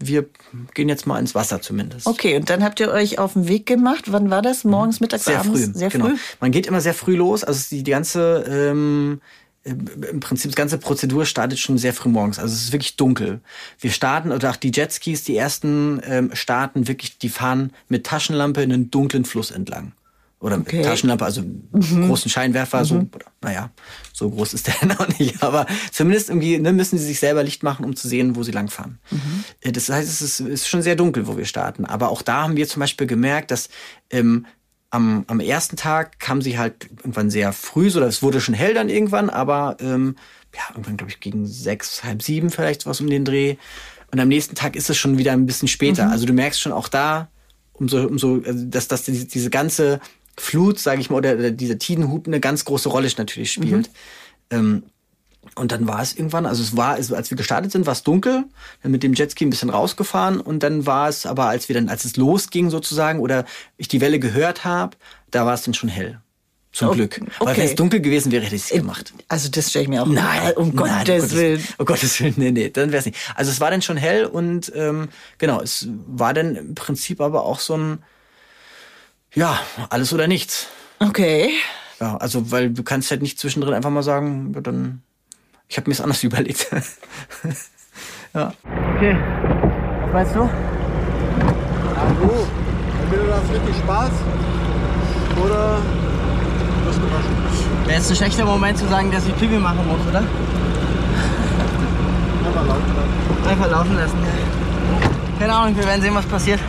wir 0.00 0.26
gehen 0.74 0.88
jetzt 0.88 1.06
mal 1.06 1.18
ins 1.18 1.34
Wasser 1.34 1.60
zumindest. 1.60 2.06
Okay, 2.06 2.36
und 2.36 2.50
dann 2.50 2.64
habt 2.64 2.80
ihr 2.80 2.90
euch 2.90 3.18
auf 3.18 3.34
den 3.34 3.48
Weg 3.48 3.66
gemacht. 3.66 4.12
Wann 4.12 4.30
war 4.30 4.42
das? 4.42 4.64
Morgens, 4.64 5.00
mittags, 5.00 5.24
sehr 5.24 5.40
abends? 5.40 5.64
Früh. 5.64 5.72
Sehr 5.72 5.88
genau. 5.88 6.06
früh. 6.06 6.12
Genau. 6.12 6.22
Man 6.40 6.50
geht 6.50 6.66
immer 6.66 6.80
sehr 6.80 6.94
früh 6.94 7.16
los. 7.16 7.44
Also 7.44 7.64
die, 7.70 7.82
die 7.82 7.90
ganze 7.90 8.44
ähm, 8.48 9.20
im 9.64 10.20
Prinzip 10.20 10.50
die 10.50 10.56
ganze 10.56 10.76
Prozedur 10.78 11.24
startet 11.24 11.58
schon 11.58 11.78
sehr 11.78 11.94
früh 11.94 12.10
morgens. 12.10 12.38
Also 12.38 12.54
es 12.54 12.64
ist 12.64 12.72
wirklich 12.72 12.96
dunkel. 12.96 13.40
Wir 13.80 13.90
starten, 13.90 14.30
oder 14.30 14.50
auch 14.50 14.56
die 14.56 14.72
Jetskis, 14.74 15.24
die 15.24 15.36
ersten 15.36 16.02
ähm, 16.04 16.30
starten 16.34 16.86
wirklich, 16.86 17.18
die 17.18 17.30
fahren 17.30 17.72
mit 17.88 18.04
Taschenlampe 18.04 18.62
in 18.62 18.72
einen 18.72 18.90
dunklen 18.90 19.24
Fluss 19.24 19.50
entlang. 19.50 19.92
Oder 20.44 20.58
okay. 20.58 20.76
mit 20.76 20.84
Taschenlampe, 20.84 21.24
also 21.24 21.40
mhm. 21.40 22.06
großen 22.06 22.30
Scheinwerfer, 22.30 22.80
mhm. 22.80 22.84
so, 22.84 22.94
oder, 22.96 23.24
naja, 23.40 23.70
so 24.12 24.28
groß 24.28 24.52
ist 24.52 24.66
der 24.66 24.86
noch 24.88 25.08
nicht, 25.18 25.42
aber 25.42 25.64
zumindest 25.90 26.28
irgendwie 26.28 26.58
ne, 26.58 26.74
müssen 26.74 26.98
sie 26.98 27.06
sich 27.06 27.18
selber 27.18 27.42
Licht 27.42 27.62
machen, 27.62 27.82
um 27.86 27.96
zu 27.96 28.08
sehen, 28.08 28.36
wo 28.36 28.42
sie 28.42 28.52
langfahren. 28.52 28.98
Mhm. 29.10 29.44
Äh, 29.62 29.72
das 29.72 29.88
heißt, 29.88 30.06
es 30.06 30.20
ist, 30.20 30.40
ist, 30.40 30.68
schon 30.68 30.82
sehr 30.82 30.96
dunkel, 30.96 31.26
wo 31.26 31.38
wir 31.38 31.46
starten. 31.46 31.86
Aber 31.86 32.10
auch 32.10 32.20
da 32.20 32.42
haben 32.42 32.56
wir 32.56 32.68
zum 32.68 32.80
Beispiel 32.80 33.06
gemerkt, 33.06 33.52
dass 33.52 33.70
ähm, 34.10 34.44
am, 34.90 35.24
am 35.28 35.40
ersten 35.40 35.76
Tag 35.76 36.20
kam 36.20 36.42
sie 36.42 36.58
halt 36.58 36.90
irgendwann 36.90 37.30
sehr 37.30 37.54
früh, 37.54 37.88
so 37.88 38.02
es 38.02 38.22
wurde 38.22 38.42
schon 38.42 38.54
hell 38.54 38.74
dann 38.74 38.90
irgendwann, 38.90 39.30
aber 39.30 39.78
ähm, 39.80 40.14
ja, 40.54 40.60
irgendwann, 40.72 40.98
glaube 40.98 41.10
ich, 41.10 41.20
gegen 41.20 41.46
sechs, 41.46 42.04
halb 42.04 42.22
sieben 42.22 42.50
vielleicht 42.50 42.84
was 42.84 43.00
um 43.00 43.08
den 43.08 43.24
Dreh. 43.24 43.56
Und 44.12 44.20
am 44.20 44.28
nächsten 44.28 44.56
Tag 44.56 44.76
ist 44.76 44.90
es 44.90 44.98
schon 44.98 45.16
wieder 45.16 45.32
ein 45.32 45.46
bisschen 45.46 45.68
später. 45.68 46.04
Mhm. 46.04 46.12
Also 46.12 46.26
du 46.26 46.34
merkst 46.34 46.60
schon 46.60 46.72
auch 46.72 46.88
da, 46.88 47.30
umso, 47.72 48.06
umso, 48.06 48.42
also 48.44 48.66
dass, 48.66 48.88
dass 48.88 49.04
diese 49.04 49.48
ganze 49.48 50.00
Flut, 50.36 50.78
sage 50.78 51.00
ich 51.00 51.10
mal, 51.10 51.16
oder, 51.16 51.34
oder 51.34 51.50
dieser 51.50 51.78
Tidenhub 51.78 52.26
eine 52.26 52.40
ganz 52.40 52.64
große 52.64 52.88
Rolle 52.88 53.08
natürlich 53.16 53.52
spielt. 53.52 53.88
Mhm. 53.88 53.92
Ähm, 54.50 54.82
und 55.56 55.72
dann 55.72 55.86
war 55.86 56.02
es 56.02 56.16
irgendwann, 56.16 56.46
also 56.46 56.62
es 56.62 56.76
war, 56.76 56.94
als 56.94 57.30
wir 57.30 57.36
gestartet 57.36 57.70
sind, 57.70 57.86
war 57.86 57.92
es 57.92 58.02
dunkel, 58.02 58.44
dann 58.82 58.90
mit 58.90 59.02
dem 59.02 59.14
Jetski 59.14 59.44
ein 59.44 59.50
bisschen 59.50 59.70
rausgefahren 59.70 60.40
und 60.40 60.62
dann 60.62 60.86
war 60.86 61.08
es 61.08 61.26
aber, 61.26 61.46
als 61.46 61.68
wir 61.68 61.74
dann, 61.74 61.88
als 61.88 62.04
es 62.04 62.16
losging 62.16 62.70
sozusagen 62.70 63.20
oder 63.20 63.44
ich 63.76 63.88
die 63.88 64.00
Welle 64.00 64.18
gehört 64.18 64.64
habe, 64.64 64.96
da 65.30 65.46
war 65.46 65.54
es 65.54 65.62
dann 65.62 65.74
schon 65.74 65.88
hell. 65.88 66.20
Zum 66.72 66.88
oh, 66.88 66.92
Glück. 66.92 67.20
Okay. 67.20 67.30
Weil 67.38 67.56
wenn 67.56 67.64
es 67.66 67.74
dunkel 67.76 68.00
gewesen 68.00 68.32
wäre, 68.32 68.44
hätte 68.44 68.56
ich 68.56 68.64
es 68.64 68.70
gemacht. 68.70 69.14
Also 69.28 69.48
das 69.48 69.70
stelle 69.70 69.84
ich 69.84 69.88
mir 69.88 70.02
auch 70.02 70.06
Nein, 70.06 70.54
um 70.56 70.74
nein, 70.74 71.04
Gottes 71.06 71.32
Willen. 71.36 71.64
Um 71.78 71.86
Gottes 71.86 72.20
Willen, 72.20 72.34
nee, 72.36 72.50
nee, 72.50 72.68
dann 72.68 72.90
wäre 72.90 72.98
es 72.98 73.06
nicht. 73.06 73.16
Also 73.36 73.52
es 73.52 73.60
war 73.60 73.70
dann 73.70 73.80
schon 73.80 73.96
hell 73.96 74.24
und 74.24 74.72
ähm, 74.74 75.08
genau, 75.38 75.60
es 75.60 75.86
war 76.08 76.34
dann 76.34 76.56
im 76.56 76.74
Prinzip 76.74 77.20
aber 77.20 77.44
auch 77.44 77.60
so 77.60 77.76
ein, 77.76 77.98
ja, 79.34 79.58
alles 79.90 80.12
oder 80.12 80.26
nichts. 80.26 80.68
Okay. 81.00 81.50
Ja, 82.00 82.16
also 82.16 82.50
weil 82.50 82.70
du 82.70 82.82
kannst 82.82 83.10
halt 83.10 83.22
nicht 83.22 83.38
zwischendrin 83.38 83.74
einfach 83.74 83.90
mal 83.90 84.02
sagen, 84.02 84.52
ja, 84.54 84.60
dann 84.60 85.02
ich 85.68 85.76
habe 85.76 85.88
mir 85.88 85.94
es 85.94 86.00
anders 86.00 86.22
überlegt. 86.24 86.66
ja. 88.34 88.52
Okay. 88.96 89.16
Was 90.04 90.12
meinst 90.12 90.34
du? 90.34 90.40
Ja, 90.40 90.48
du, 92.20 92.30
entweder 93.02 93.22
du 93.24 93.32
hast 93.34 93.50
richtig 93.52 93.76
Spaß 93.76 94.10
oder 95.44 95.78
wirst 96.84 97.00
gewaschen. 97.00 97.86
Wäre 97.86 97.98
jetzt 97.98 98.10
ein 98.10 98.16
schlechter 98.16 98.44
Moment 98.44 98.78
zu 98.78 98.88
sagen, 98.88 99.10
dass 99.10 99.26
ich 99.26 99.36
Pipi 99.36 99.58
machen 99.58 99.86
muss, 99.86 100.00
oder? 100.08 100.22
Einfach 102.44 102.66
laufen 102.66 102.94
lassen. 102.94 103.48
Einfach 103.48 103.70
laufen 103.70 103.96
lassen. 103.96 104.18
Keine 105.38 105.52
Ahnung, 105.54 105.76
wir 105.76 105.84
werden 105.84 106.02
sehen, 106.02 106.14
was 106.14 106.26
passiert. 106.26 106.60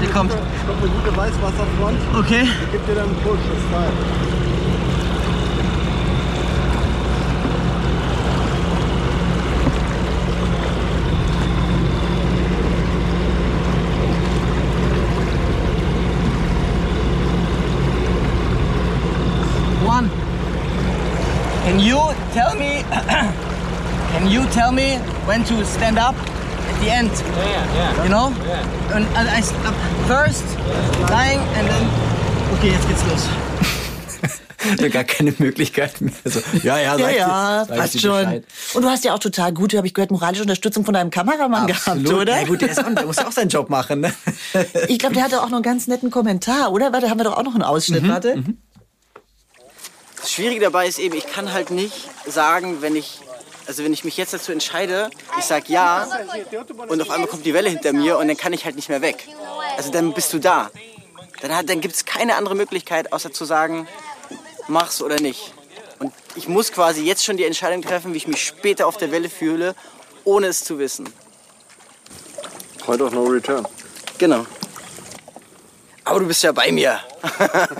Sie 0.00 0.06
kommt. 0.06 0.32
Eine 0.32 0.90
gute 0.90 1.16
Weißwasserfront. 1.16 1.98
Okay. 2.18 2.42
Die 2.44 2.72
gibt 2.72 2.88
dir 2.88 2.94
dann 2.94 3.04
einen 3.04 3.16
Push, 3.16 3.38
das 3.48 3.58
ist 3.58 3.70
geil. 3.70 3.92
One. 19.86 20.08
Can 21.64 21.78
you 21.78 21.98
tell 22.32 22.54
me? 22.54 22.82
can 24.12 24.30
you 24.30 24.44
tell 24.50 24.72
me 24.72 24.98
when 25.26 25.44
to 25.44 25.64
stand 25.64 25.98
up? 25.98 26.14
The 26.80 26.90
end. 26.90 27.10
Yeah, 27.10 27.74
yeah. 27.74 28.02
You 28.02 28.08
know? 28.08 28.32
Yeah. 28.46 28.96
And 28.96 29.06
I 29.16 29.40
stop 29.40 29.74
first, 30.06 30.44
dying, 31.08 31.40
and 31.56 31.68
then. 31.68 31.84
Okay, 32.54 32.70
jetzt 32.70 32.88
geht's 32.88 33.04
los. 33.08 33.28
gar 34.92 35.04
keine 35.04 35.34
Möglichkeit 35.38 36.00
mehr. 36.00 36.12
So, 36.24 36.40
ja, 36.62 36.78
ja, 36.78 36.96
ja, 36.96 37.10
ja, 37.10 37.64
passt 37.66 38.00
schon. 38.00 38.24
Bescheid. 38.24 38.44
Und 38.74 38.82
du 38.82 38.88
hast 38.88 39.04
ja 39.04 39.14
auch 39.14 39.18
total 39.18 39.52
gute, 39.52 39.76
habe 39.76 39.86
ich 39.86 39.94
gehört, 39.94 40.10
moralische 40.10 40.42
Unterstützung 40.42 40.84
von 40.84 40.94
deinem 40.94 41.10
Kameramann 41.10 41.70
Absolut. 41.70 42.04
gehabt, 42.04 42.20
oder? 42.20 42.40
Ja 42.40 42.46
gut, 42.46 42.62
der, 42.62 42.70
ist 42.70 42.82
auch, 42.82 42.94
der 42.94 43.06
muss 43.06 43.18
auch 43.18 43.32
seinen 43.32 43.48
Job 43.48 43.70
machen. 43.70 44.00
Ne? 44.00 44.14
Ich 44.88 44.98
glaube, 44.98 45.14
der 45.14 45.24
hatte 45.24 45.42
auch 45.42 45.48
noch 45.48 45.56
einen 45.56 45.62
ganz 45.62 45.86
netten 45.86 46.10
Kommentar, 46.10 46.72
oder? 46.72 46.92
Warte, 46.92 47.10
haben 47.10 47.18
wir 47.18 47.24
doch 47.24 47.36
auch 47.36 47.42
noch 47.42 47.54
einen 47.54 47.62
Ausschnitt, 47.62 48.02
mhm, 48.02 48.08
warte. 48.08 48.36
Mhm. 48.36 48.58
Das 50.20 50.32
Schwierige 50.32 50.60
dabei 50.60 50.86
ist 50.86 50.98
eben, 50.98 51.16
ich 51.16 51.26
kann 51.26 51.52
halt 51.52 51.70
nicht 51.70 52.08
sagen, 52.26 52.80
wenn 52.80 52.96
ich 52.96 53.20
also 53.66 53.84
wenn 53.84 53.92
ich 53.92 54.04
mich 54.04 54.16
jetzt 54.16 54.34
dazu 54.34 54.52
entscheide, 54.52 55.10
ich 55.38 55.44
sage 55.44 55.72
ja 55.72 56.06
und 56.88 57.00
auf 57.00 57.10
einmal 57.10 57.28
kommt 57.28 57.46
die 57.46 57.54
Welle 57.54 57.68
hinter 57.68 57.92
mir 57.92 58.18
und 58.18 58.28
dann 58.28 58.36
kann 58.36 58.52
ich 58.52 58.64
halt 58.64 58.76
nicht 58.76 58.88
mehr 58.88 59.02
weg. 59.02 59.26
Also 59.76 59.90
dann 59.90 60.12
bist 60.12 60.32
du 60.32 60.38
da. 60.38 60.70
Dann, 61.40 61.66
dann 61.66 61.80
gibt 61.80 61.94
es 61.94 62.04
keine 62.04 62.36
andere 62.36 62.54
Möglichkeit, 62.54 63.12
außer 63.12 63.32
zu 63.32 63.44
sagen, 63.44 63.86
mach's 64.68 65.02
oder 65.02 65.20
nicht. 65.20 65.54
Und 65.98 66.12
ich 66.34 66.48
muss 66.48 66.72
quasi 66.72 67.02
jetzt 67.02 67.24
schon 67.24 67.36
die 67.36 67.44
Entscheidung 67.44 67.82
treffen, 67.82 68.12
wie 68.12 68.18
ich 68.18 68.26
mich 68.26 68.42
später 68.44 68.86
auf 68.86 68.96
der 68.96 69.10
Welle 69.10 69.28
fühle, 69.28 69.74
ohne 70.24 70.48
es 70.48 70.64
zu 70.64 70.78
wissen. 70.78 71.12
Point 72.78 73.00
of 73.00 73.12
no 73.12 73.24
return. 73.24 73.66
Genau. 74.18 74.46
Aber 76.04 76.20
du 76.20 76.26
bist 76.26 76.42
ja 76.42 76.52
bei 76.52 76.70
mir. 76.70 77.00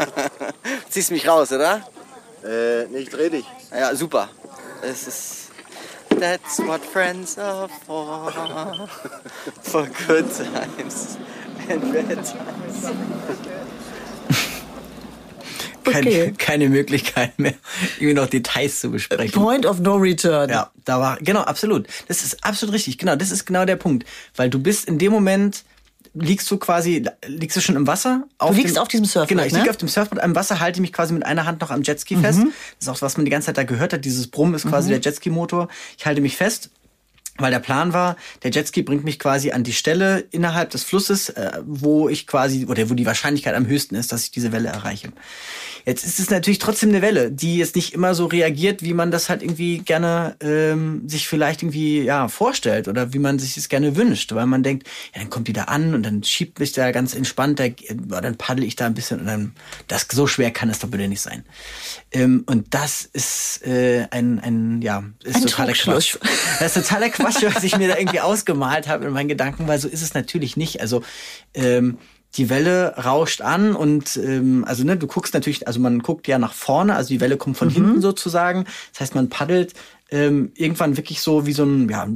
Ziehst 0.88 1.10
mich 1.10 1.28
raus, 1.28 1.52
oder? 1.52 1.86
Äh, 2.42 2.86
nee, 2.86 3.00
ich 3.00 3.10
dreh 3.10 3.28
dich. 3.28 3.44
Ja, 3.70 3.94
super. 3.94 4.28
Es 4.82 5.06
ist 5.06 5.43
That's 6.24 6.58
what 6.58 6.80
friends 6.80 7.36
are 7.36 7.68
for. 7.68 8.32
For 9.60 9.86
good 10.06 10.24
times 10.32 11.18
and 11.68 11.92
bad 11.92 12.24
times. 12.24 12.90
Keine, 15.84 16.08
okay. 16.08 16.32
keine 16.38 16.70
Möglichkeit 16.70 17.38
mehr, 17.38 17.52
irgendwie 17.98 18.14
noch 18.14 18.26
Details 18.26 18.80
zu 18.80 18.90
besprechen. 18.90 19.32
Point 19.32 19.66
of 19.66 19.80
no 19.80 19.96
return. 19.96 20.48
Ja, 20.48 20.70
da 20.86 20.98
war, 20.98 21.18
genau, 21.20 21.42
absolut. 21.42 21.88
Das 22.08 22.24
ist 22.24 22.42
absolut 22.42 22.74
richtig. 22.74 22.96
Genau, 22.96 23.16
das 23.16 23.30
ist 23.30 23.44
genau 23.44 23.66
der 23.66 23.76
Punkt. 23.76 24.06
Weil 24.34 24.48
du 24.48 24.58
bist 24.58 24.88
in 24.88 24.98
dem 24.98 25.12
Moment, 25.12 25.62
liegst 26.14 26.50
du 26.50 26.58
quasi, 26.58 27.04
liegst 27.26 27.56
du 27.56 27.60
schon 27.60 27.76
im 27.76 27.86
Wasser? 27.86 28.24
Auf 28.38 28.50
du 28.50 28.56
liegst 28.56 28.76
dem, 28.76 28.82
auf 28.82 28.88
diesem 28.88 29.04
Surfboard, 29.04 29.28
Genau, 29.28 29.42
ich 29.42 29.52
ne? 29.52 29.58
liege 29.58 29.70
auf 29.70 29.76
dem 29.76 29.88
Surfboard 29.88 30.22
am 30.22 30.34
Wasser, 30.34 30.60
halte 30.60 30.80
mich 30.80 30.92
quasi 30.92 31.12
mit 31.12 31.24
einer 31.24 31.44
Hand 31.44 31.60
noch 31.60 31.70
am 31.70 31.82
Jetski 31.82 32.16
mhm. 32.16 32.22
fest. 32.22 32.38
Das 32.40 32.48
ist 32.80 32.88
auch, 32.88 33.02
was 33.02 33.16
man 33.16 33.24
die 33.24 33.30
ganze 33.30 33.46
Zeit 33.46 33.58
da 33.58 33.64
gehört 33.64 33.92
hat. 33.92 34.04
Dieses 34.04 34.28
Brummen 34.28 34.54
ist 34.54 34.66
quasi 34.66 34.88
mhm. 34.88 35.00
der 35.00 35.00
Jetski-Motor. 35.00 35.68
Ich 35.98 36.06
halte 36.06 36.20
mich 36.20 36.36
fest 36.36 36.70
weil 37.36 37.50
der 37.50 37.58
Plan 37.58 37.92
war, 37.92 38.16
der 38.42 38.52
Jetski 38.52 38.82
bringt 38.82 39.04
mich 39.04 39.18
quasi 39.18 39.50
an 39.50 39.64
die 39.64 39.72
Stelle 39.72 40.20
innerhalb 40.30 40.70
des 40.70 40.84
Flusses, 40.84 41.30
äh, 41.30 41.58
wo 41.66 42.08
ich 42.08 42.26
quasi, 42.26 42.66
oder 42.66 42.88
wo 42.88 42.94
die 42.94 43.06
Wahrscheinlichkeit 43.06 43.54
am 43.54 43.66
höchsten 43.66 43.96
ist, 43.96 44.12
dass 44.12 44.24
ich 44.24 44.30
diese 44.30 44.52
Welle 44.52 44.68
erreiche. 44.68 45.08
Jetzt 45.86 46.04
ist 46.04 46.18
es 46.18 46.30
natürlich 46.30 46.58
trotzdem 46.58 46.88
eine 46.90 47.02
Welle, 47.02 47.30
die 47.30 47.58
jetzt 47.58 47.76
nicht 47.76 47.92
immer 47.92 48.14
so 48.14 48.26
reagiert, 48.26 48.82
wie 48.82 48.94
man 48.94 49.10
das 49.10 49.28
halt 49.28 49.42
irgendwie 49.42 49.78
gerne 49.78 50.36
ähm, 50.40 51.06
sich 51.08 51.28
vielleicht 51.28 51.62
irgendwie 51.62 52.02
ja 52.02 52.28
vorstellt 52.28 52.88
oder 52.88 53.12
wie 53.12 53.18
man 53.18 53.38
sich 53.38 53.56
es 53.56 53.68
gerne 53.68 53.94
wünscht, 53.94 54.34
weil 54.34 54.46
man 54.46 54.62
denkt, 54.62 54.86
ja, 55.14 55.20
dann 55.20 55.30
kommt 55.30 55.48
die 55.48 55.52
da 55.52 55.64
an 55.64 55.94
und 55.94 56.02
dann 56.04 56.24
schiebt 56.24 56.58
mich 56.58 56.72
da 56.72 56.90
ganz 56.90 57.14
entspannt, 57.14 57.60
da, 57.60 57.68
dann 57.68 58.36
paddel 58.36 58.64
ich 58.64 58.76
da 58.76 58.86
ein 58.86 58.94
bisschen 58.94 59.20
und 59.20 59.26
dann 59.26 59.52
das 59.86 60.06
so 60.10 60.26
schwer 60.26 60.50
kann 60.50 60.70
es 60.70 60.78
doch 60.78 60.88
bitte 60.88 61.06
nicht 61.06 61.20
sein. 61.20 61.44
Ähm, 62.12 62.44
und 62.46 62.72
das 62.72 63.08
ist 63.12 63.66
äh, 63.66 64.06
ein 64.10 64.40
ein 64.40 64.80
ja 64.80 65.04
ist 65.22 65.36
ein 65.36 65.42
totaler 65.42 65.72
Quatsch. 65.72 66.16
Das 66.60 66.76
ist 66.76 66.88
totaler 66.88 67.10
Quatsch, 67.10 67.42
was 67.42 67.64
ich 67.64 67.76
mir 67.76 67.88
da 67.88 67.98
irgendwie 67.98 68.20
ausgemalt 68.20 68.88
habe 68.88 69.06
in 69.06 69.12
meinen 69.12 69.28
Gedanken, 69.28 69.66
weil 69.66 69.78
so 69.78 69.88
ist 69.88 70.02
es 70.02 70.14
natürlich 70.14 70.56
nicht. 70.56 70.80
Also 70.80 71.02
ähm, 71.52 71.98
die 72.36 72.50
Welle 72.50 72.94
rauscht 72.96 73.40
an 73.40 73.74
und 73.74 74.16
ähm, 74.16 74.64
also 74.66 74.84
ne, 74.84 74.96
du 74.96 75.06
guckst 75.06 75.34
natürlich, 75.34 75.66
also 75.66 75.80
man 75.80 76.00
guckt 76.00 76.26
ja 76.26 76.38
nach 76.38 76.52
vorne, 76.52 76.96
also 76.96 77.08
die 77.08 77.20
Welle 77.20 77.36
kommt 77.36 77.56
von 77.56 77.68
mhm. 77.68 77.72
hinten 77.72 78.00
sozusagen. 78.00 78.64
Das 78.92 79.00
heißt, 79.00 79.14
man 79.14 79.28
paddelt 79.28 79.74
ähm, 80.10 80.52
irgendwann 80.54 80.96
wirklich 80.96 81.20
so 81.20 81.46
wie 81.46 81.52
so 81.52 81.64
ein 81.64 81.88
ja 81.88 82.08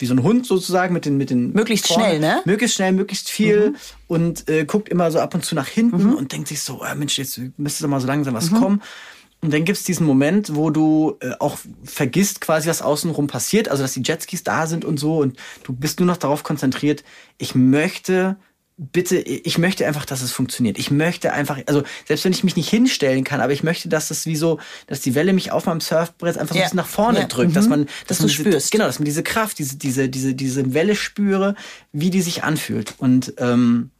wie 0.00 0.06
so 0.06 0.14
ein 0.14 0.22
Hund 0.22 0.46
sozusagen 0.46 0.94
mit 0.94 1.04
den 1.04 1.16
mit 1.16 1.30
den 1.30 1.52
möglichst 1.52 1.88
vorne, 1.88 2.04
schnell, 2.04 2.20
ne? 2.20 2.42
Möglichst 2.44 2.76
schnell, 2.76 2.92
möglichst 2.92 3.28
viel 3.28 3.70
mhm. 3.70 3.76
und 4.06 4.48
äh, 4.48 4.64
guckt 4.64 4.88
immer 4.88 5.10
so 5.10 5.18
ab 5.18 5.34
und 5.34 5.44
zu 5.44 5.56
nach 5.56 5.66
hinten 5.66 6.04
mhm. 6.04 6.14
und 6.14 6.32
denkt 6.32 6.48
sich 6.48 6.60
so, 6.60 6.80
oh, 6.82 6.94
Mensch, 6.94 7.18
jetzt 7.18 7.40
müsste 7.56 7.82
doch 7.82 7.90
mal 7.90 8.00
so 8.00 8.06
langsam 8.06 8.34
was 8.34 8.50
mhm. 8.50 8.56
kommen. 8.56 8.82
Und 9.40 9.52
dann 9.52 9.64
gibt's 9.64 9.84
diesen 9.84 10.04
Moment, 10.04 10.56
wo 10.56 10.70
du 10.70 11.16
äh, 11.20 11.30
auch 11.38 11.58
vergisst 11.84 12.40
quasi, 12.40 12.68
was 12.68 12.82
außenrum 12.82 13.28
passiert, 13.28 13.68
also 13.68 13.84
dass 13.84 13.92
die 13.92 14.02
Jetskis 14.02 14.42
da 14.42 14.66
sind 14.66 14.84
und 14.84 14.98
so 14.98 15.18
und 15.18 15.36
du 15.62 15.72
bist 15.72 16.00
nur 16.00 16.08
noch 16.08 16.16
darauf 16.16 16.42
konzentriert, 16.42 17.04
ich 17.38 17.54
möchte 17.54 18.36
bitte, 18.78 19.18
ich 19.18 19.58
möchte 19.58 19.86
einfach, 19.86 20.04
dass 20.04 20.22
es 20.22 20.30
funktioniert. 20.30 20.78
Ich 20.78 20.92
möchte 20.92 21.32
einfach, 21.32 21.58
also 21.66 21.82
selbst 22.06 22.24
wenn 22.24 22.32
ich 22.32 22.44
mich 22.44 22.54
nicht 22.54 22.70
hinstellen 22.70 23.24
kann, 23.24 23.40
aber 23.40 23.52
ich 23.52 23.64
möchte, 23.64 23.88
dass 23.88 24.12
es 24.12 24.24
wie 24.24 24.36
so, 24.36 24.60
dass 24.86 25.00
die 25.00 25.16
Welle 25.16 25.32
mich 25.32 25.50
auf 25.50 25.66
meinem 25.66 25.80
Surfbrett 25.80 26.38
einfach 26.38 26.54
so 26.54 26.60
ein 26.60 26.64
bisschen 26.64 26.76
nach 26.76 26.86
vorne 26.86 27.26
drückt, 27.26 27.50
mhm. 27.50 27.54
dass 27.54 27.68
man, 27.68 27.86
dass, 28.06 28.18
dass 28.18 28.20
man 28.20 28.28
du 28.28 28.32
diese, 28.34 28.48
spürst. 28.48 28.70
Genau, 28.70 28.84
dass 28.84 29.00
man 29.00 29.04
diese 29.04 29.24
Kraft, 29.24 29.58
diese, 29.58 29.76
diese, 29.76 30.08
diese, 30.08 30.34
diese 30.34 30.74
Welle 30.74 30.94
spüre, 30.94 31.56
wie 31.92 32.10
die 32.10 32.22
sich 32.22 32.44
anfühlt. 32.44 32.94
Und 32.98 33.34
ähm, 33.38 33.90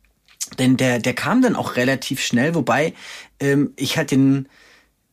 denn 0.58 0.76
der, 0.76 1.00
der 1.00 1.14
kam 1.14 1.42
dann 1.42 1.56
auch 1.56 1.76
relativ 1.76 2.20
schnell, 2.22 2.54
wobei 2.54 2.94
ähm, 3.40 3.72
ich 3.76 3.96
halt 3.98 4.12
den 4.12 4.48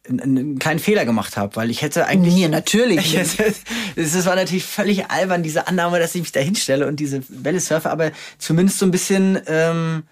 einen 0.08 0.60
kleinen 0.60 0.80
Fehler 0.80 1.06
gemacht 1.06 1.38
habe, 1.38 1.56
weil 1.56 1.70
ich 1.70 1.82
hätte 1.82 2.06
eigentlich. 2.06 2.36
Ja, 2.36 2.48
natürlich. 2.48 3.18
Es 3.96 4.26
war 4.26 4.36
natürlich 4.36 4.66
völlig 4.66 5.10
albern, 5.10 5.44
diese 5.44 5.68
Annahme, 5.68 6.00
dass 6.00 6.16
ich 6.16 6.22
mich 6.22 6.32
da 6.32 6.40
hinstelle 6.40 6.88
und 6.88 7.00
diese 7.00 7.24
Welle 7.30 7.60
surfe, 7.60 7.90
aber 7.90 8.12
zumindest 8.38 8.80
so 8.80 8.86
ein 8.86 8.92
bisschen, 8.92 9.40
ähm, 9.48 10.04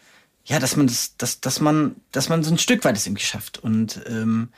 ja, 0.46 0.60
dass 0.60 0.76
man 0.76 0.88
das, 0.88 1.16
dass, 1.18 1.42
dass 1.42 1.60
man, 1.60 1.96
dass 2.12 2.30
man 2.30 2.44
so 2.44 2.52
ein 2.52 2.58
Stück 2.58 2.84
weit 2.86 2.96
es 2.96 3.06
irgendwie 3.06 3.24
schafft. 3.24 3.60
Und 3.60 4.02
ähm, 4.08 4.50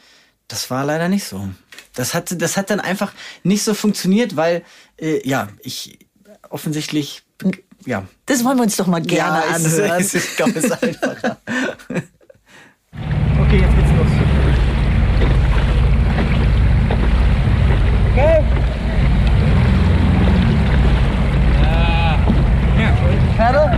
das 0.48 0.70
war 0.70 0.86
leider 0.86 1.10
nicht 1.10 1.26
so. 1.26 1.50
Das 1.94 2.14
hat, 2.14 2.40
das 2.42 2.58
hat 2.58 2.70
dann 2.70 2.80
einfach 2.80 3.14
nicht 3.44 3.64
so 3.64 3.74
funktioniert, 3.74 4.36
weil, 4.36 4.64
äh, 4.98 5.28
ja, 5.28 5.50
ich 5.62 6.00
offensichtlich, 6.50 7.24
ja. 7.86 8.08
Das 8.26 8.44
wollen 8.44 8.58
wir 8.58 8.64
uns 8.64 8.78
doch 8.78 8.88
mal 8.88 9.02
gerne 9.02 9.40
ja, 9.40 9.56
anhören. 9.56 10.02
Es 10.02 10.14
ist, 10.14 10.30
ich 10.30 10.36
glaube, 10.36 10.58
es 10.58 10.66
ist 10.66 10.72
einfacher. 10.84 11.38
okay, 11.90 13.60
jetzt 13.60 13.76
geht's 13.76 13.95
Okay. 18.16 18.40
Uh, 21.60 22.16
yeah. 22.80 22.96
Pedal? 23.36 23.78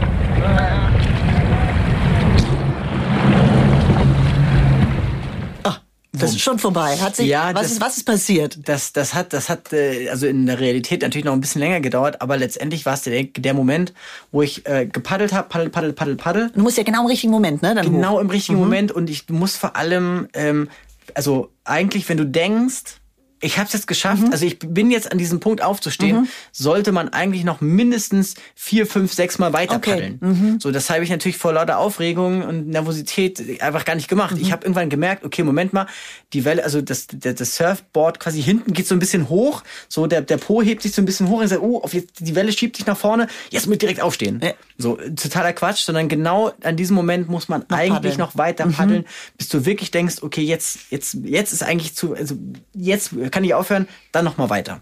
Ah, 5.63 5.77
das 6.13 6.33
ist 6.33 6.41
schon 6.41 6.59
vorbei. 6.59 6.97
Hat 6.97 7.15
sich, 7.15 7.27
ja, 7.27 7.47
was, 7.55 7.63
das, 7.63 7.71
ist, 7.71 7.81
was 7.81 7.97
ist 7.97 8.03
passiert? 8.03 8.59
Das, 8.63 8.93
das 8.93 9.15
hat, 9.15 9.33
das 9.33 9.49
hat, 9.49 9.73
äh, 9.73 10.07
also 10.09 10.27
in 10.27 10.45
der 10.45 10.59
Realität 10.59 11.01
natürlich 11.01 11.25
noch 11.25 11.33
ein 11.33 11.41
bisschen 11.41 11.61
länger 11.61 11.79
gedauert, 11.81 12.21
aber 12.21 12.37
letztendlich 12.37 12.85
war 12.85 12.93
es 12.93 13.01
der, 13.01 13.23
der 13.23 13.55
Moment, 13.55 13.95
wo 14.31 14.43
ich 14.43 14.67
äh, 14.67 14.85
gepaddelt 14.85 15.33
habe, 15.33 15.49
paddel, 15.49 15.71
paddel, 15.71 15.93
paddel, 15.93 16.15
paddel. 16.15 16.51
Du 16.53 16.61
musst 16.61 16.77
ja 16.77 16.83
genau 16.83 17.01
im 17.01 17.07
richtigen 17.07 17.31
Moment, 17.31 17.63
ne? 17.63 17.73
Dann 17.73 17.91
genau 17.91 18.17
hoch. 18.17 18.21
im 18.21 18.29
richtigen 18.29 18.59
mhm. 18.59 18.63
Moment 18.65 18.91
und 18.91 19.09
ich 19.09 19.27
muss 19.29 19.55
vor 19.55 19.75
allem, 19.75 20.27
ähm, 20.35 20.69
also 21.15 21.49
eigentlich, 21.63 22.07
wenn 22.07 22.17
du 22.17 22.25
denkst, 22.27 22.99
ich 23.39 23.57
habe 23.57 23.67
es 23.67 23.73
jetzt 23.73 23.87
geschafft. 23.87 24.23
Mhm. 24.23 24.31
Also 24.31 24.45
ich 24.45 24.57
bin 24.59 24.89
jetzt 24.89 25.11
an 25.11 25.17
diesem 25.17 25.39
Punkt 25.39 25.61
aufzustehen. 25.61 26.21
Mhm. 26.21 26.27
Sollte 26.51 26.91
man 26.91 27.09
eigentlich 27.09 27.43
noch 27.43 27.61
mindestens 27.61 28.35
vier, 28.55 28.87
fünf, 28.87 29.13
sechs 29.13 29.37
Mal 29.37 29.53
weiter 29.53 29.75
okay. 29.75 29.91
paddeln. 29.91 30.17
Mhm. 30.21 30.59
So, 30.59 30.71
das 30.71 30.89
habe 30.89 31.03
ich 31.03 31.09
natürlich 31.09 31.37
vor 31.37 31.53
lauter 31.53 31.77
Aufregung 31.77 32.41
und 32.43 32.67
Nervosität 32.67 33.61
einfach 33.61 33.85
gar 33.85 33.95
nicht 33.95 34.07
gemacht. 34.07 34.35
Ich 34.39 34.47
mhm. 34.47 34.51
habe 34.51 34.65
irgendwann 34.65 34.89
gemerkt, 34.89 35.23
okay, 35.23 35.43
Moment 35.43 35.73
mal, 35.73 35.87
die 36.33 36.45
Welle, 36.45 36.63
also 36.63 36.81
das, 36.81 37.07
der, 37.07 37.33
das 37.33 37.55
Surfboard 37.55 38.19
quasi 38.19 38.41
hinten 38.41 38.73
geht 38.73 38.87
so 38.87 38.95
ein 38.95 38.99
bisschen 38.99 39.29
hoch. 39.29 39.63
So 39.87 40.07
der, 40.07 40.21
der 40.21 40.37
Po 40.37 40.61
hebt 40.61 40.81
sich 40.81 40.93
so 40.93 41.01
ein 41.01 41.05
bisschen 41.05 41.29
hoch 41.29 41.41
und 41.41 41.47
sagt, 41.47 41.61
oh, 41.61 41.81
auf 41.81 41.93
jetzt, 41.93 42.19
die 42.19 42.35
Welle 42.35 42.51
schiebt 42.51 42.77
sich 42.77 42.85
nach 42.85 42.97
vorne. 42.97 43.27
Jetzt 43.51 43.67
muss 43.67 43.73
ich 43.73 43.79
direkt 43.79 44.01
aufstehen. 44.01 44.39
Ja. 44.43 44.53
So 44.77 44.95
totaler 44.95 45.53
Quatsch, 45.53 45.81
sondern 45.83 46.07
genau 46.09 46.51
an 46.63 46.75
diesem 46.75 46.95
Moment 46.95 47.29
muss 47.29 47.49
man 47.49 47.65
noch 47.69 47.77
eigentlich 47.77 47.93
paddeln. 47.93 48.17
noch 48.17 48.37
weiter 48.37 48.65
mhm. 48.65 48.73
paddeln, 48.73 49.05
bis 49.37 49.49
du 49.49 49.65
wirklich 49.65 49.91
denkst, 49.91 50.15
okay, 50.21 50.41
jetzt, 50.41 50.79
jetzt, 50.89 51.17
jetzt 51.23 51.53
ist 51.53 51.63
eigentlich 51.63 51.95
zu, 51.95 52.15
also 52.15 52.35
jetzt 52.73 53.13
kann 53.31 53.43
ich 53.43 53.53
aufhören, 53.53 53.87
dann 54.11 54.25
nochmal 54.25 54.49
weiter. 54.49 54.81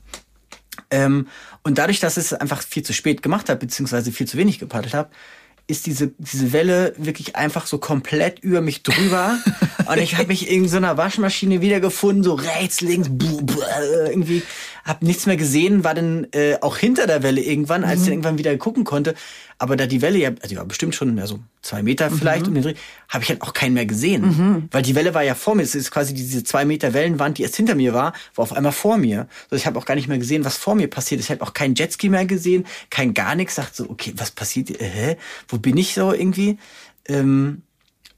Ähm, 0.91 1.27
und 1.63 1.77
dadurch, 1.77 1.99
dass 1.99 2.17
ich 2.17 2.25
es 2.25 2.33
einfach 2.33 2.61
viel 2.61 2.83
zu 2.83 2.93
spät 2.93 3.21
gemacht 3.21 3.49
habe, 3.49 3.59
beziehungsweise 3.59 4.11
viel 4.11 4.27
zu 4.27 4.37
wenig 4.37 4.59
gepaddelt 4.59 4.93
habe, 4.93 5.09
ist 5.67 5.87
diese, 5.87 6.13
diese 6.19 6.53
Welle 6.53 6.93
wirklich 6.97 7.35
einfach 7.35 7.65
so 7.65 7.79
komplett 7.79 8.39
über 8.39 8.61
mich 8.61 8.83
drüber. 8.83 9.37
und 9.87 9.97
ich 9.97 10.15
habe 10.15 10.27
mich 10.27 10.49
in 10.49 10.67
so 10.67 10.77
einer 10.77 10.97
Waschmaschine 10.97 11.61
wiedergefunden, 11.61 12.23
so 12.23 12.35
rechts, 12.35 12.81
links, 12.81 13.09
buh, 13.09 13.41
buh, 13.41 13.63
irgendwie 14.07 14.43
hab 14.85 15.01
nichts 15.01 15.25
mehr 15.25 15.35
gesehen, 15.35 15.83
war 15.83 15.95
dann 15.95 16.27
äh, 16.31 16.57
auch 16.61 16.77
hinter 16.77 17.07
der 17.07 17.23
Welle 17.23 17.41
irgendwann, 17.41 17.83
als 17.83 17.95
mhm. 17.95 17.97
ich 17.97 18.03
dann 18.03 18.13
irgendwann 18.13 18.37
wieder 18.37 18.55
gucken 18.57 18.83
konnte. 18.83 19.15
Aber 19.57 19.75
da 19.75 19.87
die 19.87 20.01
Welle 20.01 20.19
ja, 20.19 20.31
also 20.43 20.53
ja 20.53 20.63
bestimmt 20.63 20.93
schon 20.93 21.17
ja, 21.17 21.25
so 21.25 21.39
zwei 21.63 21.81
Meter 21.81 22.11
vielleicht 22.11 22.43
mhm. 22.43 22.49
um 22.49 22.53
den 22.53 22.63
Dreh, 22.63 22.73
habe 23.09 23.23
ich 23.23 23.29
halt 23.29 23.41
auch 23.41 23.53
keinen 23.53 23.73
mehr 23.73 23.87
gesehen. 23.87 24.21
Mhm. 24.21 24.69
Weil 24.69 24.83
die 24.83 24.93
Welle 24.93 25.15
war 25.15 25.23
ja 25.23 25.33
vor 25.33 25.55
mir. 25.55 25.63
Es 25.63 25.73
ist 25.73 25.89
quasi 25.89 26.13
diese 26.13 26.43
zwei 26.43 26.65
Meter 26.65 26.93
Wellenwand, 26.93 27.39
die 27.39 27.43
erst 27.43 27.55
hinter 27.55 27.73
mir 27.73 27.95
war, 27.95 28.13
war 28.35 28.43
auf 28.43 28.53
einmal 28.53 28.73
vor 28.73 28.97
mir. 28.97 29.27
Also 29.45 29.55
ich 29.55 29.65
habe 29.65 29.79
auch 29.79 29.85
gar 29.85 29.95
nicht 29.95 30.07
mehr 30.07 30.19
gesehen, 30.19 30.45
was 30.45 30.57
vor 30.57 30.75
mir 30.75 30.87
passiert 30.87 31.19
ist. 31.19 31.27
Ich 31.27 31.31
habe 31.31 31.41
auch 31.41 31.53
keinen 31.53 31.73
Jetski 31.73 32.09
mehr 32.09 32.27
gesehen, 32.27 32.65
kein 32.91 33.15
gar 33.15 33.33
nichts. 33.33 33.55
Sagt 33.55 33.75
so, 33.75 33.89
okay, 33.89 34.13
was 34.17 34.29
passiert? 34.29 34.69
Äh, 34.69 34.83
hä? 34.83 35.17
Wo 35.47 35.57
bin 35.57 35.77
ich 35.77 35.95
so 35.95 36.13
irgendwie? 36.13 36.59
Ähm, 37.07 37.63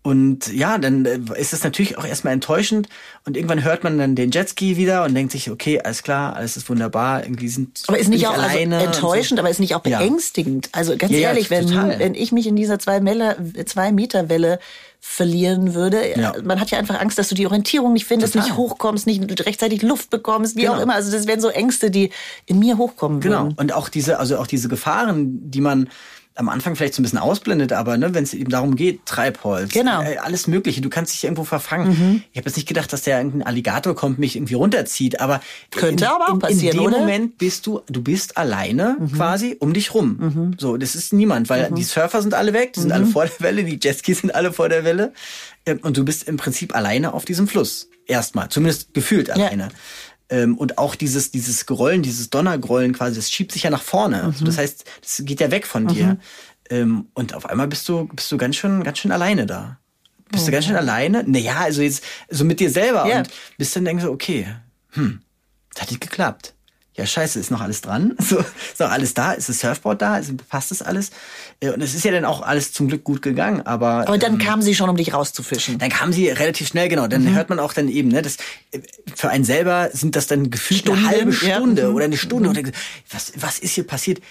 Und 0.08 0.54
ja, 0.54 0.78
dann 0.78 1.04
äh, 1.04 1.20
ist 1.38 1.52
es 1.52 1.66
natürlich 1.66 1.98
auch 1.98 2.06
erstmal 2.06 2.32
enttäuschend 2.32 2.88
und 3.26 3.36
irgendwann 3.36 3.62
hört 3.62 3.84
man 3.84 3.98
dann 3.98 4.16
den 4.16 4.32
Jetski 4.32 4.78
wieder 4.78 5.04
und 5.04 5.14
denkt 5.14 5.34
sich, 5.34 5.52
okay, 5.52 5.82
alles 5.82 6.02
klar, 6.02 6.34
alles 6.34 6.56
ist 6.56 6.70
wunderbar, 6.70 7.26
irgendwie 7.26 7.50
sind 7.50 7.84
Aber 7.88 8.00
ist 8.00 8.08
nicht 8.08 8.26
auch 8.26 8.38
also 8.38 8.58
enttäuschend, 8.58 9.38
so. 9.38 9.42
aber 9.42 9.50
ist 9.50 9.60
nicht 9.60 9.76
auch 9.76 9.82
beängstigend? 9.82 10.68
Ja. 10.68 10.72
Also 10.76 10.96
ganz 10.96 11.12
ja, 11.12 11.20
ehrlich, 11.20 11.50
ja, 11.50 11.60
wenn, 11.60 12.00
wenn 12.00 12.16
ich 12.16 12.32
mich 12.32 12.48
in 12.48 12.56
dieser 12.56 12.80
zwei, 12.80 13.02
Melle, 13.02 13.36
zwei 13.66 13.92
Meter 13.92 14.30
Welle 14.30 14.60
verlieren 15.02 15.74
würde. 15.74 16.18
Ja. 16.18 16.36
Man 16.42 16.62
hat 16.62 16.72
ja 16.72 16.80
einfach 16.80 17.02
Angst, 17.02 17.20
dass 17.20 17.28
du 17.28 17.36
die 17.36 17.46
Orientierung 17.46 17.92
nicht 17.92 18.06
findest, 18.06 18.32
Total. 18.32 18.48
nicht 18.48 18.58
hochkommst, 18.58 19.08
nicht 19.08 19.46
rechtzeitig 19.46 19.82
Luft 19.82 20.10
bekommst, 20.10 20.56
wie 20.56 20.62
genau. 20.62 20.76
auch 20.76 20.80
immer. 20.82 20.96
Also 20.96 21.12
das 21.12 21.28
wären 21.28 21.42
so 21.42 21.50
Ängste, 21.50 21.92
die 21.92 22.12
in 22.46 22.60
mir 22.60 22.78
hochkommen 22.78 23.20
genau. 23.20 23.40
würden. 23.40 23.50
Genau. 23.50 23.62
Und 23.62 23.74
auch 23.74 23.90
diese, 23.90 24.20
also 24.20 24.38
auch 24.38 24.48
diese 24.48 24.70
Gefahren, 24.70 25.52
die 25.52 25.60
man 25.60 25.90
am 26.38 26.50
Anfang 26.50 26.76
vielleicht 26.76 26.94
so 26.94 27.02
ein 27.02 27.04
bisschen 27.04 27.20
ausblendet, 27.20 27.74
aber 27.74 27.98
ne, 27.98 28.14
wenn 28.14 28.24
es 28.24 28.34
eben 28.34 28.50
darum 28.50 28.76
geht, 28.76 29.06
Treibholz, 29.06 29.74
genau. 29.74 30.04
äh, 30.04 30.18
alles 30.18 30.48
Mögliche, 30.48 30.82
du 30.82 30.90
kannst 30.90 31.14
dich 31.14 31.24
irgendwo 31.24 31.44
verfangen. 31.44 31.90
Mhm. 31.90 32.24
Ich 32.32 32.38
habe 32.38 32.48
jetzt 32.48 32.56
nicht 32.56 32.68
gedacht, 32.68 32.94
dass 32.94 33.02
der 33.02 33.18
irgendein 33.18 33.44
Alligator 33.44 33.96
kommt, 33.96 34.20
mich 34.20 34.36
irgendwie 34.36 34.54
runterzieht, 34.54 35.20
aber 35.20 35.42
könnte 35.72 36.06
in, 36.06 36.12
aber 36.12 36.32
auch 36.32 36.40
passieren, 36.40 36.78
in 36.78 36.84
dem 36.84 36.88
oder? 36.88 37.00
Moment 37.00 37.38
bist 37.38 37.66
du, 37.66 37.82
du 37.88 38.02
bist 38.02 38.38
alleine 38.38 38.98
mhm. 39.00 39.14
quasi 39.14 39.58
um 39.60 39.74
dich 39.74 39.94
rum. 39.94 40.18
Mhm. 40.20 40.56
So, 40.60 40.78
das 40.78 40.96
ist 40.96 41.12
niemand, 41.14 41.50
weil 41.50 41.72
mhm. 41.72 41.76
die 41.76 41.84
Surfer 41.84 42.22
sind 42.22 42.34
alle 42.34 42.54
weg, 42.54 42.74
die 42.74 42.82
sind 42.82 42.92
alle 42.92 43.06
mhm. 43.06 43.12
vor 43.12 43.26
der 43.26 43.40
Welle, 43.40 43.64
die 43.64 43.80
Jetskis 43.82 44.20
sind 44.20 44.34
alle 44.34 44.54
vor 44.54 44.70
der 44.70 44.84
Welle 44.84 45.14
ähm, 45.66 45.80
und 45.82 45.98
du 45.98 46.06
bist 46.06 46.28
im 46.28 46.38
Prinzip 46.38 46.76
alleine 46.76 47.14
auf 47.14 47.26
diesem 47.26 47.48
Fluss. 47.48 47.90
Erstmal, 48.06 48.48
zumindest 48.48 48.94
gefühlt 48.94 49.30
alleine. 49.30 49.64
Ja. 49.64 49.70
Ähm, 50.30 50.58
und 50.58 50.78
auch 50.78 50.96
dieses, 50.96 51.32
dieses 51.32 51.66
Grollen, 51.66 52.02
dieses 52.02 52.30
Donnergrollen 52.30 52.94
quasi, 52.94 53.16
das 53.16 53.32
schiebt 53.32 53.52
sich 53.52 53.64
ja 53.64 53.70
nach 53.70 53.82
vorne. 53.82 54.18
Mhm. 54.18 54.26
Also 54.26 54.46
das 54.46 54.58
heißt, 54.58 54.86
das 55.02 55.22
geht 55.26 55.40
ja 55.40 55.52
weg 55.52 55.66
von 55.66 55.88
dir. 55.88 56.06
Mhm. 56.06 56.20
Ähm, 56.70 57.08
und 57.14 57.34
auf 57.34 57.46
einmal 57.46 57.68
bist 57.68 57.88
du, 57.88 58.08
bist 58.08 58.32
du 58.32 58.38
ganz 58.38 58.58
schön, 58.58 58.84
ganz 58.84 58.98
schön 59.00 59.12
alleine 59.12 59.46
da. 59.46 59.80
Bist 60.30 60.44
oh. 60.44 60.46
du 60.48 60.52
ganz 60.52 60.66
schön 60.66 60.76
alleine? 60.76 61.24
Naja, 61.26 61.60
also 61.60 61.82
jetzt 61.82 62.04
so 62.30 62.44
mit 62.44 62.60
dir 62.60 62.70
selber. 62.70 63.08
Ja. 63.08 63.20
Und 63.20 63.30
bist 63.58 63.76
dann 63.76 63.86
denkst 63.86 64.04
du, 64.04 64.12
okay, 64.12 64.48
hm, 64.92 65.22
das 65.74 65.84
hat 65.84 65.92
nicht 65.92 66.02
geklappt. 66.02 66.54
Ja, 66.98 67.06
scheiße, 67.06 67.40
ist 67.40 67.52
noch 67.52 67.62
alles 67.62 67.82
dran? 67.82 68.16
So, 68.28 68.40
ist 68.40 68.80
noch 68.80 68.90
alles 68.90 69.14
da? 69.14 69.34
Ist 69.34 69.50
das 69.50 69.60
Surfboard 69.60 70.02
da? 70.02 70.18
Ist, 70.18 70.36
passt 70.50 70.72
das 70.72 70.82
alles? 70.82 71.12
Äh, 71.60 71.70
und 71.70 71.82
es 71.82 71.94
ist 71.94 72.04
ja 72.04 72.12
dann 72.12 72.26
auch 72.26 72.42
alles 72.42 72.74
zum 72.74 72.88
Glück 72.88 73.04
gut 73.04 73.22
gegangen, 73.22 73.62
aber. 73.62 74.08
Aber 74.08 74.18
dann 74.18 74.34
ähm, 74.34 74.40
kam 74.40 74.62
sie 74.64 74.74
schon, 74.74 74.90
um 74.90 74.98
dich 74.98 75.14
rauszufischen. 75.14 75.78
Dann 75.78 75.90
kam 75.90 76.12
sie 76.12 76.30
relativ 76.30 76.68
schnell, 76.68 76.90
genau. 76.90 77.08
Dann 77.08 77.24
mhm. 77.24 77.36
hört 77.36 77.50
man 77.50 77.60
auch 77.60 77.74
dann 77.74 77.88
eben, 77.88 78.10
ne, 78.10 78.24
das, 78.24 78.38
äh, 78.72 78.80
für 79.16 79.30
einen 79.30 79.44
selber 79.44 79.92
sind 79.94 80.16
das 80.16 80.26
dann 80.26 80.50
gefühlt 80.50 80.82
Stunden, 80.82 81.06
eine 81.06 81.18
halbe 81.18 81.34
Stunde 81.34 81.82
ja. 81.84 81.88
Mhm. 81.90 81.96
oder 81.96 82.06
eine 82.06 82.18
Stunde. 82.18 82.50
Mhm. 82.50 82.58
Oder, 82.58 82.72
was, 83.12 83.34
was 83.36 83.60
ist 83.60 83.74
hier 83.74 83.86
passiert? 83.86 84.22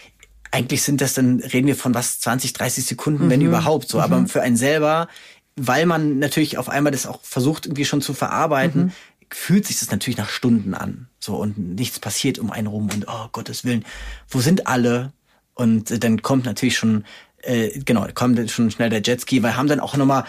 eigentlich 0.52 0.82
sind 0.82 1.00
das 1.00 1.14
dann, 1.14 1.40
reden 1.40 1.66
wir 1.66 1.76
von 1.76 1.92
was, 1.94 2.20
20, 2.20 2.52
30 2.52 2.86
Sekunden, 2.86 3.26
mhm. 3.26 3.30
wenn 3.30 3.40
überhaupt 3.42 3.88
so. 3.88 3.98
Mhm. 3.98 4.04
Aber 4.04 4.26
für 4.26 4.42
einen 4.42 4.56
selber, 4.56 5.08
weil 5.56 5.86
man 5.86 6.18
natürlich 6.18 6.56
auf 6.56 6.68
einmal 6.68 6.92
das 6.92 7.06
auch 7.06 7.20
versucht, 7.22 7.66
irgendwie 7.66 7.84
schon 7.84 8.00
zu 8.00 8.14
verarbeiten, 8.14 8.84
mhm. 8.84 8.92
Fühlt 9.30 9.66
sich 9.66 9.78
das 9.80 9.90
natürlich 9.90 10.18
nach 10.18 10.28
Stunden 10.28 10.74
an. 10.74 11.08
So, 11.18 11.36
und 11.36 11.58
nichts 11.58 11.98
passiert 11.98 12.38
um 12.38 12.50
einen 12.50 12.66
rum 12.66 12.88
und 12.92 13.06
oh 13.08 13.28
Gottes 13.32 13.64
Willen, 13.64 13.84
wo 14.28 14.40
sind 14.40 14.66
alle? 14.66 15.12
Und 15.54 15.90
äh, 15.90 15.98
dann 15.98 16.22
kommt 16.22 16.44
natürlich 16.44 16.76
schon, 16.76 17.04
äh, 17.42 17.78
genau, 17.80 18.06
kommt 18.14 18.50
schon 18.50 18.70
schnell 18.70 18.90
der 18.90 19.02
Jetski, 19.02 19.42
weil 19.42 19.56
haben 19.56 19.68
dann 19.68 19.80
auch 19.80 19.96
nochmal 19.96 20.24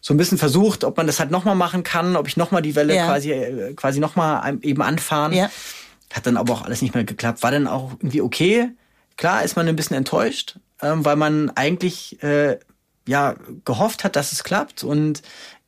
so 0.00 0.12
ein 0.12 0.16
bisschen 0.16 0.38
versucht, 0.38 0.84
ob 0.84 0.96
man 0.96 1.06
das 1.06 1.20
halt 1.20 1.30
nochmal 1.30 1.54
machen 1.54 1.84
kann, 1.84 2.16
ob 2.16 2.26
ich 2.26 2.36
nochmal 2.36 2.60
die 2.60 2.74
Welle 2.74 2.94
ja. 2.94 3.06
quasi, 3.06 3.30
äh, 3.30 3.74
quasi 3.74 4.00
nochmal 4.00 4.58
eben 4.62 4.82
anfahren. 4.82 5.32
Ja. 5.32 5.50
Hat 6.12 6.26
dann 6.26 6.36
aber 6.36 6.52
auch 6.52 6.62
alles 6.62 6.82
nicht 6.82 6.94
mehr 6.94 7.04
geklappt. 7.04 7.42
War 7.42 7.52
dann 7.52 7.66
auch 7.66 7.92
irgendwie 7.92 8.20
okay. 8.20 8.70
Klar 9.16 9.44
ist 9.44 9.56
man 9.56 9.68
ein 9.68 9.76
bisschen 9.76 9.96
enttäuscht, 9.96 10.58
ähm, 10.82 11.04
weil 11.04 11.16
man 11.16 11.50
eigentlich 11.50 12.22
äh, 12.22 12.58
ja 13.06 13.36
gehofft 13.64 14.04
hat, 14.04 14.16
dass 14.16 14.32
es 14.32 14.44
klappt 14.44 14.84
und 14.84 15.22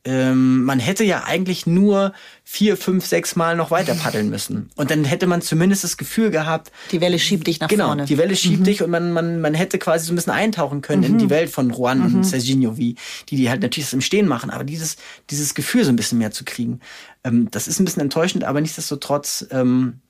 ähm, 0.07 0.65
man 0.65 0.79
hätte 0.79 1.03
ja 1.03 1.25
eigentlich 1.25 1.67
nur 1.67 2.13
vier, 2.43 2.77
fünf, 2.77 3.07
sechs 3.07 3.37
Mal 3.37 3.57
noch 3.57 3.71
weiter 3.71 3.95
paddeln 3.95 4.29
müssen. 4.29 4.71
Und 4.77 4.91
dann 4.91 5.05
hätte 5.05 5.27
man 5.27 5.41
zumindest 5.41 5.83
das 5.83 5.97
Gefühl 5.97 6.31
gehabt. 6.31 6.71
Die 6.93 7.01
Welle 7.01 7.19
schiebt 7.19 7.47
dich 7.47 7.59
nach 7.61 7.69
genau, 7.69 7.87
vorne. 7.87 8.05
Die 8.05 8.19
Welle 8.19 8.37
schiebt 8.37 8.61
mhm. 8.61 8.65
dich 8.65 8.83
und 8.83 8.91
man, 8.91 9.13
man, 9.13 9.41
man 9.41 9.55
hätte 9.55 9.79
quasi 9.79 10.07
so 10.07 10.13
ein 10.13 10.17
bisschen 10.17 10.33
eintauchen 10.33 10.83
können 10.83 11.03
mhm. 11.03 11.07
in 11.09 11.19
die 11.19 11.31
Welt 11.31 11.51
von 11.51 11.71
Juan 11.71 11.99
mhm. 12.01 12.17
und 12.17 12.25
Serginho, 12.25 12.77
wie, 12.77 12.97
die, 13.31 13.37
die 13.37 13.49
halt 13.49 13.63
natürlich 13.63 13.87
das 13.87 13.95
im 13.95 14.03
Stehen 14.03 14.29
machen. 14.29 14.51
Aber 14.51 14.65
dieses, 14.65 14.97
dieses 15.31 15.55
Gefühl 15.55 15.85
so 15.85 15.91
ein 15.91 15.97
bisschen 15.97 16.19
mehr 16.19 16.33
zu 16.33 16.45
kriegen, 16.45 16.81
ähm, 17.25 17.51
das 17.51 17.67
ist 17.67 17.81
ein 17.81 17.87
bisschen 17.87 18.03
enttäuschend, 18.03 18.45
aber 18.45 18.61
nichtsdestotrotz, 18.61 19.47
ähm, 19.51 20.01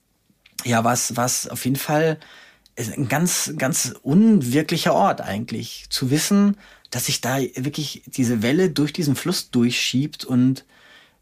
ja, 0.64 0.82
was, 0.82 1.16
was 1.16 1.46
auf 1.46 1.64
jeden 1.64 1.76
Fall 1.76 2.18
ist 2.76 2.92
ein 2.92 3.08
ganz, 3.08 3.54
ganz 3.56 3.94
unwirklicher 4.02 4.94
Ort 4.94 5.20
eigentlich. 5.20 5.86
Zu 5.90 6.10
wissen, 6.10 6.56
dass 6.94 7.06
sich 7.06 7.20
da 7.20 7.40
wirklich 7.56 8.02
diese 8.06 8.40
Welle 8.40 8.70
durch 8.70 8.92
diesen 8.92 9.16
Fluss 9.16 9.50
durchschiebt 9.50 10.24
und 10.24 10.64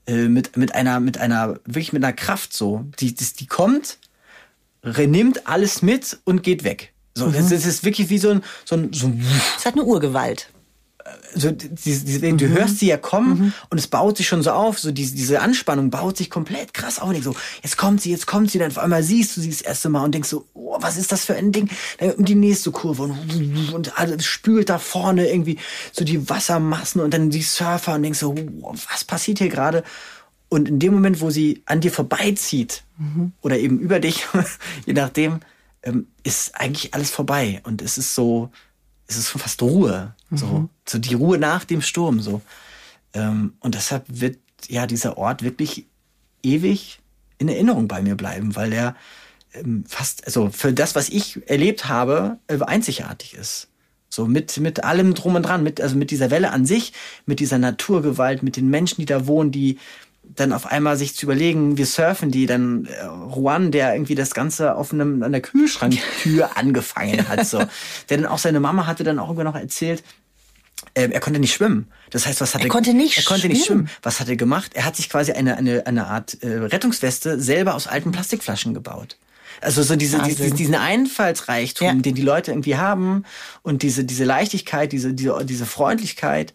äh, 0.06 0.28
mit, 0.28 0.58
mit 0.58 0.74
einer, 0.74 1.00
mit 1.00 1.16
einer, 1.16 1.60
wirklich 1.64 1.94
mit 1.94 2.04
einer 2.04 2.12
Kraft 2.12 2.52
so. 2.52 2.84
Die, 3.00 3.14
die, 3.14 3.24
die 3.24 3.46
kommt, 3.46 3.96
nimmt 4.82 5.46
alles 5.46 5.80
mit 5.80 6.18
und 6.24 6.42
geht 6.42 6.64
weg. 6.64 6.92
So, 7.14 7.28
mhm. 7.28 7.32
das, 7.32 7.50
ist 7.50 7.84
wirklich 7.84 8.10
wie 8.10 8.18
so 8.18 8.28
ein, 8.28 8.42
so 8.66 8.76
ein, 8.76 8.92
so 8.92 9.06
ein 9.06 9.24
Es 9.56 9.64
hat 9.64 9.72
eine 9.72 9.84
Urgewalt 9.84 10.50
so, 11.34 11.50
die, 11.50 11.68
die, 11.68 12.36
du 12.36 12.46
mhm. 12.46 12.52
hörst 12.52 12.78
sie 12.78 12.86
ja 12.86 12.96
kommen 12.96 13.38
mhm. 13.38 13.52
und 13.70 13.78
es 13.78 13.86
baut 13.86 14.16
sich 14.16 14.28
schon 14.28 14.42
so 14.42 14.50
auf, 14.50 14.78
so 14.78 14.92
diese, 14.92 15.14
diese 15.14 15.40
Anspannung 15.40 15.90
baut 15.90 16.16
sich 16.16 16.30
komplett 16.30 16.74
krass 16.74 16.98
auf. 16.98 17.08
Und 17.08 17.16
ich 17.16 17.24
so, 17.24 17.34
jetzt 17.62 17.76
kommt 17.76 18.00
sie, 18.00 18.10
jetzt 18.10 18.26
kommt 18.26 18.50
sie, 18.50 18.58
dann 18.58 18.70
auf 18.70 18.78
einmal 18.78 19.02
siehst 19.02 19.36
du 19.36 19.40
sie 19.40 19.50
das 19.50 19.60
erste 19.60 19.88
Mal 19.88 20.04
und 20.04 20.14
denkst 20.14 20.28
so, 20.28 20.46
oh, 20.54 20.76
was 20.80 20.96
ist 20.96 21.12
das 21.12 21.24
für 21.24 21.34
ein 21.34 21.52
Ding? 21.52 21.70
Dann 21.98 22.24
die 22.24 22.34
nächste 22.34 22.70
Kurve 22.70 23.04
und, 23.04 23.72
und 23.72 23.98
alles 23.98 24.24
spült 24.24 24.68
da 24.68 24.78
vorne 24.78 25.28
irgendwie 25.28 25.58
so 25.92 26.04
die 26.04 26.28
Wassermassen 26.28 27.00
und 27.00 27.14
dann 27.14 27.30
die 27.30 27.42
Surfer 27.42 27.94
und 27.94 28.02
denkst 28.02 28.18
so, 28.18 28.34
oh, 28.62 28.74
was 28.90 29.04
passiert 29.04 29.38
hier 29.38 29.48
gerade? 29.48 29.84
Und 30.48 30.68
in 30.68 30.78
dem 30.78 30.92
Moment, 30.92 31.20
wo 31.22 31.30
sie 31.30 31.62
an 31.64 31.80
dir 31.80 31.90
vorbeizieht 31.90 32.84
mhm. 32.98 33.32
oder 33.40 33.58
eben 33.58 33.78
über 33.78 34.00
dich, 34.00 34.26
je 34.86 34.92
nachdem, 34.92 35.40
ähm, 35.82 36.08
ist 36.22 36.54
eigentlich 36.60 36.94
alles 36.94 37.10
vorbei 37.10 37.60
und 37.64 37.82
es 37.82 37.98
ist 37.98 38.14
so, 38.14 38.50
es 39.06 39.16
ist 39.16 39.28
fast 39.28 39.62
Ruhe. 39.62 40.14
So, 40.34 40.46
mhm. 40.46 40.68
so 40.86 40.98
die 40.98 41.14
Ruhe 41.14 41.38
nach 41.38 41.64
dem 41.64 41.82
Sturm. 41.82 42.20
So. 42.20 42.42
Ähm, 43.14 43.54
und 43.60 43.74
deshalb 43.74 44.04
wird 44.08 44.38
ja 44.68 44.86
dieser 44.86 45.18
Ort 45.18 45.42
wirklich 45.42 45.86
ewig 46.42 47.00
in 47.38 47.48
Erinnerung 47.48 47.88
bei 47.88 48.02
mir 48.02 48.16
bleiben, 48.16 48.56
weil 48.56 48.72
er 48.72 48.96
ähm, 49.54 49.84
fast, 49.86 50.26
also 50.26 50.50
für 50.50 50.72
das, 50.72 50.94
was 50.94 51.08
ich 51.08 51.48
erlebt 51.48 51.88
habe, 51.88 52.38
äh, 52.46 52.58
einzigartig 52.60 53.34
ist. 53.34 53.68
So 54.08 54.26
mit, 54.26 54.58
mit 54.58 54.84
allem 54.84 55.14
drum 55.14 55.36
und 55.36 55.44
dran, 55.44 55.62
mit, 55.62 55.80
also 55.80 55.96
mit 55.96 56.10
dieser 56.10 56.30
Welle 56.30 56.50
an 56.50 56.66
sich, 56.66 56.92
mit 57.24 57.40
dieser 57.40 57.58
Naturgewalt, 57.58 58.42
mit 58.42 58.56
den 58.56 58.68
Menschen, 58.68 59.00
die 59.00 59.06
da 59.06 59.26
wohnen, 59.26 59.52
die 59.52 59.78
dann 60.22 60.52
auf 60.52 60.66
einmal 60.66 60.96
sich 60.96 61.14
zu 61.14 61.26
überlegen, 61.26 61.76
wir 61.76 61.86
surfen 61.86 62.30
die, 62.30 62.46
dann 62.46 62.86
äh, 62.86 63.04
Juan, 63.34 63.70
der 63.70 63.94
irgendwie 63.94 64.14
das 64.14 64.34
Ganze 64.34 64.76
auf 64.76 64.92
einem, 64.92 65.22
an 65.22 65.32
der 65.32 65.42
Kühlschranktür 65.42 66.50
angefangen 66.56 67.28
hat, 67.28 67.46
so. 67.46 67.58
Der 68.08 68.18
dann 68.18 68.26
auch 68.26 68.38
seine 68.38 68.60
Mama 68.60 68.86
hatte 68.86 69.04
dann 69.04 69.18
auch 69.18 69.28
irgendwann 69.28 69.46
noch 69.46 69.56
erzählt, 69.56 70.02
äh, 70.94 71.08
er 71.10 71.20
konnte 71.20 71.40
nicht 71.40 71.54
schwimmen. 71.54 71.88
Das 72.10 72.26
heißt, 72.26 72.40
was 72.40 72.54
hat 72.54 72.60
er, 72.60 72.66
er 72.66 72.70
konnte 72.70 72.94
nicht 72.94 73.16
er 73.16 73.24
konnte 73.24 73.48
nicht 73.48 73.66
schwimmen. 73.66 73.88
Was 74.02 74.20
hat 74.20 74.28
er 74.28 74.36
gemacht? 74.36 74.72
Er 74.74 74.84
hat 74.84 74.96
sich 74.96 75.08
quasi 75.08 75.32
eine 75.32 75.56
eine 75.56 75.86
eine 75.86 76.06
Art 76.06 76.42
äh, 76.42 76.48
Rettungsweste 76.48 77.40
selber 77.40 77.74
aus 77.74 77.86
alten 77.86 78.12
Plastikflaschen 78.12 78.74
gebaut. 78.74 79.16
Also 79.60 79.82
so 79.82 79.96
diese, 79.96 80.20
diese 80.22 80.50
diesen 80.50 80.74
Einfallsreichtum, 80.74 81.86
ja. 81.86 81.94
den 81.94 82.14
die 82.14 82.22
Leute 82.22 82.50
irgendwie 82.50 82.76
haben 82.76 83.24
und 83.62 83.82
diese 83.82 84.04
diese 84.04 84.24
Leichtigkeit, 84.24 84.92
diese 84.92 85.14
diese 85.14 85.44
diese 85.44 85.66
Freundlichkeit, 85.66 86.52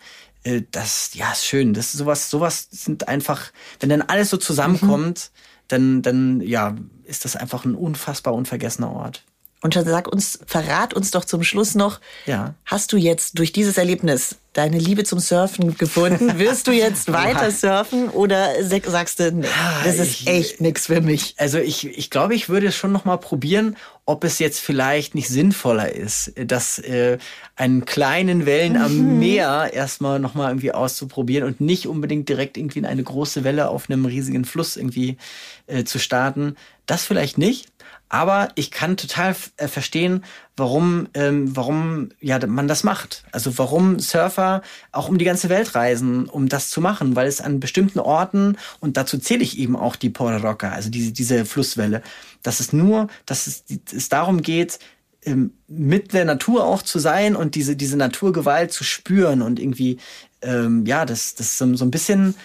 äh, 0.48 0.64
das, 0.72 1.14
ja, 1.14 1.32
ist 1.32 1.46
schön. 1.46 1.74
Das 1.74 1.88
ist 1.88 2.00
sowas, 2.00 2.30
sowas 2.30 2.68
sind 2.72 3.08
einfach, 3.08 3.52
wenn 3.80 3.90
dann 3.90 4.02
alles 4.02 4.30
so 4.30 4.38
zusammenkommt, 4.38 5.32
mhm. 5.34 5.66
dann, 5.68 6.02
dann, 6.02 6.42
ja, 6.42 6.76
ist 7.04 7.26
das 7.26 7.36
einfach 7.36 7.66
ein 7.66 7.76
unfassbar 7.76 8.34
unvergessener 8.34 8.92
Ort. 8.92 9.24
Und 9.62 9.74
sag 9.74 10.08
uns, 10.08 10.40
verrat 10.46 10.94
uns 10.94 11.10
doch 11.10 11.26
zum 11.26 11.44
Schluss 11.44 11.74
noch, 11.74 12.00
ja. 12.28 12.54
hast 12.64 12.94
du 12.94 12.98
jetzt 12.98 13.40
durch 13.40 13.52
dieses 13.52 13.80
Erlebnis 13.80 14.36
deine 14.54 14.78
Liebe 14.78 15.04
zum 15.04 15.18
Surfen 15.20 15.76
gefunden? 15.78 16.38
Wirst 16.38 16.68
du 16.68 16.72
jetzt 16.72 17.12
weiter 17.12 17.50
surfen 17.50 18.10
oder 18.10 18.52
sagst 18.64 19.20
du, 19.20 19.32
nee, 19.32 19.48
das 19.84 19.98
ist 19.98 20.22
ich, 20.22 20.28
echt 20.28 20.62
nix 20.62 20.86
für 20.86 21.02
mich? 21.02 21.34
Also 21.38 21.58
ich, 21.58 21.86
ich 21.98 22.12
glaube, 22.12 22.36
ich 22.36 22.50
würde 22.50 22.72
schon 22.72 22.92
noch 22.92 23.06
mal 23.06 23.18
probieren, 23.18 23.78
ob 24.06 24.24
es 24.24 24.38
jetzt 24.38 24.60
vielleicht 24.60 25.16
nicht 25.16 25.28
sinnvoller 25.28 25.92
ist, 25.92 26.34
das 26.36 26.78
äh, 26.80 27.18
einen 27.56 27.86
kleinen 27.86 28.46
Wellen 28.46 28.74
mhm. 28.74 28.82
am 28.82 29.20
Meer 29.20 29.72
erstmal 29.74 30.20
noch 30.20 30.36
mal 30.36 30.50
irgendwie 30.50 30.72
auszuprobieren 30.72 31.48
und 31.48 31.62
nicht 31.62 31.88
unbedingt 31.88 32.30
direkt 32.30 32.58
irgendwie 32.58 32.80
in 32.80 32.86
eine 32.86 33.04
große 33.04 33.44
Welle 33.44 33.70
auf 33.70 33.90
einem 33.90 34.06
riesigen 34.06 34.46
Fluss 34.46 34.78
irgendwie 34.78 35.18
äh, 35.66 35.84
zu 35.84 35.98
starten. 35.98 36.56
Das 36.86 37.06
vielleicht 37.06 37.40
nicht. 37.40 37.68
Aber 38.10 38.50
ich 38.56 38.72
kann 38.72 38.96
total 38.96 39.36
äh, 39.58 39.68
verstehen, 39.68 40.24
warum, 40.56 41.08
ähm, 41.14 41.56
warum 41.56 42.10
ja, 42.22 42.40
man 42.48 42.68
das 42.68 42.84
macht. 42.84 43.24
Also 43.32 43.58
warum 43.58 44.00
Surfer 44.00 44.62
auch 44.92 45.10
um 45.10 45.18
die 45.18 45.26
ganze 45.26 45.50
Welt 45.50 45.76
reisen, 45.76 46.28
um 46.30 46.48
das 46.48 46.70
zu 46.70 46.80
machen, 46.80 47.16
weil 47.16 47.28
es 47.28 47.42
an 47.42 47.60
bestimmten 47.60 48.00
Orten, 48.00 48.58
und 48.80 48.96
dazu 48.96 49.18
zähle 49.18 49.44
ich 49.44 49.60
eben 49.60 49.76
auch 49.76 49.96
die 49.96 50.10
Porta 50.10 50.38
Roca, 50.38 50.72
also 50.72 50.90
diese, 50.90 51.12
diese 51.12 51.46
Flusswelle, 51.46 52.02
dass 52.44 52.60
es 52.60 52.72
nur, 52.72 53.08
dass 53.26 53.48
es, 53.48 53.64
es 53.94 54.08
darum 54.10 54.42
geht, 54.42 54.80
ähm, 55.26 55.52
mit 55.68 56.14
der 56.14 56.24
Natur 56.24 56.66
auch 56.66 56.82
zu 56.82 57.00
sein 57.00 57.36
und 57.36 57.56
diese, 57.56 57.76
diese 57.76 57.98
Naturgewalt 57.98 58.72
zu 58.72 58.86
spüren 58.86 59.42
und 59.42 59.60
irgendwie, 59.60 59.98
ähm, 60.42 60.86
ja, 60.86 61.06
das, 61.06 61.36
das 61.36 61.58
so, 61.58 61.76
so 61.76 61.84
ein 61.84 61.92
bisschen, 61.92 62.36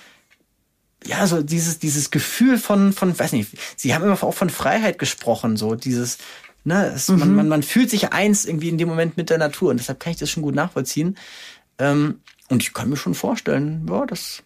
ja, 1.07 1.27
so 1.27 1.43
dieses, 1.43 1.79
dieses 1.79 2.11
Gefühl 2.11 2.59
von, 2.59 2.93
von, 2.93 3.19
weiß 3.19 3.33
nicht, 3.33 3.51
sie 3.77 3.95
haben 3.95 4.05
immer 4.05 4.23
auch 4.23 4.35
von 4.35 4.51
Freiheit 4.51 4.99
gesprochen, 4.99 5.57
so 5.57 5.75
dieses, 5.75 6.19
ne, 6.65 6.93
es, 6.95 7.09
mhm. 7.09 7.19
man, 7.19 7.35
man, 7.35 7.49
man 7.49 7.63
fühlt 7.63 7.91
sich 7.91 8.13
eins 8.13 8.45
irgendwie 8.45 8.69
in 8.69 8.79
dem 8.79 8.89
Moment 8.89 9.17
mit 9.17 9.31
der 9.31 9.39
Natur 9.39 9.71
und 9.71 9.79
deshalb 9.79 10.01
kann 10.01 10.13
ich 10.13 10.19
das 10.19 10.31
schon 10.31 10.43
gut 10.43 10.55
nachvollziehen. 10.55 11.17
Ähm, 11.79 12.21
und 12.49 12.63
ich 12.63 12.73
kann 12.73 12.89
mir 12.89 12.97
schon 12.97 13.15
vorstellen, 13.15 13.87
ja, 13.89 14.05
das 14.07 14.43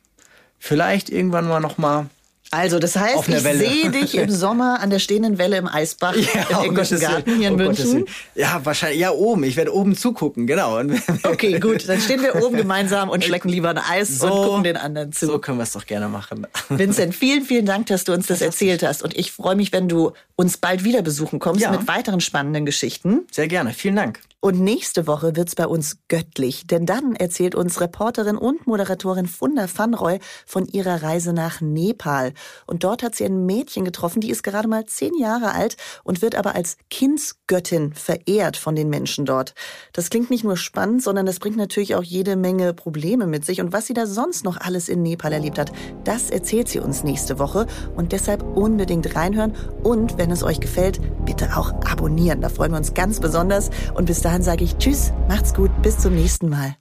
vielleicht 0.59 1.11
irgendwann 1.11 1.49
mal 1.49 1.61
noch 1.61 1.79
mal 1.79 2.09
also, 2.51 2.79
das 2.79 2.97
heißt, 2.97 3.29
ich 3.29 3.39
sehe 3.41 3.91
dich 3.91 4.15
im 4.17 4.31
Sommer 4.31 4.81
an 4.81 4.91
der 4.91 4.99
stehenden 4.99 5.39
Welle 5.39 5.57
im 5.57 5.67
Eisbach 5.67 6.15
ja, 6.51 6.61
im 6.61 6.71
englischen 6.71 7.01
Garten 7.01 7.37
hier 7.37 7.49
in 7.49 7.55
oh 7.55 7.57
München. 7.57 8.05
Ja, 8.35 8.61
wahrscheinlich, 8.65 9.01
ja, 9.01 9.11
oben. 9.11 9.45
Ich 9.45 9.57
werde 9.57 9.75
oben 9.75 9.97
zugucken, 9.97 10.47
genau. 10.47 10.81
Okay, 11.25 11.59
gut. 11.59 11.89
Dann 11.89 12.01
stehen 12.01 12.23
wir 12.23 12.43
oben 12.45 12.57
gemeinsam 12.57 13.09
und 13.11 13.25
schlecken 13.25 13.49
lieber 13.49 13.71
ein 13.71 13.79
Eis 13.79 14.19
so, 14.19 14.27
und 14.27 14.47
gucken 14.47 14.65
den 14.65 14.77
anderen 14.77 15.13
zu. 15.13 15.27
So 15.27 15.39
können 15.39 15.59
wir 15.59 15.65
es 15.65 15.73
doch 15.73 15.87
gerne 15.87 16.09
machen. 16.09 16.47
Vincent, 16.69 17.15
vielen, 17.15 17.45
vielen 17.45 17.67
Dank, 17.67 17.87
dass 17.87 18.05
du 18.05 18.13
uns 18.13 18.27
das 18.27 18.41
erzählt 18.41 18.83
hast. 18.83 19.03
Und 19.03 19.17
ich 19.17 19.33
freue 19.33 19.57
mich, 19.57 19.73
wenn 19.73 19.89
du 19.89 20.13
uns 20.37 20.57
bald 20.57 20.85
wieder 20.85 21.03
besuchen 21.03 21.39
kommst 21.39 21.63
ja. 21.63 21.71
mit 21.71 21.89
weiteren 21.89 22.21
spannenden 22.21 22.65
Geschichten. 22.65 23.27
Sehr 23.31 23.49
gerne. 23.49 23.73
Vielen 23.73 23.97
Dank. 23.97 24.21
Und 24.47 24.61
nächste 24.61 25.09
Woche 25.09 25.35
wird's 25.35 25.57
bei 25.57 25.67
uns 25.67 25.99
göttlich, 26.07 26.69
denn 26.69 26.87
dann 26.87 27.17
erzählt 27.17 27.57
uns 27.57 27.81
Reporterin 27.81 28.37
und 28.37 28.69
Moderatorin 28.69 29.27
Funda 29.27 29.67
Fanroy 29.67 30.21
von 30.47 30.67
ihrer 30.67 31.03
Reise 31.03 31.33
nach 31.33 31.61
Nepal. 31.61 32.33
Und 32.65 32.85
dort 32.85 33.03
hat 33.03 33.17
sie 33.17 33.25
ein 33.25 33.45
Mädchen 33.45 33.85
getroffen, 33.85 34.21
die 34.21 34.31
ist 34.31 34.45
gerade 34.45 34.69
mal 34.69 34.87
zehn 34.87 35.19
Jahre 35.19 35.51
alt 35.51 35.77
und 36.05 36.23
wird 36.23 36.37
aber 36.37 36.55
als 36.55 36.77
Kindsgöttin 36.91 37.93
verehrt 37.93 38.57
von 38.57 38.77
den 38.77 38.89
Menschen 38.89 39.25
dort. 39.25 39.57
Das 39.93 40.11
klingt 40.11 40.31
nicht 40.31 40.45
nur 40.45 40.57
spannend, 40.57 41.03
sondern 41.03 41.27
das 41.27 41.41
bringt 41.41 41.57
natürlich 41.57 41.97
auch 41.97 42.05
jede 42.05 42.37
Menge 42.37 42.73
Probleme 42.73 43.27
mit 43.27 43.45
sich. 43.45 43.61
Und 43.61 43.73
was 43.73 43.87
sie 43.87 43.95
da 43.95 44.07
sonst 44.07 44.45
noch 44.45 44.59
alles 44.59 44.89
in 44.89 45.03
Nepal 45.03 45.33
erlebt 45.33 45.59
hat, 45.59 45.73
das 46.05 46.31
erzählt 46.31 46.69
sie 46.69 46.79
uns 46.79 47.03
nächste 47.03 47.41
Woche. 47.41 47.67
Und 47.97 48.13
deshalb 48.13 48.45
unbedingt 48.45 49.17
reinhören 49.17 49.57
und 49.83 50.19
wenn 50.19 50.31
es 50.31 50.45
euch 50.45 50.61
gefällt, 50.61 51.01
bitte 51.25 51.57
auch 51.57 51.73
abonnieren. 51.91 52.43
Da 52.43 52.49
freuen 52.49 52.71
wir 52.71 52.79
uns 52.79 52.95
ganz 52.95 53.19
besonders. 53.19 53.71
Und 53.95 54.05
bis 54.05 54.21
dahin 54.37 54.43
sage 54.43 54.65
ich 54.65 54.77
Tschüss, 54.77 55.13
macht's 55.29 55.55
gut, 55.55 55.71
bis 55.83 55.99
zum 55.99 56.15
nächsten 56.15 56.49
Mal. 56.49 56.77